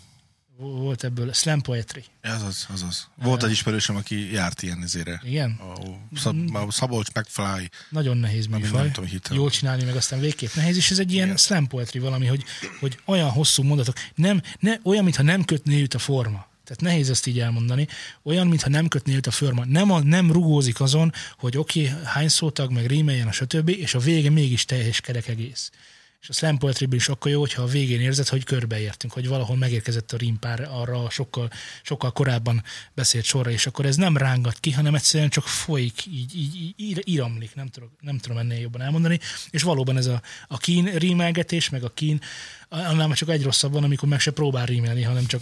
Volt 0.62 1.04
ebből 1.04 1.34
slam 1.34 1.62
poetry. 1.62 2.04
Ez 2.22 2.42
az, 2.42 2.68
az 2.74 2.84
az. 2.88 3.08
Volt 3.16 3.44
egy 3.44 3.52
ismerősöm, 3.52 3.96
aki 3.96 4.32
járt 4.32 4.62
ilyen 4.62 4.82
izére. 4.84 5.22
Igen? 5.26 5.52
A, 5.52 6.18
Szab, 6.20 6.56
a 6.56 6.72
Szabolcs 6.72 7.08
McFly, 7.14 7.70
Nagyon 7.90 8.18
nehéz 8.18 8.48
nem, 8.48 8.60
nem 8.60 8.70
műfaj. 8.70 8.92
tudom. 8.92 9.10
Jól 9.32 9.50
csinálni, 9.50 9.84
meg 9.84 9.96
aztán 9.96 10.20
végképp 10.20 10.54
nehéz, 10.54 10.78
és 10.78 10.92
ez 10.92 11.00
egy 11.00 11.12
ilyen 11.12 11.26
Igen. 11.26 11.38
slam 11.38 11.68
poetry 11.68 12.00
valami, 12.00 12.26
hogy, 12.26 12.44
hogy 12.80 13.00
olyan 13.06 13.30
hosszú 13.30 13.64
mondatok, 13.64 13.96
nem, 14.16 14.42
ne, 14.60 14.74
olyan, 14.84 15.04
mintha 15.04 15.24
nem 15.24 15.44
kötné 15.44 15.82
őt 15.82 15.94
a 15.94 16.00
forma. 16.00 16.50
Tehát 16.64 16.82
nehéz 16.82 17.10
ezt 17.10 17.28
így 17.28 17.40
elmondani. 17.40 17.88
Olyan, 18.24 18.48
mintha 18.48 18.70
nem 18.70 18.88
kötné 18.88 19.16
őt 19.16 19.28
a 19.28 19.32
forma. 19.32 19.66
Nem, 19.66 19.92
a, 19.92 20.00
nem 20.00 20.32
rugózik 20.32 20.82
azon, 20.82 21.14
hogy 21.38 21.58
oké, 21.58 21.90
okay, 21.90 22.04
hány 22.04 22.28
szótag, 22.28 22.72
meg 22.72 22.86
rímeljen, 22.86 23.28
a 23.28 23.32
stb., 23.32 23.70
és 23.70 23.94
a 23.94 24.00
vége 24.00 24.30
mégis 24.30 24.66
teljes 24.66 25.02
kerek 25.02 25.28
egész. 25.28 25.72
És 26.22 26.30
a 26.30 26.34
slam 26.34 26.58
poetry 26.58 26.88
is 26.90 27.10
akkor 27.10 27.32
jó, 27.32 27.40
hogyha 27.40 27.62
a 27.62 27.66
végén 27.68 28.02
érzed, 28.02 28.28
hogy 28.28 28.44
körbeértünk, 28.44 29.14
hogy 29.14 29.28
valahol 29.28 29.56
megérkezett 29.56 30.12
a 30.12 30.18
rímpár 30.18 30.68
arra 30.72 31.04
a 31.04 31.10
sokkal, 31.10 31.52
sokkal 31.82 32.12
korábban 32.12 32.64
beszélt 32.94 33.24
sorra, 33.24 33.52
és 33.52 33.66
akkor 33.66 33.86
ez 33.86 33.96
nem 33.96 34.18
rángat 34.18 34.60
ki, 34.60 34.72
hanem 34.72 34.96
egyszerűen 34.96 35.30
csak 35.30 35.48
folyik, 35.48 36.06
így, 36.06 36.36
így, 36.36 36.74
így 36.76 37.02
íramlik, 37.06 37.56
nem 37.56 37.68
tudom, 37.68 37.90
nem 38.00 38.18
tudom 38.18 38.38
ennél 38.38 38.60
jobban 38.60 38.82
elmondani. 38.82 39.20
És 39.50 39.64
valóban 39.64 39.98
ez 39.98 40.06
a, 40.06 40.22
a 40.48 40.58
kín 40.58 40.86
rímelgetés, 40.86 41.70
meg 41.70 41.84
a 41.84 41.94
kín, 41.94 42.22
annál 42.70 43.08
már 43.08 43.18
csak 43.18 43.30
egy 43.30 43.44
rosszabb 43.44 43.72
van, 43.72 43.84
amikor 43.84 44.10
meg 44.10 44.20
se 44.20 44.32
próbál 44.32 44.66
rímelni, 44.66 45.02
hanem 45.02 45.26
csak 45.26 45.42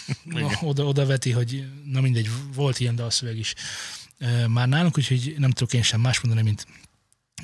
oda, 0.60 0.84
oda 0.84 1.06
veti, 1.06 1.30
hogy 1.30 1.64
na 1.84 2.00
mindegy, 2.00 2.30
volt 2.54 2.80
ilyen 2.80 2.96
dalszöveg 2.96 3.38
is 3.38 3.54
már 4.48 4.68
nálunk, 4.68 4.98
úgyhogy 4.98 5.34
nem 5.38 5.50
tudok 5.50 5.72
én 5.72 5.82
sem 5.82 6.00
más 6.00 6.20
mondani, 6.20 6.42
mint, 6.42 6.66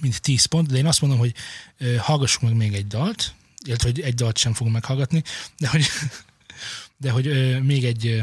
mint 0.01 0.21
10 0.21 0.45
pont, 0.45 0.69
de 0.71 0.77
én 0.77 0.87
azt 0.87 1.01
mondom, 1.01 1.19
hogy 1.19 1.35
hallgassuk 1.99 2.43
meg 2.43 2.55
még 2.55 2.75
egy 2.75 2.87
dalt, 2.87 3.35
illetve 3.67 3.89
hogy 3.89 4.01
egy 4.01 4.15
dalt 4.15 4.39
sem 4.39 4.55
fogom 4.55 4.73
meghallgatni, 4.73 5.23
de 5.59 5.69
hogy, 5.69 5.87
de 7.03 7.11
hogy 7.11 7.59
még 7.63 7.85
egy 7.85 8.23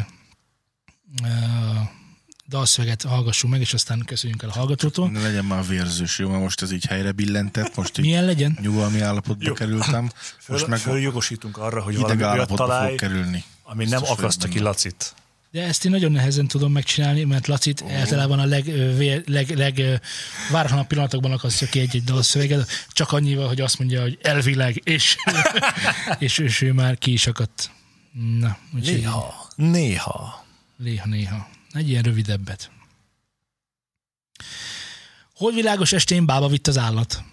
dalszöveget 2.48 3.02
hallgassunk 3.02 3.54
meg, 3.54 3.62
és 3.62 3.74
aztán 3.74 4.04
köszönjünk 4.06 4.44
el 4.44 4.50
a 4.50 4.52
hallgatótól. 4.52 5.10
Ne 5.10 5.22
legyen 5.22 5.46
már 5.46 5.68
vérzős, 5.68 6.20
jó, 6.20 6.30
mert 6.30 6.42
most 6.42 6.62
ez 6.62 6.72
így 6.72 6.86
helyre 6.86 7.12
billentett, 7.12 7.76
most 7.76 7.98
így 7.98 8.06
Milyen 8.06 8.26
legyen? 8.26 8.58
nyugalmi 8.62 9.00
állapotba 9.00 9.46
Jó. 9.48 9.54
kerültem. 9.54 10.12
Most 10.48 10.68
meg 10.68 10.80
Följogosítunk 10.80 11.58
arra, 11.58 11.82
hogy 11.82 11.98
valami 11.98 12.24
olyat 12.24 12.48
találj, 12.56 12.90
fog 12.90 12.98
kerülni. 13.00 13.44
ami 13.64 13.84
nem 13.84 14.00
Biztos 14.00 14.00
vagyok 14.00 14.20
akasztja 14.20 14.50
ki. 14.50 14.60
Lacit. 14.60 15.14
De 15.58 15.64
ezt 15.64 15.86
én 15.86 15.92
nagyon 15.92 16.12
nehezen 16.12 16.48
tudom 16.48 16.72
megcsinálni, 16.72 17.24
mert 17.24 17.48
Lacit 17.48 17.82
oh. 17.82 17.94
általában 17.94 18.40
a 18.40 18.46
leg, 18.46 18.68
leg, 19.26 19.50
leg 19.50 20.02
váratlan 20.52 20.88
pillanatokban 20.88 21.32
akasztja 21.32 21.68
ki 21.68 21.80
egy-egy 21.80 22.04
dalszöveget, 22.04 22.70
csak 22.90 23.12
annyival, 23.12 23.48
hogy 23.48 23.62
azt 23.62 23.80
mondja, 23.80 24.02
hogy 24.02 24.18
elvileg, 24.22 24.82
és, 24.84 25.16
és, 26.20 26.38
és 26.38 26.62
ő 26.62 26.74
már 26.74 26.98
ki 26.98 27.12
is 27.12 27.28
akadt. 27.28 27.72
Na, 28.40 28.58
Néha. 28.72 29.50
Néha. 29.56 30.46
néha, 30.76 31.08
néha. 31.08 31.50
Egy 31.72 31.90
ilyen 31.90 32.04
rövidebbet. 32.04 32.72
Holdvilágos 35.36 35.92
estén 35.92 36.26
bába 36.26 36.48
vitt 36.48 36.68
az 36.68 36.78
állat. 36.78 37.24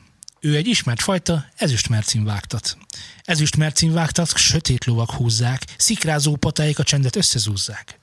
Ő 0.40 0.56
egy 0.56 0.66
ismert 0.66 1.02
fajta, 1.02 1.46
ezüstmercin 1.56 2.24
vágtat. 2.24 2.76
Ezüstmercin 3.22 3.92
vágtat, 3.92 4.36
sötét 4.36 4.84
lovak 4.84 5.10
húzzák, 5.10 5.64
szikrázó 5.76 6.36
patáik 6.36 6.78
a 6.78 6.82
csendet 6.82 7.16
összezúzzák. 7.16 8.02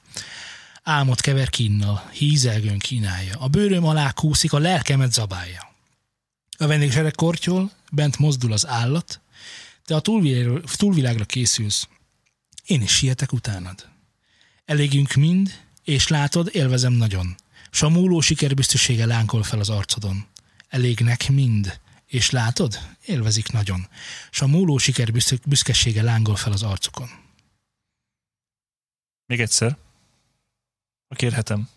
Álmot 0.83 1.21
kever 1.21 1.49
kínnal, 1.49 2.09
hízelgőn 2.13 2.79
kínálja. 2.79 3.37
A 3.39 3.47
bőröm 3.47 3.85
alá 3.85 4.11
kúszik, 4.11 4.53
a 4.53 4.59
lelkemet 4.59 5.13
zabálja. 5.13 5.75
A 6.57 6.67
vendégsereg 6.67 7.15
kortyol, 7.15 7.71
bent 7.91 8.17
mozdul 8.17 8.51
az 8.51 8.67
állat, 8.67 9.21
te 9.85 9.95
a 9.95 9.99
túlvilágra, 9.99 10.61
túlvilágra 10.75 11.25
készülsz. 11.25 11.87
Én 12.65 12.81
is 12.81 12.95
sietek 12.95 13.31
utánad. 13.31 13.89
Elégünk 14.65 15.13
mind, 15.13 15.59
és 15.83 16.07
látod, 16.07 16.49
élvezem 16.51 16.93
nagyon. 16.93 17.35
S 17.71 17.81
a 17.81 17.89
múló 17.89 18.21
sikerbiztossége 18.21 19.05
lánkol 19.05 19.43
fel 19.43 19.59
az 19.59 19.69
arcodon. 19.69 20.25
Elégnek 20.67 21.29
mind, 21.29 21.79
és 22.05 22.29
látod, 22.29 22.79
élvezik 23.05 23.51
nagyon. 23.51 23.87
S 24.31 24.41
a 24.41 24.47
múló 24.47 24.77
sikerbüszkesége 24.77 26.01
lángol 26.01 26.35
fel 26.35 26.51
az 26.51 26.63
arcukon. 26.63 27.09
Még 29.25 29.39
egyszer. 29.39 29.77
Ha 31.11 31.17
kérhetem. 31.17 31.69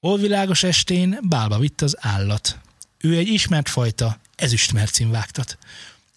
Holvilágos 0.00 0.62
estén 0.62 1.18
bálba 1.22 1.58
vitt 1.58 1.80
az 1.80 1.96
állat. 2.00 2.58
Ő 2.98 3.16
egy 3.16 3.28
ismert 3.28 3.68
fajta, 3.68 4.20
ezüstmercin 4.34 5.10
vágtat. 5.10 5.58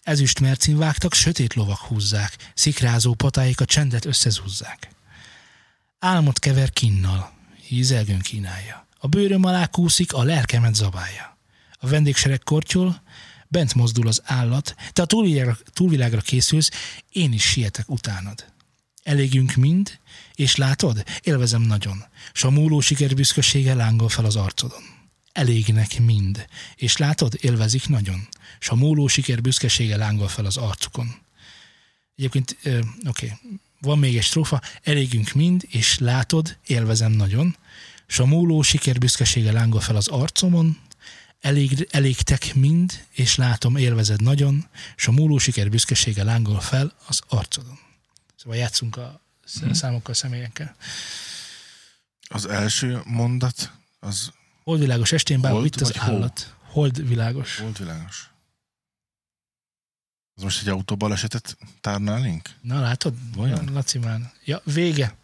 Ezüstmercin 0.04 0.78
vágtak, 0.78 1.14
sötét 1.14 1.54
lovak 1.54 1.78
húzzák, 1.78 2.52
szikrázó 2.54 3.14
patáik 3.14 3.62
a 3.62 3.66
csendet 3.66 4.06
összezúzzák. 4.06 4.90
Álmot 6.00 6.40
kever 6.40 6.72
kinnal, 6.72 7.32
hízelgőn 7.68 8.22
kínálja. 8.22 8.88
A 9.00 9.08
bőröm 9.08 9.44
alá 9.44 9.66
kúszik, 9.66 10.14
a 10.14 10.24
lelkemet 10.24 10.76
zabálja. 10.76 11.38
A 11.72 11.88
vendégsereg 11.88 12.40
kortyol, 12.44 13.02
bent 13.48 13.74
mozdul 13.74 14.08
az 14.08 14.22
állat, 14.24 14.76
te 14.94 15.02
a 15.02 15.06
túlvilágra, 15.06 15.58
túlvilágra 15.74 16.22
készülsz, 16.22 16.72
én 17.10 17.34
is 17.34 17.44
sietek 17.44 17.90
utánad. 17.90 18.54
Elégünk 19.06 19.56
mind, 19.56 20.00
és 20.36 20.56
látod, 20.56 21.04
élvezem 21.22 21.62
nagyon, 21.62 22.06
s 22.34 22.44
a 22.44 22.50
múló 22.50 22.80
sikerbüszkesége 22.80 23.74
lángol 23.74 24.10
fel 24.10 24.26
az 24.26 24.36
arcodon. 24.36 24.84
Elégnek 25.32 26.00
mind, 26.00 26.48
és 26.76 26.98
látod, 26.98 27.34
élvezik 27.42 27.88
nagyon, 27.88 28.28
s 28.60 28.70
a 28.70 28.76
múló 28.76 29.08
sikerbüszkesége 29.08 29.98
lángol 29.98 30.28
fel 30.28 30.46
az 30.46 30.58
arcukon. 30.58 31.16
Egyébként, 32.16 32.58
oké, 32.64 32.86
okay. 33.08 33.32
van 33.82 34.00
még 34.00 34.18
egy 34.18 34.24
strófa, 34.24 34.62
elégünk 34.84 35.34
mind, 35.34 35.66
és 35.70 36.00
látod, 36.00 36.58
élvezem 36.66 37.12
nagyon, 37.12 37.58
s 38.08 38.20
a 38.20 38.26
múló 38.26 38.62
sikerbüszkesége 38.62 39.52
lángol 39.52 39.82
fel 39.82 39.96
az 39.96 40.08
arcomon, 40.08 40.78
elég, 41.42 41.88
elégtek 41.92 42.56
mind, 42.56 43.06
és 43.12 43.36
látom, 43.36 43.76
élvezed 43.76 44.22
nagyon, 44.22 44.68
és 44.96 45.08
a 45.08 45.12
múló 45.12 45.38
siker 45.38 45.70
büszkesége 45.70 46.24
lángol 46.24 46.60
fel 46.60 46.94
az 47.08 47.22
arcodon. 47.28 47.84
Szóval 48.36 48.58
játszunk 48.58 48.98
a 48.98 49.22
sz- 49.46 49.76
számokkal, 49.76 50.14
személyekkel. 50.14 50.76
Az 52.28 52.46
első 52.46 53.02
mondat, 53.06 53.72
az 54.00 54.32
Holdvilágos 54.64 55.12
estén 55.12 55.42
bár 55.42 55.52
Hold 55.52 55.66
itt 55.66 55.76
az 55.76 55.98
állat. 56.00 56.56
Holdvilágos. 56.64 57.58
volt 57.58 57.78
világos. 57.78 58.30
Az 60.38 60.44
most 60.44 60.62
egy 60.62 60.68
autóbalesetet 60.70 61.58
tárnálink? 61.82 62.50
Na 62.62 62.80
látod? 62.80 63.36
Vajon? 63.36 63.74
Laci 63.74 63.98
már. 63.98 64.34
Ja, 64.44 64.62
vége. 64.64 65.16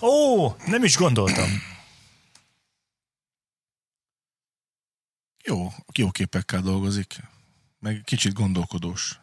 Ó, 0.00 0.48
nem 0.66 0.84
is 0.84 0.96
gondoltam. 0.96 1.50
Jó, 5.44 5.72
jó 5.94 6.10
képekkel 6.10 6.60
dolgozik, 6.60 7.20
meg 7.78 8.02
kicsit 8.04 8.32
gondolkodós. 8.32 9.20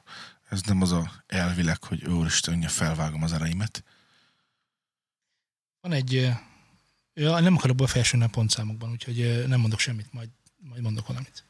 Ez 0.50 0.62
nem 0.62 0.82
az 0.82 0.91
a 0.91 1.24
elvileg, 1.28 1.84
hogy 1.84 2.06
úristen, 2.06 2.62
felvágom 2.62 3.24
az 3.24 3.34
ereimet. 3.34 3.84
Van 5.82 5.91
egy... 5.91 6.32
Ja, 7.14 7.39
nem 7.39 7.56
akarok 7.56 7.76
befelsülni 7.76 8.26
a 8.26 8.30
pontszámokban, 8.30 8.91
úgyhogy 8.91 9.47
nem 9.47 9.60
mondok 9.60 9.80
semmit, 9.80 10.14
majd, 10.14 10.30
majd 10.58 10.82
mondok 10.82 11.08
valamit. 11.08 11.43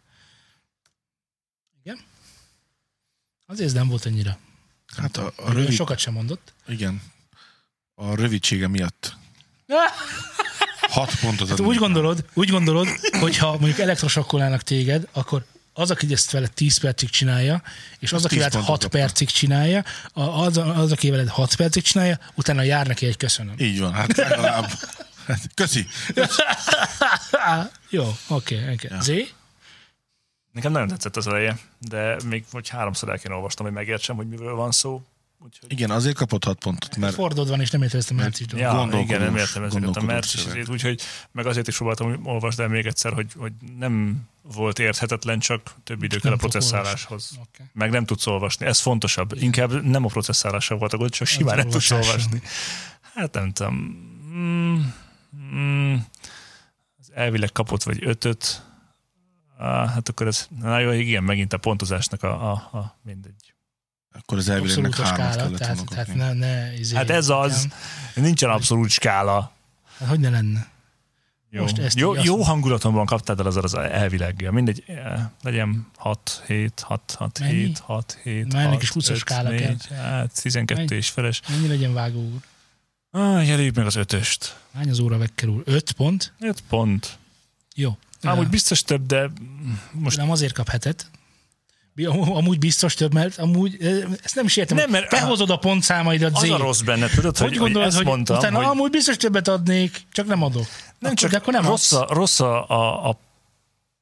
Igen? 1.84 2.00
Azért 3.46 3.68
ez 3.68 3.74
nem 3.74 3.88
volt 3.88 4.06
annyira. 4.06 4.38
Hát 4.96 5.18
a, 5.18 5.34
a 5.36 5.52
Rövid... 5.52 5.72
Sokat 5.72 6.00
sem 6.00 6.14
mondott. 6.14 6.54
igen, 6.68 7.02
a 7.94 8.16
rövidsége 8.16 8.68
miatt 8.68 9.18
hat 10.90 11.20
pontot 11.20 11.48
Hát 11.50 11.60
úgy 11.60 11.78
gondolod, 11.78 12.26
úgy 12.34 12.50
gondolod, 12.50 12.88
hogy 13.20 13.38
ha 13.38 13.52
mondjuk 13.52 13.80
elektrosokkolnának 13.80 14.62
téged, 14.62 15.08
akkor 15.12 15.46
az, 15.80 15.92
aki 15.92 16.14
ezt 16.14 16.32
veled 16.32 16.52
10 16.52 16.78
percig 16.78 17.10
csinálja, 17.10 17.62
és 18.00 18.14
az, 18.14 18.26
aki 18.26 18.34
10 18.34 18.38
veled 18.38 18.52
pontot 18.54 18.70
6 18.70 18.82
kapna. 18.84 19.00
percig 19.00 19.28
csinálja, 19.28 19.84
a- 20.14 20.22
az, 20.22 20.58
az, 20.58 20.92
aki 20.92 21.10
veled 21.10 21.28
6 21.28 21.56
percig 21.56 21.84
csinálja, 21.84 22.20
utána 22.36 22.62
jár 22.62 22.88
neki 22.88 23.06
egy 23.06 23.18
köszönöm. 23.18 23.54
Így 23.58 23.80
van, 23.80 23.94
hát 23.94 24.18
legalább. 24.18 24.70
Köszi. 25.54 25.88
Jó, 27.90 28.16
oké, 28.28 28.56
okay, 28.62 28.74
okay. 28.74 28.90
Ja. 28.90 29.02
Zé? 29.02 29.30
Nekem 30.52 30.72
nagyon 30.72 30.88
tetszett 30.88 31.16
az 31.18 31.28
eleje, 31.28 31.58
de 31.80 32.16
még 32.26 32.44
hogy 32.52 32.70
háromszor 32.70 33.10
el 33.10 33.18
kéne 33.20 33.34
olvastam, 33.36 33.66
hogy 33.66 33.76
megértsem, 33.76 34.16
hogy 34.16 34.28
miről 34.28 34.56
van 34.56 34.72
szó. 34.72 35.04
Úgyhogy... 35.44 35.72
Igen, 35.72 35.90
azért 35.90 36.16
kapott 36.16 36.44
hat 36.44 36.60
pontot, 36.60 36.98
mert 36.98 37.14
Fordod 37.14 37.50
van, 37.50 37.62
és 37.62 37.70
nem 37.70 37.82
a 37.82 38.14
március 38.14 38.50
dolgot. 38.50 38.94
Ja, 38.94 39.00
igen, 39.00 39.22
nem 39.22 39.36
értem 39.36 39.64
ezeket 39.64 39.96
a 39.96 40.22
szöveg. 40.22 40.70
úgyhogy 40.70 41.02
meg 41.32 41.46
azért 41.46 41.68
is 41.68 41.78
próbáltam 41.78 42.26
olvasni 42.26 42.64
el 42.64 42.70
még 42.70 42.86
egyszer, 42.86 43.14
hogy, 43.14 43.34
hogy 43.38 43.52
nem 43.78 44.22
volt 44.42 44.80
érthetetlen, 44.80 45.40
csak 45.40 45.76
több 45.84 46.04
idő 46.04 46.18
kell 46.18 46.32
a 46.32 46.36
processzáláshoz. 46.36 47.32
Okay. 47.32 47.66
Meg 47.74 47.90
nem 47.90 48.06
tudsz 48.06 48.28
olvasni, 48.28 48.66
ez 48.66 48.80
fontosabb. 48.80 49.34
Inkább 49.42 49.84
nem 49.84 50.06
a 50.06 50.08
processzálással 50.08 50.78
volt 50.78 50.94
a 50.94 50.98
gond, 50.98 51.12
csak 51.12 51.28
simán 51.28 51.58
nem 51.58 51.70
tudsz 51.70 51.92
olvasni. 51.92 52.42
Hát 53.14 53.34
nem 53.34 53.52
tudom. 53.52 53.76
Mm, 54.34 54.82
mm, 55.36 55.96
az 57.00 57.12
elvileg 57.14 57.52
kapott 57.52 57.84
vagy 57.84 58.00
ötöt, 58.02 58.64
ah, 59.58 59.90
hát 59.90 60.10
akkor 60.10 60.28
ez, 60.28 60.48
na 60.60 60.80
jó, 60.80 60.92
igen, 60.92 61.24
megint 61.24 61.54
a 61.54 61.58
pontozásnak 61.58 62.24
a, 62.24 62.52
a, 62.52 62.78
a 62.78 63.00
mindegy. 63.04 63.54
Akkor 64.20 64.38
az 64.38 64.50
elvilegnek 64.50 64.96
hármat 64.96 65.14
skála, 65.16 65.36
kellett 65.36 65.58
tehát, 65.58 65.86
tehát 65.86 66.16
ne, 66.16 66.34
ne 66.34 66.74
izé, 66.80 66.96
Hát 66.96 67.10
ez 67.10 67.30
az, 67.30 67.68
nincsen 68.16 68.50
abszolút 68.50 68.90
skála. 68.90 69.52
Hát 69.98 70.10
hogy 70.10 70.20
ne 70.20 70.30
lenne? 70.30 70.68
Jó, 71.52 71.62
Most 71.62 71.78
ezt 71.78 71.98
jó, 71.98 72.14
jó 72.16 72.42
hangulatomban 72.42 73.06
kaptad 73.06 73.40
el 73.40 73.46
az 73.46 73.58
az 73.58 73.74
elvileg. 73.74 74.52
Mindegy, 74.52 74.84
eh, 74.88 75.26
legyen 75.42 75.88
6, 75.98 76.44
7, 76.48 76.80
6, 76.80 77.16
6, 77.18 77.40
Mennyi? 77.40 77.54
7, 77.54 77.80
6, 77.80 78.20
7, 78.24 78.54
Már 78.54 78.62
ennek 78.62 78.74
6, 78.74 78.82
is 78.84 78.92
20-as 78.94 79.18
skála 79.18 79.50
kell. 79.50 79.76
Hát 79.90 80.42
12 80.42 80.80
Mennyi? 80.80 80.96
és 80.96 81.10
feles. 81.10 81.42
Mennyi 81.50 81.68
legyen 81.68 81.94
vágó 81.94 82.20
úr? 82.22 82.40
Ah, 83.12 83.48
jelöljük 83.48 83.76
meg 83.76 83.86
az 83.86 83.96
ötöst. 83.96 84.58
Hány 84.74 84.90
az 84.90 85.00
óra 85.00 85.18
vekker 85.18 85.50
úr? 85.50 85.62
5 85.66 85.92
pont? 85.92 86.34
5 86.40 86.64
pont. 86.70 87.18
Jó. 87.76 87.98
Amúgy 88.22 88.46
Ö, 88.46 88.50
biztos 88.50 88.84
több, 88.84 89.06
de 89.06 89.30
most 89.92 90.18
Nem 90.18 90.32
azért 90.32 90.54
kap 90.54 90.70
hetet. 90.70 91.10
Amúgy 92.06 92.60
biztos 92.60 92.94
több, 92.94 93.14
mert 93.14 93.38
amúgy, 93.38 93.78
ezt 94.24 94.36
nem 94.36 94.46
is 94.46 94.58
értem. 94.58 94.78
Nem, 94.78 94.90
mert- 94.90 95.12
mert 95.12 95.24
behozod 95.24 95.50
a 95.50 95.58
pontszámaidat 95.58 96.36
Az 96.36 96.44
Z. 96.46 96.50
a 96.50 96.58
rossz 96.58 96.82
benne, 96.82 97.08
tudod, 97.08 97.38
Hogy, 97.38 97.48
hogy, 97.48 97.58
gondolod, 97.58 97.94
hogy 97.94 98.06
mondtam, 98.06 98.38
utána 98.38 98.58
hogy 98.58 98.66
amúgy 98.66 98.90
biztos 98.90 99.18
többet 99.18 99.48
adnék, 99.48 100.02
csak 100.12 100.26
nem 100.28 100.44
adok. 100.44 100.66
nem 101.00 101.12
akkor, 101.12 101.14
csak 101.14 101.32
de 101.32 101.38
akkor 101.38 101.54
nem 101.54 101.66
rossz, 101.66 101.92
a, 101.92 102.06
rossz 102.10 102.40
a, 102.40 102.70
a, 102.70 103.10
a 103.10 103.20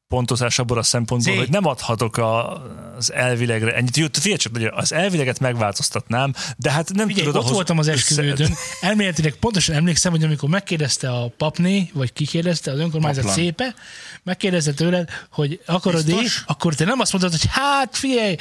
pontozás 0.08 0.60
abból 0.60 0.78
a 0.78 0.84
szempontból, 0.84 1.34
Zé. 1.34 1.40
hogy 1.40 1.50
nem 1.50 1.66
adhatok 1.66 2.18
a, 2.18 2.64
az 2.98 3.14
elvilegre 3.14 3.76
ennyit. 3.76 3.98
Jó, 3.98 4.06
figyelj 4.12 4.38
csak, 4.38 4.74
az 4.76 4.94
elvileget 4.94 5.40
megváltoztatnám, 5.40 6.34
de 6.58 6.72
hát 6.72 6.94
nem 6.94 7.08
Figyelj, 7.08 7.26
tudod 7.26 7.46
ott 7.46 7.52
voltam 7.52 7.78
az 7.78 7.88
esküvődön, 7.88 8.54
elméletileg 8.82 9.34
pontosan 9.34 9.76
emlékszem, 9.76 10.12
hogy 10.12 10.24
amikor 10.24 10.50
megkérdezte 10.50 11.12
a 11.12 11.34
papné, 11.38 11.90
vagy 11.94 12.14
kikérdezte 12.14 12.72
az 12.72 12.80
önkormányzat 12.80 13.24
Paplan. 13.24 13.44
szépe, 13.44 13.76
megkérdezte 14.24 14.74
tőled, 14.74 15.10
hogy 15.32 15.62
akarod 15.66 16.10
é, 16.10 16.14
Biztos? 16.14 16.44
akkor 16.46 16.76
te 16.76 16.86
nem 16.86 17.00
azt 17.00 17.12
mondtad, 17.12 17.40
hogy 17.40 17.50
hát 17.52 17.98
figyelj, 17.98 18.36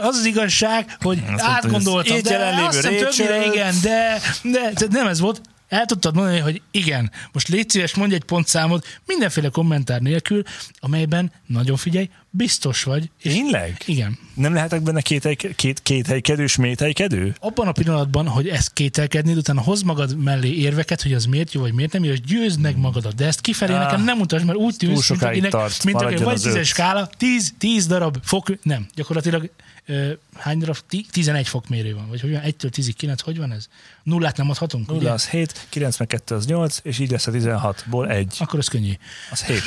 az 0.00 0.16
az 0.16 0.24
igazság, 0.24 0.96
hogy 1.00 1.22
mondta, 1.26 1.44
átgondoltam, 1.44 2.16
az 2.16 2.22
de 2.22 2.62
azt 2.66 2.86
hiszem 2.88 3.42
igen, 3.52 3.74
de, 3.82 4.20
de, 4.42 4.72
de 4.74 4.86
nem 4.90 5.06
ez 5.06 5.20
volt. 5.20 5.40
El 5.68 5.84
tudtad 5.84 6.14
mondani, 6.14 6.38
hogy 6.38 6.62
igen, 6.70 7.10
most 7.32 7.48
légy 7.48 7.68
szíves, 7.68 7.94
mondj 7.94 8.14
egy 8.14 8.24
pontszámot, 8.24 8.86
mindenféle 9.06 9.48
kommentár 9.48 10.00
nélkül, 10.00 10.42
amelyben 10.80 11.32
nagyon 11.46 11.76
figyelj, 11.76 12.08
biztos 12.30 12.82
vagy. 12.82 13.10
És 13.22 13.32
Tényleg? 13.32 13.82
igen. 13.86 14.18
Nem 14.34 14.52
lehetek 14.52 14.82
benne 14.82 15.00
kéthely, 15.00 15.34
két, 15.34 15.82
kéthelykedő, 15.82 16.46
sméthelykedő? 16.46 17.34
abban 17.40 17.68
a 17.68 17.72
pillanatban, 17.72 18.28
hogy 18.28 18.48
ezt 18.48 18.72
kételkednéd, 18.72 19.36
utána 19.36 19.60
hoz 19.60 19.82
magad 19.82 20.16
mellé 20.16 20.50
érveket, 20.50 21.02
hogy 21.02 21.12
az 21.12 21.24
miért 21.24 21.52
jó, 21.52 21.60
vagy 21.60 21.72
miért 21.72 21.92
nem 21.92 22.04
jó, 22.04 22.12
és 22.12 22.20
győzd 22.20 22.60
meg 22.60 22.76
magadat. 22.76 23.14
De 23.14 23.26
ezt 23.26 23.40
kifelé 23.40 23.72
Ah, 23.72 23.78
nekem 23.84 24.04
nem 24.04 24.16
mutasd, 24.16 24.44
mert 24.44 24.58
úgy 24.58 24.76
tűnsz, 24.76 25.08
mint 25.08 25.22
akinek, 25.22 25.50
tart, 25.50 25.84
mint 25.84 25.96
aki 25.96 26.04
maradjon 26.04 26.32
vagy 26.32 26.42
tízes 26.42 26.68
skála, 26.68 27.10
tíz, 27.16 27.54
tíz 27.58 27.86
darab 27.86 28.16
fok, 28.22 28.62
nem, 28.62 28.86
gyakorlatilag 28.94 29.50
ö, 29.88 30.12
hány 30.36 30.58
darab, 30.58 30.76
Ti- 30.88 31.06
11 31.10 31.48
fokmérő 31.48 31.94
van, 31.94 32.08
vagy 32.08 32.20
hogy 32.20 32.30
van, 32.32 32.40
1-től 32.44 32.70
10-ig 32.76 32.92
9, 32.96 33.20
hogy 33.20 33.38
van 33.38 33.52
ez? 33.52 33.66
Nullát 34.02 34.36
nem 34.36 34.50
adhatunk, 34.50 34.86
0 34.86 34.98
ugye? 34.98 35.10
az 35.10 35.28
7, 35.28 35.66
92 35.68 36.34
az 36.34 36.46
8, 36.46 36.78
és 36.82 36.98
így 36.98 37.10
lesz 37.10 37.26
a 37.26 37.30
16-ból 37.30 38.08
1. 38.10 38.36
Akkor 38.38 38.58
ez 38.58 38.68
könnyű. 38.68 38.92
Az 39.30 39.42
7. 39.44 39.62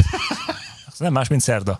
Az 0.91 0.97
nem 0.99 1.13
más, 1.13 1.27
mint 1.27 1.41
szerda. 1.41 1.79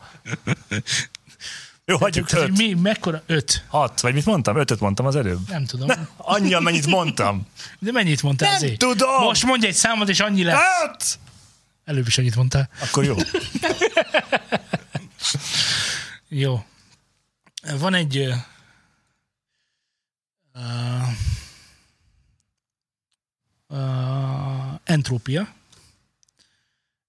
Jó, 1.86 1.98
hagyjuk 1.98 2.28
Tehát, 2.28 2.50
5. 2.50 2.58
mi, 2.58 2.74
mekkora? 2.74 3.22
5. 3.26 3.64
6, 3.68 4.02
vagy 4.02 4.14
mit 4.14 4.26
mondtam? 4.26 4.56
5-öt 4.58 4.80
mondtam 4.80 5.06
az 5.06 5.16
előbb. 5.16 5.50
Nem 5.50 5.66
tudom. 5.66 5.90
Annyi, 6.18 6.54
amennyit 6.54 6.86
mondtam. 6.88 7.48
De 7.80 7.92
mennyit 7.92 8.22
mondtál 8.24 8.50
Nem 8.52 8.60
Zé? 8.60 8.76
tudom! 8.76 9.24
Most 9.24 9.46
mondj 9.46 9.68
egy 9.68 9.74
számot, 9.74 10.10
és 10.10 10.20
annyi 10.20 10.44
lesz. 10.44 10.60
5! 10.94 11.20
Előbb 11.86 12.08
is 12.08 12.18
annyit 12.18 12.36
mondtál. 12.36 12.70
Akkor 12.82 13.04
jó. 13.04 13.16
Jó. 16.30 16.64
Van 17.80 17.94
egy 17.94 18.18
uh, 18.18 18.36
uh, 23.68 24.80
entrópia, 24.84 25.54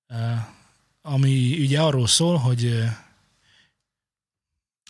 uh, 0.09 0.39
ami 1.03 1.59
ugye 1.61 1.81
arról 1.81 2.07
szól, 2.07 2.37
hogy 2.37 2.65
uh, 2.65 2.91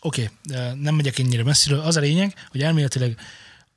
oké, 0.01 0.31
okay, 0.45 0.81
nem 0.81 0.95
megyek 0.95 1.19
ennyire 1.19 1.43
messziről. 1.43 1.81
Az 1.81 1.97
a 1.97 2.01
lényeg, 2.01 2.47
hogy 2.51 2.63
elméletileg 2.63 3.21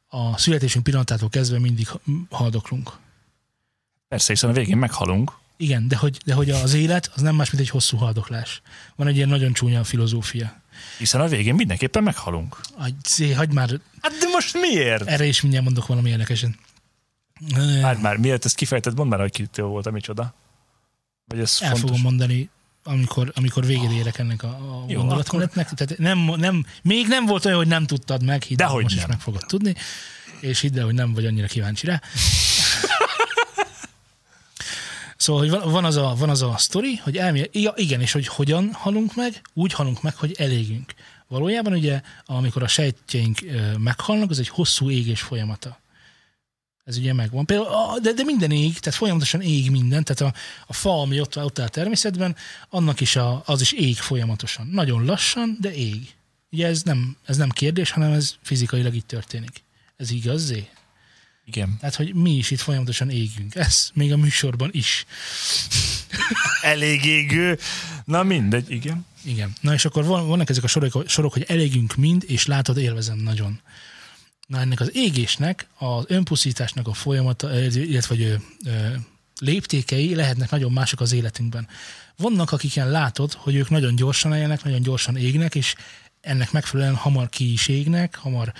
a 0.07 0.37
születésünk 0.37 0.83
pillanatától 0.83 1.29
kezdve 1.29 1.59
mindig 1.59 1.87
ha- 1.87 2.01
haldoklunk. 2.29 2.91
Persze, 4.07 4.33
hiszen 4.33 4.49
a 4.49 4.53
végén 4.53 4.77
meghalunk. 4.77 5.31
Igen, 5.57 5.87
de 5.87 5.95
hogy, 5.95 6.17
de 6.25 6.33
hogy 6.33 6.49
az 6.49 6.73
élet 6.73 7.11
az 7.15 7.21
nem 7.21 7.35
más, 7.35 7.49
mint 7.49 7.63
egy 7.63 7.69
hosszú 7.69 7.97
haldoklás. 7.97 8.61
Van 8.95 9.07
egy 9.07 9.15
ilyen 9.15 9.29
nagyon 9.29 9.53
csúnya 9.53 9.83
filozófia. 9.83 10.61
Hiszen 10.97 11.21
a 11.21 11.27
végén 11.27 11.55
mindenképpen 11.55 12.03
meghalunk. 12.03 12.57
Hagyd 13.35 13.53
már, 13.53 13.69
Hát 14.01 14.11
de 14.11 14.27
most 14.31 14.53
miért? 14.53 15.07
erre 15.07 15.25
is 15.25 15.41
mindjárt 15.41 15.65
mondok 15.65 15.87
valami 15.87 16.09
érdekesen. 16.09 16.55
Ö, 17.55 17.79
Már, 18.01 18.17
miért 18.17 18.45
ezt 18.45 18.55
kifejtett, 18.55 18.95
mondd 18.95 19.09
már, 19.09 19.19
hogy 19.19 19.31
kitől 19.31 19.65
volt 19.67 19.91
micsoda. 19.91 20.33
Vagy 21.25 21.39
ez 21.39 21.57
El 21.59 21.69
fontos. 21.69 21.89
fogom 21.89 22.01
mondani, 22.01 22.49
amikor, 22.83 23.31
amikor 23.35 23.65
végére 23.65 23.93
érek 23.93 24.17
ennek 24.17 24.43
a, 24.43 24.47
a 24.47 24.85
Jó, 24.87 24.99
gondolatmenetnek. 24.99 25.69
Tehát 25.73 25.97
nem, 25.97 26.19
nem, 26.19 26.65
még 26.81 27.07
nem 27.07 27.25
volt 27.25 27.45
olyan, 27.45 27.57
hogy 27.57 27.67
nem 27.67 27.85
tudtad 27.85 28.23
meg, 28.23 28.41
hidd 28.43 28.63
most 28.63 28.85
is 28.95 28.99
nem. 28.99 29.09
meg 29.09 29.19
fogod 29.19 29.43
tudni, 29.47 29.75
és 30.39 30.59
hidd 30.59 30.77
el, 30.77 30.85
hogy 30.85 30.93
nem 30.93 31.13
vagy 31.13 31.25
annyira 31.25 31.47
kíváncsi 31.47 31.85
rá. 31.85 32.01
Szóval, 35.17 35.41
hogy 35.41 35.71
van, 35.71 35.85
az 35.85 35.95
a, 35.95 36.15
van 36.17 36.29
az 36.29 36.41
a 36.41 36.57
sztori, 36.57 36.95
hogy 36.95 37.17
elmél, 37.17 37.45
ja, 37.51 37.73
igen, 37.75 38.01
és 38.01 38.11
hogy 38.11 38.27
hogyan 38.27 38.73
halunk 38.73 39.15
meg, 39.15 39.41
úgy 39.53 39.73
halunk 39.73 40.01
meg, 40.01 40.15
hogy 40.15 40.35
elégünk. 40.37 40.93
Valójában 41.27 41.73
ugye, 41.73 42.01
amikor 42.25 42.63
a 42.63 42.67
sejtjeink 42.67 43.39
meghalnak, 43.77 44.29
az 44.29 44.39
egy 44.39 44.47
hosszú 44.47 44.89
égés 44.89 45.21
folyamata. 45.21 45.79
Ez 46.83 46.97
ugye 46.97 47.13
megvan. 47.13 47.45
Például, 47.45 47.99
de, 47.99 48.11
de 48.11 48.23
minden 48.23 48.51
ég, 48.51 48.79
tehát 48.79 48.99
folyamatosan 48.99 49.41
ég 49.41 49.71
minden, 49.71 50.03
tehát 50.03 50.33
a, 50.33 50.39
a 50.67 50.73
fa, 50.73 51.01
ami 51.01 51.19
ott, 51.19 51.37
ott 51.37 51.59
áll 51.59 51.67
természetben, 51.67 52.35
annak 52.69 52.99
is 53.01 53.15
a, 53.15 53.43
az 53.45 53.61
is 53.61 53.71
ég 53.71 53.95
folyamatosan. 53.95 54.67
Nagyon 54.67 55.05
lassan, 55.05 55.57
de 55.61 55.75
ég. 55.75 56.15
Ugye 56.51 56.67
ez 56.67 56.81
nem, 56.81 57.17
ez 57.25 57.37
nem 57.37 57.49
kérdés, 57.49 57.91
hanem 57.91 58.11
ez 58.11 58.35
fizikailag 58.41 58.95
így 58.95 59.05
történik. 59.05 59.63
Ez 59.97 60.11
igaz? 60.11 60.53
Igen. 61.45 61.77
Tehát, 61.79 61.95
hogy 61.95 62.13
mi 62.13 62.31
is 62.31 62.51
itt 62.51 62.59
folyamatosan 62.59 63.09
égünk. 63.09 63.55
Ez 63.55 63.89
még 63.93 64.11
a 64.11 64.17
műsorban 64.17 64.69
is. 64.71 65.05
Elég 66.61 67.05
égő. 67.05 67.57
Na 68.05 68.23
mindegy, 68.23 68.71
igen. 68.71 69.05
Igen. 69.23 69.53
Na 69.61 69.73
és 69.73 69.85
akkor 69.85 70.05
van, 70.05 70.27
vannak 70.27 70.49
ezek 70.49 70.63
a 70.63 70.67
sorok, 70.67 71.03
sorok, 71.07 71.33
hogy 71.33 71.45
elégünk 71.47 71.95
mind, 71.95 72.23
és 72.27 72.45
látod, 72.45 72.77
élvezem 72.77 73.17
nagyon. 73.17 73.59
Na 74.47 74.59
ennek 74.59 74.79
az 74.79 74.95
égésnek, 74.95 75.67
az 75.77 76.03
önpusztításnak 76.07 76.87
a 76.87 76.93
folyamata, 76.93 77.49
ö, 77.49 77.65
illetve 77.65 78.15
vagy, 78.15 78.23
ö, 78.23 78.35
ö, 78.65 78.95
léptékei 79.39 80.15
lehetnek 80.15 80.49
nagyon 80.49 80.71
mások 80.71 80.99
az 80.99 81.11
életünkben. 81.11 81.67
Vannak, 82.17 82.51
akiken 82.51 82.89
látod, 82.89 83.33
hogy 83.33 83.55
ők 83.55 83.69
nagyon 83.69 83.95
gyorsan 83.95 84.35
élnek, 84.35 84.63
nagyon 84.63 84.81
gyorsan 84.81 85.17
égnek, 85.17 85.55
és 85.55 85.75
ennek 86.21 86.51
megfelelően 86.51 86.95
hamar 86.95 87.29
ki 87.29 87.51
is 87.51 87.67
égnek, 87.67 88.15
hamar, 88.15 88.53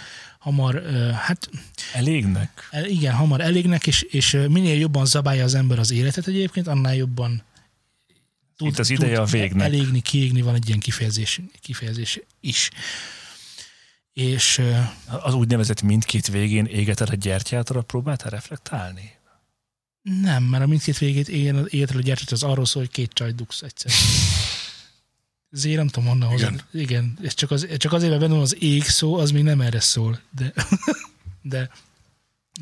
hamar 0.45 0.83
hát 1.13 1.49
Elégnek. 1.93 2.67
el- 2.71 2.85
igen, 2.85 3.13
hamar 3.13 3.41
elégnek, 3.41 3.87
és, 3.87 4.01
és 4.01 4.31
minél 4.49 4.77
jobban 4.79 5.05
zabálja 5.05 5.43
az 5.43 5.53
ember 5.53 5.79
az 5.79 5.91
életet 5.91 6.27
egyébként, 6.27 6.67
annál 6.67 6.95
jobban 6.95 7.43
tud, 8.57 8.67
Itt 8.67 8.79
az 8.79 8.89
ideje 8.89 9.19
a 9.21 9.25
végnek. 9.25 9.65
elégni, 9.67 10.01
kiégni, 10.01 10.41
van 10.41 10.55
egy 10.55 10.67
ilyen 10.67 10.79
kifejezés, 10.79 11.41
kifejezés 11.61 12.19
is. 12.39 12.69
És 14.13 14.61
Az 15.21 15.33
úgynevezett 15.33 15.81
mindkét 15.81 16.27
végén 16.27 16.65
égeted 16.65 17.09
a 17.09 17.15
gyertyát, 17.15 17.69
arra 17.69 17.81
próbáltál 17.81 18.29
reflektálni? 18.29 19.13
nem, 20.21 20.43
mert 20.43 20.63
a 20.63 20.67
mindkét 20.67 20.97
végét 20.97 21.29
égetről 21.29 22.01
a 22.01 22.03
gyertyát 22.03 22.31
az 22.31 22.43
arról 22.43 22.65
szól, 22.65 22.81
hogy 22.81 22.91
két 22.91 23.11
csaj 23.13 23.31
dugsz 23.31 23.61
egyszer. 23.61 23.91
Ezért 25.55 25.77
nem 25.77 25.87
tudom 25.87 26.09
honnan 26.09 26.29
hozni. 26.29 26.45
Igen. 26.45 26.61
Igen, 26.71 27.17
ez 27.23 27.33
csak, 27.33 27.51
az, 27.51 27.67
csak 27.77 27.93
azért, 27.93 28.09
mert 28.09 28.21
benne 28.21 28.33
van 28.33 28.43
az 28.43 28.55
ég 28.59 28.83
szó, 28.83 29.15
az 29.15 29.31
még 29.31 29.43
nem 29.43 29.61
erre 29.61 29.79
szól. 29.79 30.19
De, 30.31 30.53
de, 31.41 31.69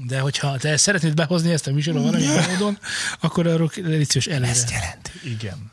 de 0.06 0.20
hogyha 0.20 0.58
te 0.58 0.78
szeretnéd 0.78 1.14
behozni 1.14 1.52
ezt 1.52 1.68
a 1.68 1.72
műsorba 1.72 2.02
valami 2.02 2.26
módon, 2.26 2.78
akkor 3.20 3.48
arról 3.48 3.72
légy 3.76 4.10
szíves 4.10 4.28
előre. 4.28 4.54
jelenti. 4.72 5.12
Igen. 5.24 5.72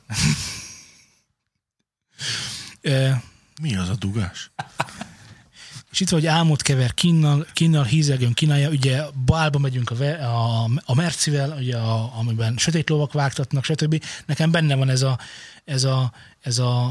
Mi 3.62 3.77
az 3.77 3.89
a 3.89 3.95
dugás? 3.95 4.51
És 5.91 6.01
itt 6.01 6.09
vagy 6.09 6.26
álmot 6.26 6.62
kever 6.62 6.95
kinnal, 6.95 7.47
kinnal 7.53 7.84
hízelgőn 7.84 8.32
kínálja, 8.32 8.68
ugye 8.68 9.03
bálba 9.24 9.59
megyünk 9.59 9.91
a, 9.91 10.05
a, 10.05 10.70
a 10.84 10.95
Mercivel, 10.95 11.57
ugye 11.59 11.76
a, 11.76 12.18
amiben 12.18 12.57
sötét 12.57 12.88
lovak 12.88 13.12
vágtatnak, 13.12 13.64
stb. 13.64 14.05
Nekem 14.26 14.51
benne 14.51 14.74
van 14.74 14.88
ez 14.88 15.03
a, 15.03 15.18
ez 15.64 15.84
a, 15.84 16.12
ez 16.41 16.59
a, 16.59 16.84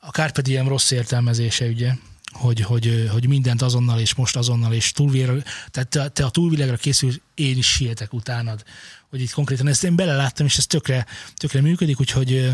a 0.00 0.10
Carpe 0.10 0.42
Diem 0.42 0.68
rossz 0.68 0.90
értelmezése, 0.90 1.66
ugye, 1.66 1.92
hogy, 2.32 2.60
hogy, 2.60 3.08
hogy 3.12 3.28
mindent 3.28 3.62
azonnal 3.62 4.00
és 4.00 4.14
most 4.14 4.36
azonnal 4.36 4.72
és 4.72 4.92
túlvilágra, 4.92 5.42
tehát 5.70 5.88
te, 5.88 6.08
te 6.08 6.24
a 6.24 6.30
túlvilágra 6.30 6.76
készül, 6.76 7.12
én 7.34 7.56
is 7.56 7.72
sietek 7.72 8.12
utánad. 8.12 8.62
Hogy 9.10 9.20
itt 9.20 9.30
konkrétan 9.30 9.68
ezt 9.68 9.84
én 9.84 9.96
beleláttam, 9.96 10.46
és 10.46 10.56
ez 10.56 10.66
tökre, 10.66 11.06
tökre 11.34 11.60
működik, 11.60 12.00
úgyhogy 12.00 12.50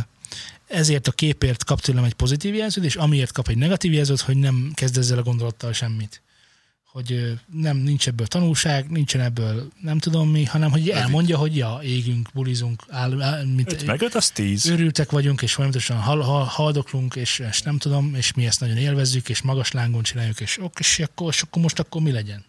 ezért 0.73 1.09
a 1.09 1.13
képért 1.13 1.65
kap 1.65 1.81
tőlem 1.81 2.05
egy 2.05 2.15
pozitív 2.15 2.55
jelzőt, 2.55 2.85
és 2.85 2.97
amiért 2.97 3.33
kap 3.33 3.49
egy 3.49 3.57
negatív 3.57 3.93
jelzőt, 3.93 4.21
hogy 4.21 4.37
nem 4.37 4.73
kezd 4.75 4.99
ezzel 4.99 5.19
a 5.19 5.23
gondolattal 5.23 5.73
semmit. 5.73 6.23
Hogy 6.85 7.39
nem, 7.53 7.77
nincs 7.77 8.09
ebből 8.09 8.27
tanulság, 8.27 8.91
nincsen 8.91 9.21
ebből 9.21 9.69
nem 9.81 9.99
tudom 9.99 10.31
mi, 10.31 10.45
hanem 10.45 10.71
hogy 10.71 10.89
elmondja, 10.89 11.37
hogy 11.37 11.57
ja, 11.57 11.81
égünk, 11.83 12.29
bulizunk, 12.35 12.83
áll, 12.89 13.23
áll, 13.23 13.45
mit, 13.45 13.73
5 13.73 13.87
meg 13.87 14.03
5, 14.03 14.15
az 14.15 14.31
10. 14.31 14.67
őrültek 14.67 15.11
vagyunk, 15.11 15.43
és 15.43 15.55
folyamatosan 15.55 15.97
hal, 15.97 16.21
hal, 16.21 16.45
haldoklunk, 16.45 17.15
és, 17.15 17.39
és 17.51 17.63
nem 17.63 17.79
tudom, 17.79 18.15
és 18.15 18.33
mi 18.33 18.47
ezt 18.47 18.61
nagyon 18.61 18.77
élvezzük, 18.77 19.29
és 19.29 19.43
magas 19.43 19.73
lángon 19.73 20.03
csináljuk, 20.03 20.41
és, 20.41 20.59
ok, 20.61 20.79
és, 20.79 20.99
akkor, 20.99 21.33
és 21.33 21.43
akkor 21.43 21.63
most 21.63 21.79
akkor 21.79 22.03
mi 22.03 22.11
legyen? 22.11 22.45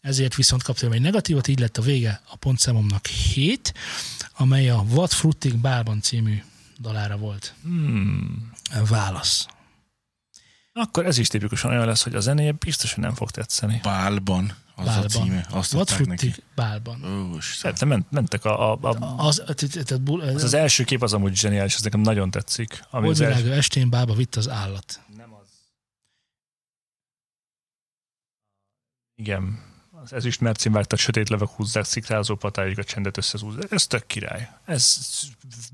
Ezért 0.00 0.34
viszont 0.34 0.62
kaptam 0.62 0.92
egy 0.92 1.00
negatívat, 1.00 1.48
így 1.48 1.58
lett 1.58 1.78
a 1.78 1.82
vége 1.82 2.20
a 2.28 2.36
pontszámomnak 2.36 3.06
7, 3.06 3.74
amely 4.36 4.70
a 4.70 4.84
What 4.90 5.12
Fruiting 5.12 5.56
Bálban 5.56 6.00
című 6.00 6.42
dalára 6.80 7.16
volt. 7.16 7.54
Hmm. 7.62 8.52
Válasz. 8.88 9.46
Akkor 10.72 11.06
ez 11.06 11.18
is 11.18 11.28
tipikusan 11.28 11.70
olyan 11.70 11.86
lesz, 11.86 12.02
hogy 12.02 12.14
a 12.14 12.20
zenéje 12.20 12.52
biztos, 12.52 12.94
hogy 12.94 13.02
nem 13.02 13.14
fog 13.14 13.30
tetszeni. 13.30 13.80
Bálban, 13.82 14.56
az 14.74 14.84
Bálban. 14.84 15.04
a 15.04 15.08
címe. 15.08 15.46
Azt 15.50 15.74
What 15.74 15.90
adták 15.90 16.06
neki. 16.06 16.34
bálban. 16.54 17.04
Ó, 17.04 17.36
Isten. 17.36 17.74
Tehát 17.74 17.84
ment, 17.84 18.10
mentek 18.10 18.44
a, 18.44 18.72
a, 18.72 18.78
a 18.82 19.26
Az, 19.26 19.42
az, 19.46 20.42
az 20.42 20.54
első 20.54 20.84
kép 20.84 21.02
az 21.02 21.12
amúgy 21.12 21.36
zseniális, 21.36 21.74
ez 21.74 21.82
nekem 21.82 22.00
nagyon 22.00 22.30
tetszik. 22.30 22.84
Ami 22.90 23.08
az 23.08 23.20
első, 23.20 23.52
estén 23.52 23.90
bálba 23.90 24.14
vitt 24.14 24.34
az 24.34 24.48
állat. 24.48 25.00
nem 25.16 25.34
az. 25.34 25.48
Igen. 29.14 29.72
Az 30.04 30.12
ezüst 30.12 30.40
mercén 30.40 30.72
vágtat 30.72 30.98
sötét 30.98 31.28
levek 31.28 31.48
húzzák, 31.48 31.84
szikrázó 31.84 32.34
patáig 32.34 32.78
a 32.78 32.84
csendet 32.84 33.16
összezúzzák. 33.16 33.72
Ez 33.72 33.86
tök 33.86 34.06
király. 34.06 34.48
Ez 34.64 34.98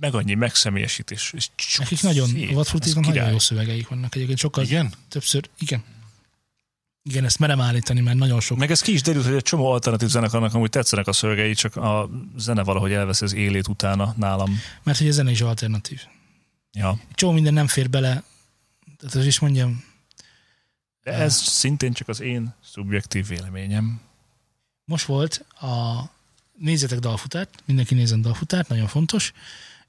meg 0.01 0.14
annyi 0.14 0.35
megszemélyesítés. 0.35 1.33
És 1.35 1.76
Nekik 1.78 2.03
nagyon, 2.03 2.31
a 2.55 2.61
Ez 2.81 2.95
nagyon 2.95 3.31
jó 3.31 3.39
szövegeik 3.39 3.89
vannak. 3.89 4.14
Egyébként 4.14 4.39
sokkal 4.39 4.64
Igen? 4.64 4.93
többször, 5.09 5.49
igen. 5.59 5.85
Igen, 7.03 7.24
ezt 7.24 7.39
merem 7.39 7.61
állítani, 7.61 8.01
mert 8.01 8.18
nagyon 8.18 8.41
sok. 8.41 8.59
Meg 8.59 8.70
ez 8.70 8.81
ki 8.81 8.93
is 8.93 9.03
derült, 9.03 9.24
hogy 9.24 9.35
egy 9.35 9.43
csomó 9.43 9.70
alternatív 9.70 10.09
zenekarnak 10.09 10.55
amúgy 10.55 10.70
tetszenek 10.70 11.07
a 11.07 11.12
szövegei, 11.12 11.55
csak 11.55 11.76
a 11.76 12.11
zene 12.37 12.62
valahogy 12.62 12.93
elvesz 12.93 13.22
az 13.22 13.35
élét 13.35 13.68
utána 13.68 14.14
nálam. 14.16 14.61
Mert 14.83 14.99
hogy 14.99 15.09
a 15.09 15.12
zene 15.12 15.31
is 15.31 15.41
alternatív. 15.41 16.01
Ja. 16.72 17.01
Csomó 17.14 17.33
minden 17.33 17.53
nem 17.53 17.66
fér 17.66 17.91
bele. 17.91 18.22
Tehát 18.99 19.14
az 19.14 19.26
is 19.26 19.39
mondjam, 19.39 19.85
De 21.03 21.12
ez 21.12 21.37
szintén 21.37 21.93
csak 21.93 22.09
az 22.09 22.20
én 22.20 22.55
szubjektív 22.64 23.26
véleményem. 23.26 24.01
Most 24.85 25.05
volt 25.05 25.45
a 25.61 26.03
nézzetek 26.59 26.99
dalfutárt, 26.99 27.62
mindenki 27.64 27.95
nézzen 27.95 28.20
dalfutárt, 28.20 28.68
nagyon 28.68 28.87
fontos, 28.87 29.33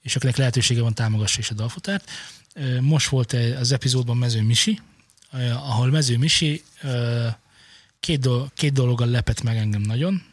és 0.01 0.15
akinek 0.15 0.35
lehetősége 0.35 0.81
van, 0.81 0.93
támogassa 0.93 1.39
is 1.39 1.49
a 1.49 1.53
dalfutárt. 1.53 2.09
Most 2.79 3.09
volt 3.09 3.33
az 3.33 3.71
epizódban 3.71 4.17
Mező 4.17 4.41
Misi, 4.41 4.79
ahol 5.53 5.89
Mező 5.89 6.17
Misi 6.17 6.63
két, 7.99 8.19
dol- 8.19 8.53
két 8.53 8.73
dologgal 8.73 9.07
lepett 9.07 9.41
meg 9.41 9.57
engem 9.57 9.81
nagyon, 9.81 10.23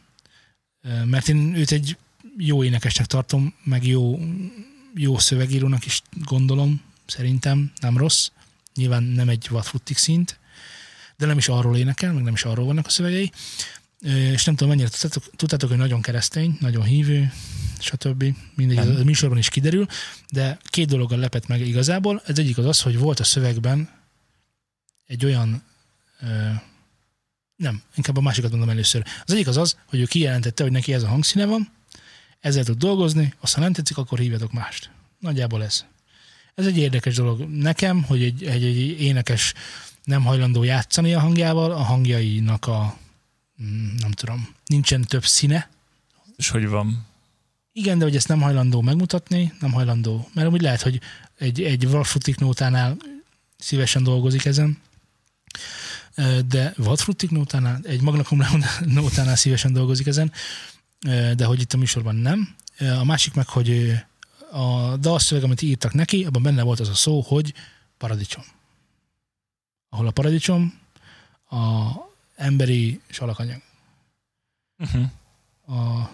mert 1.05 1.29
én 1.29 1.55
őt 1.55 1.71
egy 1.71 1.97
jó 2.37 2.65
énekesnek 2.65 3.07
tartom, 3.07 3.55
meg 3.65 3.87
jó, 3.87 4.21
jó 4.95 5.19
szövegírónak 5.19 5.87
is 5.87 6.03
gondolom, 6.25 6.83
szerintem 7.07 7.73
nem 7.81 7.97
rossz. 7.97 8.29
Nyilván 8.75 9.03
nem 9.03 9.29
egy 9.29 9.47
vadfuttik 9.49 9.97
szint, 9.97 10.39
de 11.17 11.27
nem 11.27 11.39
is 11.39 11.49
arról 11.49 11.77
énekel, 11.77 12.13
meg 12.13 12.23
nem 12.23 12.33
is 12.33 12.45
arról 12.45 12.67
vannak 12.67 12.87
a 12.87 12.91
szövegei. 12.91 13.33
És 14.01 14.44
nem 14.44 14.55
tudom, 14.55 14.68
mennyire 14.68 14.88
tudtátok, 15.36 15.68
hogy 15.68 15.78
nagyon 15.78 16.03
keresztény, 16.03 16.57
nagyon 16.61 16.82
hívő, 16.82 17.32
stb. 17.78 18.24
Mindegy, 18.55 18.76
Nem. 18.76 18.96
a 19.01 19.05
műsorban 19.05 19.38
is 19.38 19.49
kiderül, 19.49 19.86
de 20.30 20.59
két 20.64 20.88
dologgal 20.88 21.18
lepett 21.18 21.46
meg 21.46 21.61
igazából. 21.61 22.22
Ez 22.26 22.38
egyik 22.38 22.59
az 22.59 22.64
az, 22.64 22.80
hogy 22.80 22.99
volt 22.99 23.20
a 23.20 23.24
szövegben 23.24 23.88
egy 25.07 25.24
olyan 25.24 25.62
nem, 27.57 27.82
inkább 27.94 28.16
a 28.16 28.20
másikat 28.20 28.51
mondom 28.51 28.68
először. 28.68 29.05
Az 29.24 29.32
egyik 29.32 29.46
az 29.46 29.57
az, 29.57 29.76
hogy 29.86 30.01
ő 30.01 30.05
kijelentette, 30.05 30.62
hogy 30.62 30.72
neki 30.72 30.92
ez 30.92 31.03
a 31.03 31.09
hangszíne 31.09 31.46
van, 31.46 31.72
ezzel 32.40 32.64
tud 32.64 32.78
dolgozni, 32.78 33.34
azt 33.40 33.55
ha 33.55 33.61
nem 33.61 33.72
tetszik, 33.72 33.96
akkor 33.96 34.18
hívjatok 34.18 34.53
mást. 34.53 34.90
Nagyjából 35.18 35.64
ez. 35.64 35.84
Ez 36.55 36.66
egy 36.66 36.78
érdekes 36.78 37.14
dolog 37.14 37.40
nekem, 37.40 38.03
hogy 38.03 38.22
egy, 38.22 38.44
egy, 38.44 38.64
egy 38.64 39.01
énekes 39.01 39.55
nem 40.05 40.24
hajlandó 40.24 40.62
játszani 40.62 41.14
a 41.14 41.20
hangjával, 41.20 41.70
a 41.72 41.82
hangjainak 41.82 42.66
a 42.66 42.96
nem 43.99 44.11
tudom, 44.11 44.55
nincsen 44.67 45.03
több 45.03 45.25
színe. 45.25 45.69
És 46.37 46.49
hogy 46.49 46.69
van? 46.69 47.07
Igen, 47.73 47.99
de 47.99 48.05
hogy 48.05 48.17
ezt 48.17 48.29
nem 48.29 48.41
hajlandó 48.41 48.81
megmutatni, 48.81 49.53
nem 49.61 49.73
hajlandó, 49.73 50.29
mert 50.35 50.49
úgy 50.49 50.61
lehet, 50.61 50.83
hogy 50.83 51.01
egy, 51.39 51.63
egy 51.63 51.89
Vadfrutik 51.89 52.39
nótánál 52.39 52.97
szívesen 53.57 54.03
dolgozik 54.03 54.45
ezen, 54.45 54.79
de 56.47 56.73
Vadfrutik 56.77 57.31
nótánál, 57.31 57.81
egy 57.83 58.01
Magna 58.01 58.23
Cum 58.23 58.43
nótánál 58.85 59.37
szívesen 59.37 59.73
dolgozik 59.73 60.07
ezen, 60.07 60.33
de 61.37 61.45
hogy 61.45 61.61
itt 61.61 61.73
a 61.73 61.77
műsorban 61.77 62.15
nem. 62.15 62.55
A 62.79 63.05
másik 63.05 63.35
meg, 63.35 63.49
hogy 63.49 63.93
a 64.51 64.97
dalszöveg, 64.97 65.45
amit 65.45 65.63
írtak 65.63 65.93
neki, 65.93 66.25
abban 66.25 66.43
benne 66.43 66.63
volt 66.63 66.81
az 66.81 66.89
a 66.89 66.95
szó, 66.95 67.21
hogy 67.21 67.55
paradicsom. 67.99 68.45
Ahol 69.89 70.07
a 70.07 70.11
paradicsom 70.11 70.79
a 71.51 71.57
emberi 72.39 73.01
salakanyag. 73.09 73.62
Uh-huh. 74.78 75.05
A, 75.78 76.11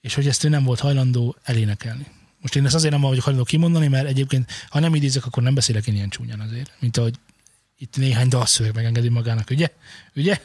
és 0.00 0.14
hogy 0.14 0.28
ezt 0.28 0.44
ő 0.44 0.48
nem 0.48 0.64
volt 0.64 0.80
hajlandó 0.80 1.36
elénekelni. 1.42 2.06
Most 2.40 2.56
én 2.56 2.64
ezt 2.64 2.74
azért 2.74 2.92
nem 2.92 3.00
vagyok 3.00 3.24
hajlandó 3.24 3.48
kimondani, 3.48 3.88
mert 3.88 4.06
egyébként, 4.06 4.50
ha 4.68 4.78
nem 4.78 4.94
idézek, 4.94 5.26
akkor 5.26 5.42
nem 5.42 5.54
beszélek 5.54 5.86
én 5.86 5.94
ilyen 5.94 6.08
csúnyán 6.08 6.40
azért. 6.40 6.72
Mint 6.78 6.96
ahogy 6.96 7.14
itt 7.78 7.96
néhány 7.96 8.28
dalszöveg 8.28 8.74
megengedi 8.74 9.08
magának, 9.08 9.50
ugye? 9.50 9.68
Ugye? 10.14 10.40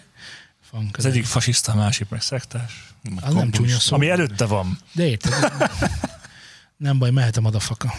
Van 0.71 0.89
Az 0.93 1.05
egyik 1.05 1.25
fasiszta, 1.25 1.71
a 1.71 1.75
másik 1.75 2.09
meg 2.09 2.21
szektás. 2.21 2.93
Az 3.21 3.33
nem 3.33 3.51
csúnya 3.51 3.79
szó. 3.79 3.95
Ami 3.95 4.09
előtte 4.09 4.45
van. 4.45 4.79
De 4.91 5.07
érted? 5.07 5.33
nem 6.77 6.97
baj, 6.97 7.11
mehetem 7.11 7.45
a 7.45 7.49
dafaka. 7.49 7.93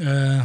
Ö, 0.00 0.40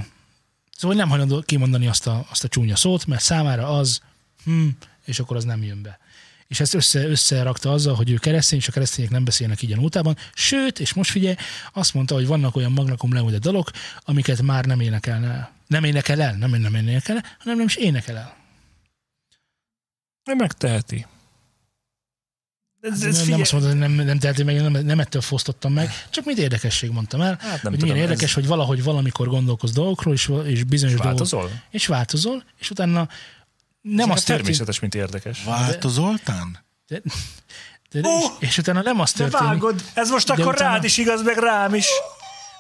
Szóval 0.78 0.98
nem 0.98 1.10
hajlandó 1.10 1.42
kimondani 1.42 1.88
azt 1.88 2.08
a, 2.08 2.26
azt 2.30 2.44
a 2.44 2.48
csúnya 2.48 2.76
szót, 2.76 3.06
mert 3.06 3.22
számára 3.22 3.68
az, 3.68 4.02
hm, 4.44 4.68
és 5.06 5.20
akkor 5.20 5.38
az 5.38 5.44
nem 5.44 5.64
jön 5.64 5.82
be. 5.82 6.00
És 6.48 6.60
ezt 6.60 6.74
össze, 6.74 7.08
összerakta 7.08 7.72
azzal, 7.72 7.96
hogy 7.96 8.10
ő 8.12 8.16
keresztény, 8.16 8.60
és 8.60 8.68
a 8.68 8.72
keresztények 8.72 9.12
nem 9.12 9.24
beszélnek 9.24 9.62
így 9.62 9.72
a 9.72 9.76
nótában. 9.76 10.18
Sőt, 10.34 10.80
és 10.80 10.94
most 10.94 11.12
figyelj, 11.12 11.36
azt 11.74 11.94
mondta, 11.94 12.16
hogy 12.16 12.28
vannak 12.28 12.56
olyan 12.56 12.72
Magna 12.72 12.96
Cum 12.96 13.14
Laude 13.14 13.40
dalok, 13.40 13.72
amiket 14.00 14.42
már 14.42 14.66
nem 14.66 14.80
énekelne 14.80 15.28
el. 15.28 15.54
Nem 15.68 15.84
énekel 15.84 16.22
el, 16.22 16.36
nem, 16.36 16.50
nem 16.50 16.76
énekel 16.76 17.16
el, 17.16 17.24
hanem 17.40 17.58
nem 17.58 17.66
is 17.66 17.76
énekel 17.76 18.18
el. 18.18 18.36
Ő 20.26 20.36
megteheti. 20.36 21.06
Ez, 22.82 23.04
Ez 23.04 23.18
nem, 23.18 23.30
nem 23.30 23.42
azt 23.42 23.52
mondta, 23.52 23.70
hogy 23.70 23.80
nem, 23.80 23.92
nem 23.92 24.20
teheti 24.20 24.44
meg, 24.44 24.62
nem, 24.62 24.86
nem 24.86 25.00
ettől 25.00 25.22
fosztottam 25.22 25.74
meg, 25.74 25.90
csak 26.10 26.26
mint 26.26 26.38
érdekesség 26.38 26.90
mondtam 26.90 27.22
el, 27.22 27.38
hát 27.40 27.42
nem 27.42 27.72
hogy 27.72 27.80
tudom, 27.80 27.80
milyen 27.80 27.98
érdekes, 27.98 28.30
ez 28.30 28.34
hogy 28.36 28.48
valahogy 28.48 28.84
valamikor 28.84 29.28
gondolkoz 29.28 29.72
dolgokról, 29.72 30.14
és, 30.14 30.32
és 30.46 30.64
bizonyos 30.64 30.96
dolgok, 30.96 31.12
változol? 31.12 31.62
és 31.70 31.88
változol, 31.88 32.44
és 32.60 32.70
utána 32.70 33.10
nem 33.94 34.12
az 34.12 34.24
természetes, 34.24 34.80
mint 34.80 34.96
érdekes. 34.96 35.44
Változoltán? 35.44 36.58
de, 36.88 37.02
de, 37.92 38.08
Ó! 38.08 38.18
és, 38.20 38.26
és 38.40 38.58
utána 38.58 38.82
nem 38.82 39.00
az 39.00 39.12
De 39.14 39.18
történik, 39.18 39.48
vágod, 39.48 39.84
ez 39.94 40.10
most 40.10 40.28
De 40.28 40.34
akkor 40.34 40.54
utána- 40.54 40.72
rád 40.74 40.84
is 40.84 40.98
igaz, 40.98 41.24
meg 41.24 41.38
rám 41.38 41.74
is. 41.74 41.88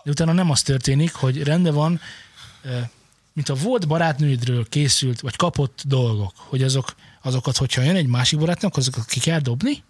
de 0.04 0.12
utána 0.12 0.32
nem 0.34 0.50
az 0.52 0.62
történik, 0.62 1.14
hogy 1.14 1.44
rendben 1.44 1.74
van, 1.74 2.02
mint 3.34 3.50
a 3.50 3.54
volt 3.56 3.88
barátnődről 3.88 4.70
készült, 4.70 5.20
vagy 5.22 5.36
kapott 5.36 5.82
dolgok, 5.86 6.32
hogy 6.36 6.64
azok, 6.64 6.96
azokat, 7.22 7.58
hogyha 7.58 7.82
jön 7.82 7.96
egy 7.96 8.08
másik 8.08 8.40
barátnak, 8.40 8.78
azokat 8.78 9.06
ki 9.06 9.20
kell 9.20 9.40
dobni, 9.40 9.84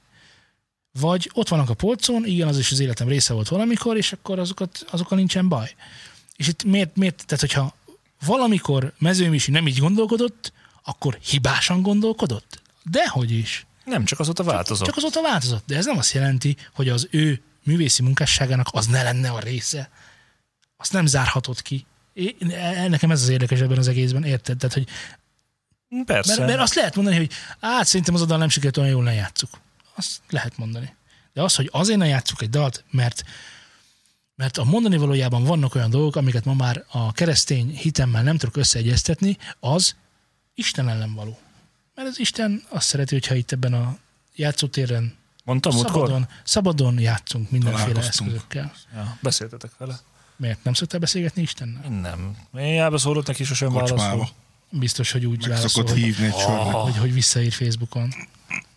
vagy 0.99 1.31
ott 1.33 1.47
vannak 1.47 1.69
a 1.69 1.73
polcon, 1.73 2.25
igen, 2.25 2.47
az 2.47 2.57
is 2.57 2.71
az 2.71 2.79
életem 2.79 3.07
része 3.07 3.33
volt 3.33 3.47
valamikor, 3.47 3.97
és 3.97 4.11
akkor 4.11 4.39
azokat, 4.39 4.85
azokkal 4.91 5.17
nincsen 5.17 5.47
baj. 5.49 5.75
És 6.35 6.47
itt 6.47 6.63
miért, 6.63 6.95
miért 6.95 7.23
tehát 7.25 7.39
hogyha 7.39 7.75
valamikor 8.25 8.93
mezőmisi 8.97 9.51
nem 9.51 9.67
így 9.67 9.79
gondolkodott, 9.79 10.53
akkor 10.85 11.17
hibásan 11.21 11.81
gondolkodott? 11.81 12.61
Dehogy 12.83 13.31
is. 13.31 13.65
Nem, 13.85 14.05
csak 14.05 14.19
azóta 14.19 14.43
változott. 14.43 14.85
Csak 14.85 14.97
azóta 14.97 15.21
változott. 15.21 15.63
De 15.65 15.75
ez 15.75 15.85
nem 15.85 15.97
azt 15.97 16.13
jelenti, 16.13 16.57
hogy 16.73 16.89
az 16.89 17.07
ő 17.11 17.41
művészi 17.63 18.01
munkásságának 18.01 18.67
az 18.71 18.85
ne 18.85 19.03
lenne 19.03 19.29
a 19.29 19.39
része. 19.39 19.89
Azt 20.77 20.93
nem 20.93 21.05
zárhatod 21.05 21.61
ki. 21.61 21.85
É, 22.13 22.35
e- 22.49 22.87
nekem 22.87 23.11
ez 23.11 23.21
az 23.21 23.29
érdekes 23.29 23.59
ebben 23.59 23.77
az 23.77 23.87
egészben, 23.87 24.23
érted? 24.23 24.57
Tehát, 24.57 24.73
hogy, 24.73 24.87
Persze. 26.05 26.35
mert, 26.35 26.49
mert 26.49 26.61
azt 26.61 26.75
lehet 26.75 26.95
mondani, 26.95 27.15
hogy 27.15 27.31
át 27.59 27.85
szerintem 27.85 28.13
az 28.13 28.21
a 28.21 28.25
dal 28.25 28.37
nem 28.37 28.49
sikerült 28.49 28.77
olyan 28.77 28.89
jól, 28.89 29.03
ne 29.03 29.13
játsszuk. 29.13 29.49
Azt 29.95 30.21
lehet 30.29 30.57
mondani. 30.57 30.95
De 31.33 31.41
az, 31.41 31.55
hogy 31.55 31.69
azért 31.71 31.99
ne 31.99 32.07
játsszuk 32.07 32.41
egy 32.41 32.49
dalt, 32.49 32.83
mert 32.91 33.23
mert 34.35 34.57
a 34.57 34.63
mondani 34.63 34.97
valójában 34.97 35.43
vannak 35.43 35.75
olyan 35.75 35.89
dolgok, 35.89 36.15
amiket 36.15 36.45
ma 36.45 36.53
már 36.53 36.85
a 36.87 37.11
keresztény 37.11 37.77
hitemmel 37.77 38.23
nem 38.23 38.37
tudok 38.37 38.57
összeegyeztetni, 38.57 39.37
az 39.59 39.95
Isten 40.55 40.89
ellen 40.89 41.13
való. 41.13 41.39
Mert 41.95 42.07
az 42.07 42.19
Isten 42.19 42.63
azt 42.69 42.87
szereti, 42.87 43.13
hogyha 43.13 43.35
itt 43.35 43.51
ebben 43.51 43.73
a 43.73 43.97
játszótéren 44.35 45.13
Mondtam 45.43 45.73
múltkor? 45.73 45.93
szabadon, 45.93 46.27
szabadon 46.43 46.99
játszunk 46.99 47.51
mindenféle 47.51 47.99
eszközökkel. 47.99 48.73
Ja, 48.93 49.17
beszéltetek 49.21 49.71
vele. 49.77 49.99
Miért? 50.35 50.63
Nem 50.63 50.73
szoktál 50.73 50.99
beszélgetni 50.99 51.41
Istennel? 51.41 51.83
Én 51.83 51.91
nem. 51.91 52.37
Én 52.57 52.73
jába 52.73 52.97
szólott 52.97 53.27
neki, 53.27 53.43
sosem 53.43 53.73
válaszol. 53.73 54.29
Biztos, 54.69 55.11
hogy 55.11 55.25
úgy 55.25 55.39
Meg 55.39 55.49
válaszol, 55.49 55.69
szokott 55.69 55.89
hogy, 55.89 55.99
hívni 55.99 56.25
egy 56.25 56.35
sorba. 56.37 56.71
hogy, 56.71 56.97
hogy 56.97 57.13
visszaír 57.13 57.51
Facebookon. 57.53 58.13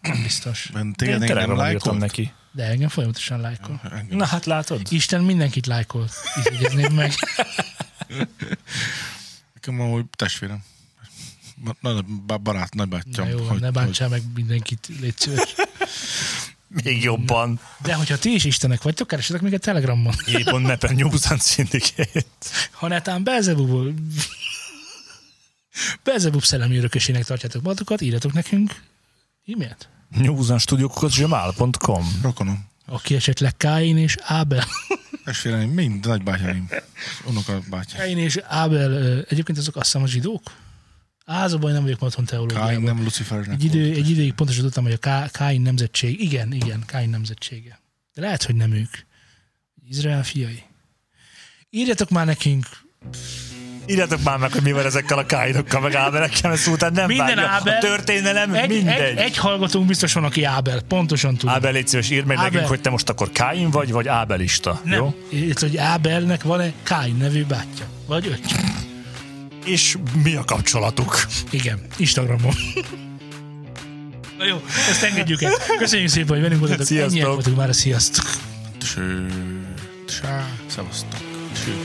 Nem 0.00 0.22
biztos. 0.22 0.70
Ben 0.72 0.86
Én 0.86 0.92
Téged 0.92 1.14
engem 1.14 1.28
telegramon 1.28 1.70
írtam 1.70 1.98
lájkolt? 1.98 1.98
neki. 1.98 2.32
De 2.52 2.64
engem 2.64 2.88
folyamatosan 2.88 3.40
lájkol. 3.40 3.80
Engem. 3.84 4.16
Na 4.16 4.24
hát 4.26 4.44
látod? 4.44 4.80
Isten 4.90 5.22
mindenkit 5.22 5.66
lájkol. 5.66 6.08
Így 6.74 6.90
meg. 6.90 7.12
Nekem 9.54 9.80
amúgy 9.80 10.04
testvérem. 10.16 10.64
Nagy 11.80 12.04
barát, 12.42 12.74
Na 12.74 12.84
nagybátyám. 12.86 13.28
jó, 13.28 13.50
ne 13.50 13.70
bántsál 13.70 14.08
meg 14.08 14.22
mindenkit, 14.34 14.88
légy 15.00 15.18
szíves. 15.18 15.54
Még 16.84 17.02
jobban. 17.02 17.60
De 17.82 17.94
hogyha 17.94 18.18
ti 18.18 18.34
is 18.34 18.44
Istenek 18.44 18.82
vagytok, 18.82 19.06
keresetek 19.08 19.40
még 19.40 19.52
egy 19.52 19.60
telegramon. 19.60 20.14
Épon 20.26 20.62
Nepen 20.62 20.94
News 20.94 21.26
and 21.26 21.42
Syndicate. 21.42 22.24
Ha 22.70 22.88
netán 22.88 23.24
Belzebubul 23.24 23.94
Belzebub 26.02 26.42
szellemi 26.42 26.76
örökösének 26.76 27.24
tartjátok 27.24 27.62
magatokat, 27.62 28.00
írjatok 28.00 28.32
nekünk 28.32 28.82
e-mailt. 29.46 29.88
newsanstudiókukacgmail.com 30.10 32.18
Rokonom. 32.22 32.66
Aki 32.86 33.14
esetleg 33.14 33.56
Káin 33.56 33.98
és 33.98 34.16
Ábel. 34.20 34.64
Testvérem, 35.24 35.68
mind 35.68 36.06
nagybátyáim. 36.06 36.68
Unoka 37.24 37.60
bátyám. 37.70 37.98
Káin 38.00 38.18
és 38.18 38.36
Ábel, 38.36 39.18
egyébként 39.28 39.58
azok 39.58 39.76
azt 39.76 39.84
hiszem 39.84 40.02
a 40.02 40.06
zsidók? 40.06 40.52
Á, 41.30 41.44
az 41.44 41.52
a 41.52 41.58
baj, 41.58 41.72
nem 41.72 41.82
vagyok 41.82 42.02
otthon 42.02 42.24
Káin 42.24 42.48
teológiában. 42.48 42.82
nem 42.82 43.02
Lucifernek 43.02 43.50
Egy, 43.54 43.64
idő, 43.64 43.92
egy 43.92 44.10
időig 44.10 44.32
pontosan 44.32 44.62
tudtam, 44.62 44.84
hogy 44.84 44.92
a 44.92 44.96
Ká- 44.96 45.30
Káin 45.30 45.60
nemzetség, 45.60 46.20
igen, 46.20 46.52
igen, 46.52 46.82
Káin 46.86 47.10
nemzetsége. 47.10 47.80
De 48.14 48.20
lehet, 48.20 48.42
hogy 48.42 48.54
nem 48.54 48.72
ők. 48.72 48.90
Izrael 49.88 50.24
fiai. 50.24 50.62
Írjatok 51.70 52.10
már 52.10 52.26
nekünk 52.26 52.66
Írjátok 53.86 54.22
már 54.22 54.38
meg, 54.38 54.52
hogy 54.52 54.62
mi 54.62 54.72
van 54.72 54.84
ezekkel 54.84 55.18
a 55.18 55.26
káinokkal, 55.26 55.80
meg 55.80 55.94
áberekkel, 55.94 56.50
mert 56.50 56.62
szóval 56.62 56.88
nem 56.88 57.06
Minden 57.06 57.26
vágja. 57.26 57.48
Ábel- 57.48 57.76
A 57.84 57.86
történelem 57.86 58.54
egy, 58.54 58.68
mindegy. 58.68 59.00
egy, 59.00 59.16
egy 59.16 59.36
hallgatónk 59.36 59.86
biztos 59.86 60.12
van, 60.12 60.24
aki 60.24 60.44
Ábel. 60.44 60.80
Pontosan 60.82 61.36
tudom. 61.36 61.54
Ábel, 61.54 61.72
légy 61.72 61.88
szíves, 61.88 62.10
írd 62.10 62.26
meg 62.26 62.36
Ábel. 62.36 62.50
nekünk, 62.50 62.68
hogy 62.68 62.80
te 62.80 62.90
most 62.90 63.08
akkor 63.08 63.30
Káin 63.32 63.70
vagy, 63.70 63.90
vagy 63.92 64.08
Ábelista. 64.08 64.80
nem. 64.84 64.98
Jó? 64.98 65.14
Itt, 65.30 65.58
hogy 65.58 65.76
Ábelnek 65.76 66.42
van-e 66.42 66.72
Káin 66.82 67.16
nevű 67.16 67.44
bátyja? 67.44 67.86
Vagy 68.06 68.26
öccse? 68.26 68.60
És 69.68 69.96
mi 70.22 70.34
a 70.34 70.44
kapcsolatuk? 70.44 71.26
Igen, 71.50 71.80
Instagramon. 71.96 72.54
Na 74.38 74.44
jó, 74.44 74.62
ezt 74.90 75.02
engedjük 75.02 75.42
el. 75.42 75.52
Köszönjük 75.78 76.08
szépen, 76.08 76.28
hogy 76.28 76.40
velünk 76.40 76.60
voltatok. 76.60 76.86
Sziasztok. 76.86 77.10
Ennyiek 77.12 77.26
voltunk 77.26 77.56
már, 77.56 77.74
sziasztok. 77.74 78.24
Cső. 78.94 79.26
Csá. 80.20 80.48
Szevasztok. 80.66 81.20
Cső. 81.64 81.76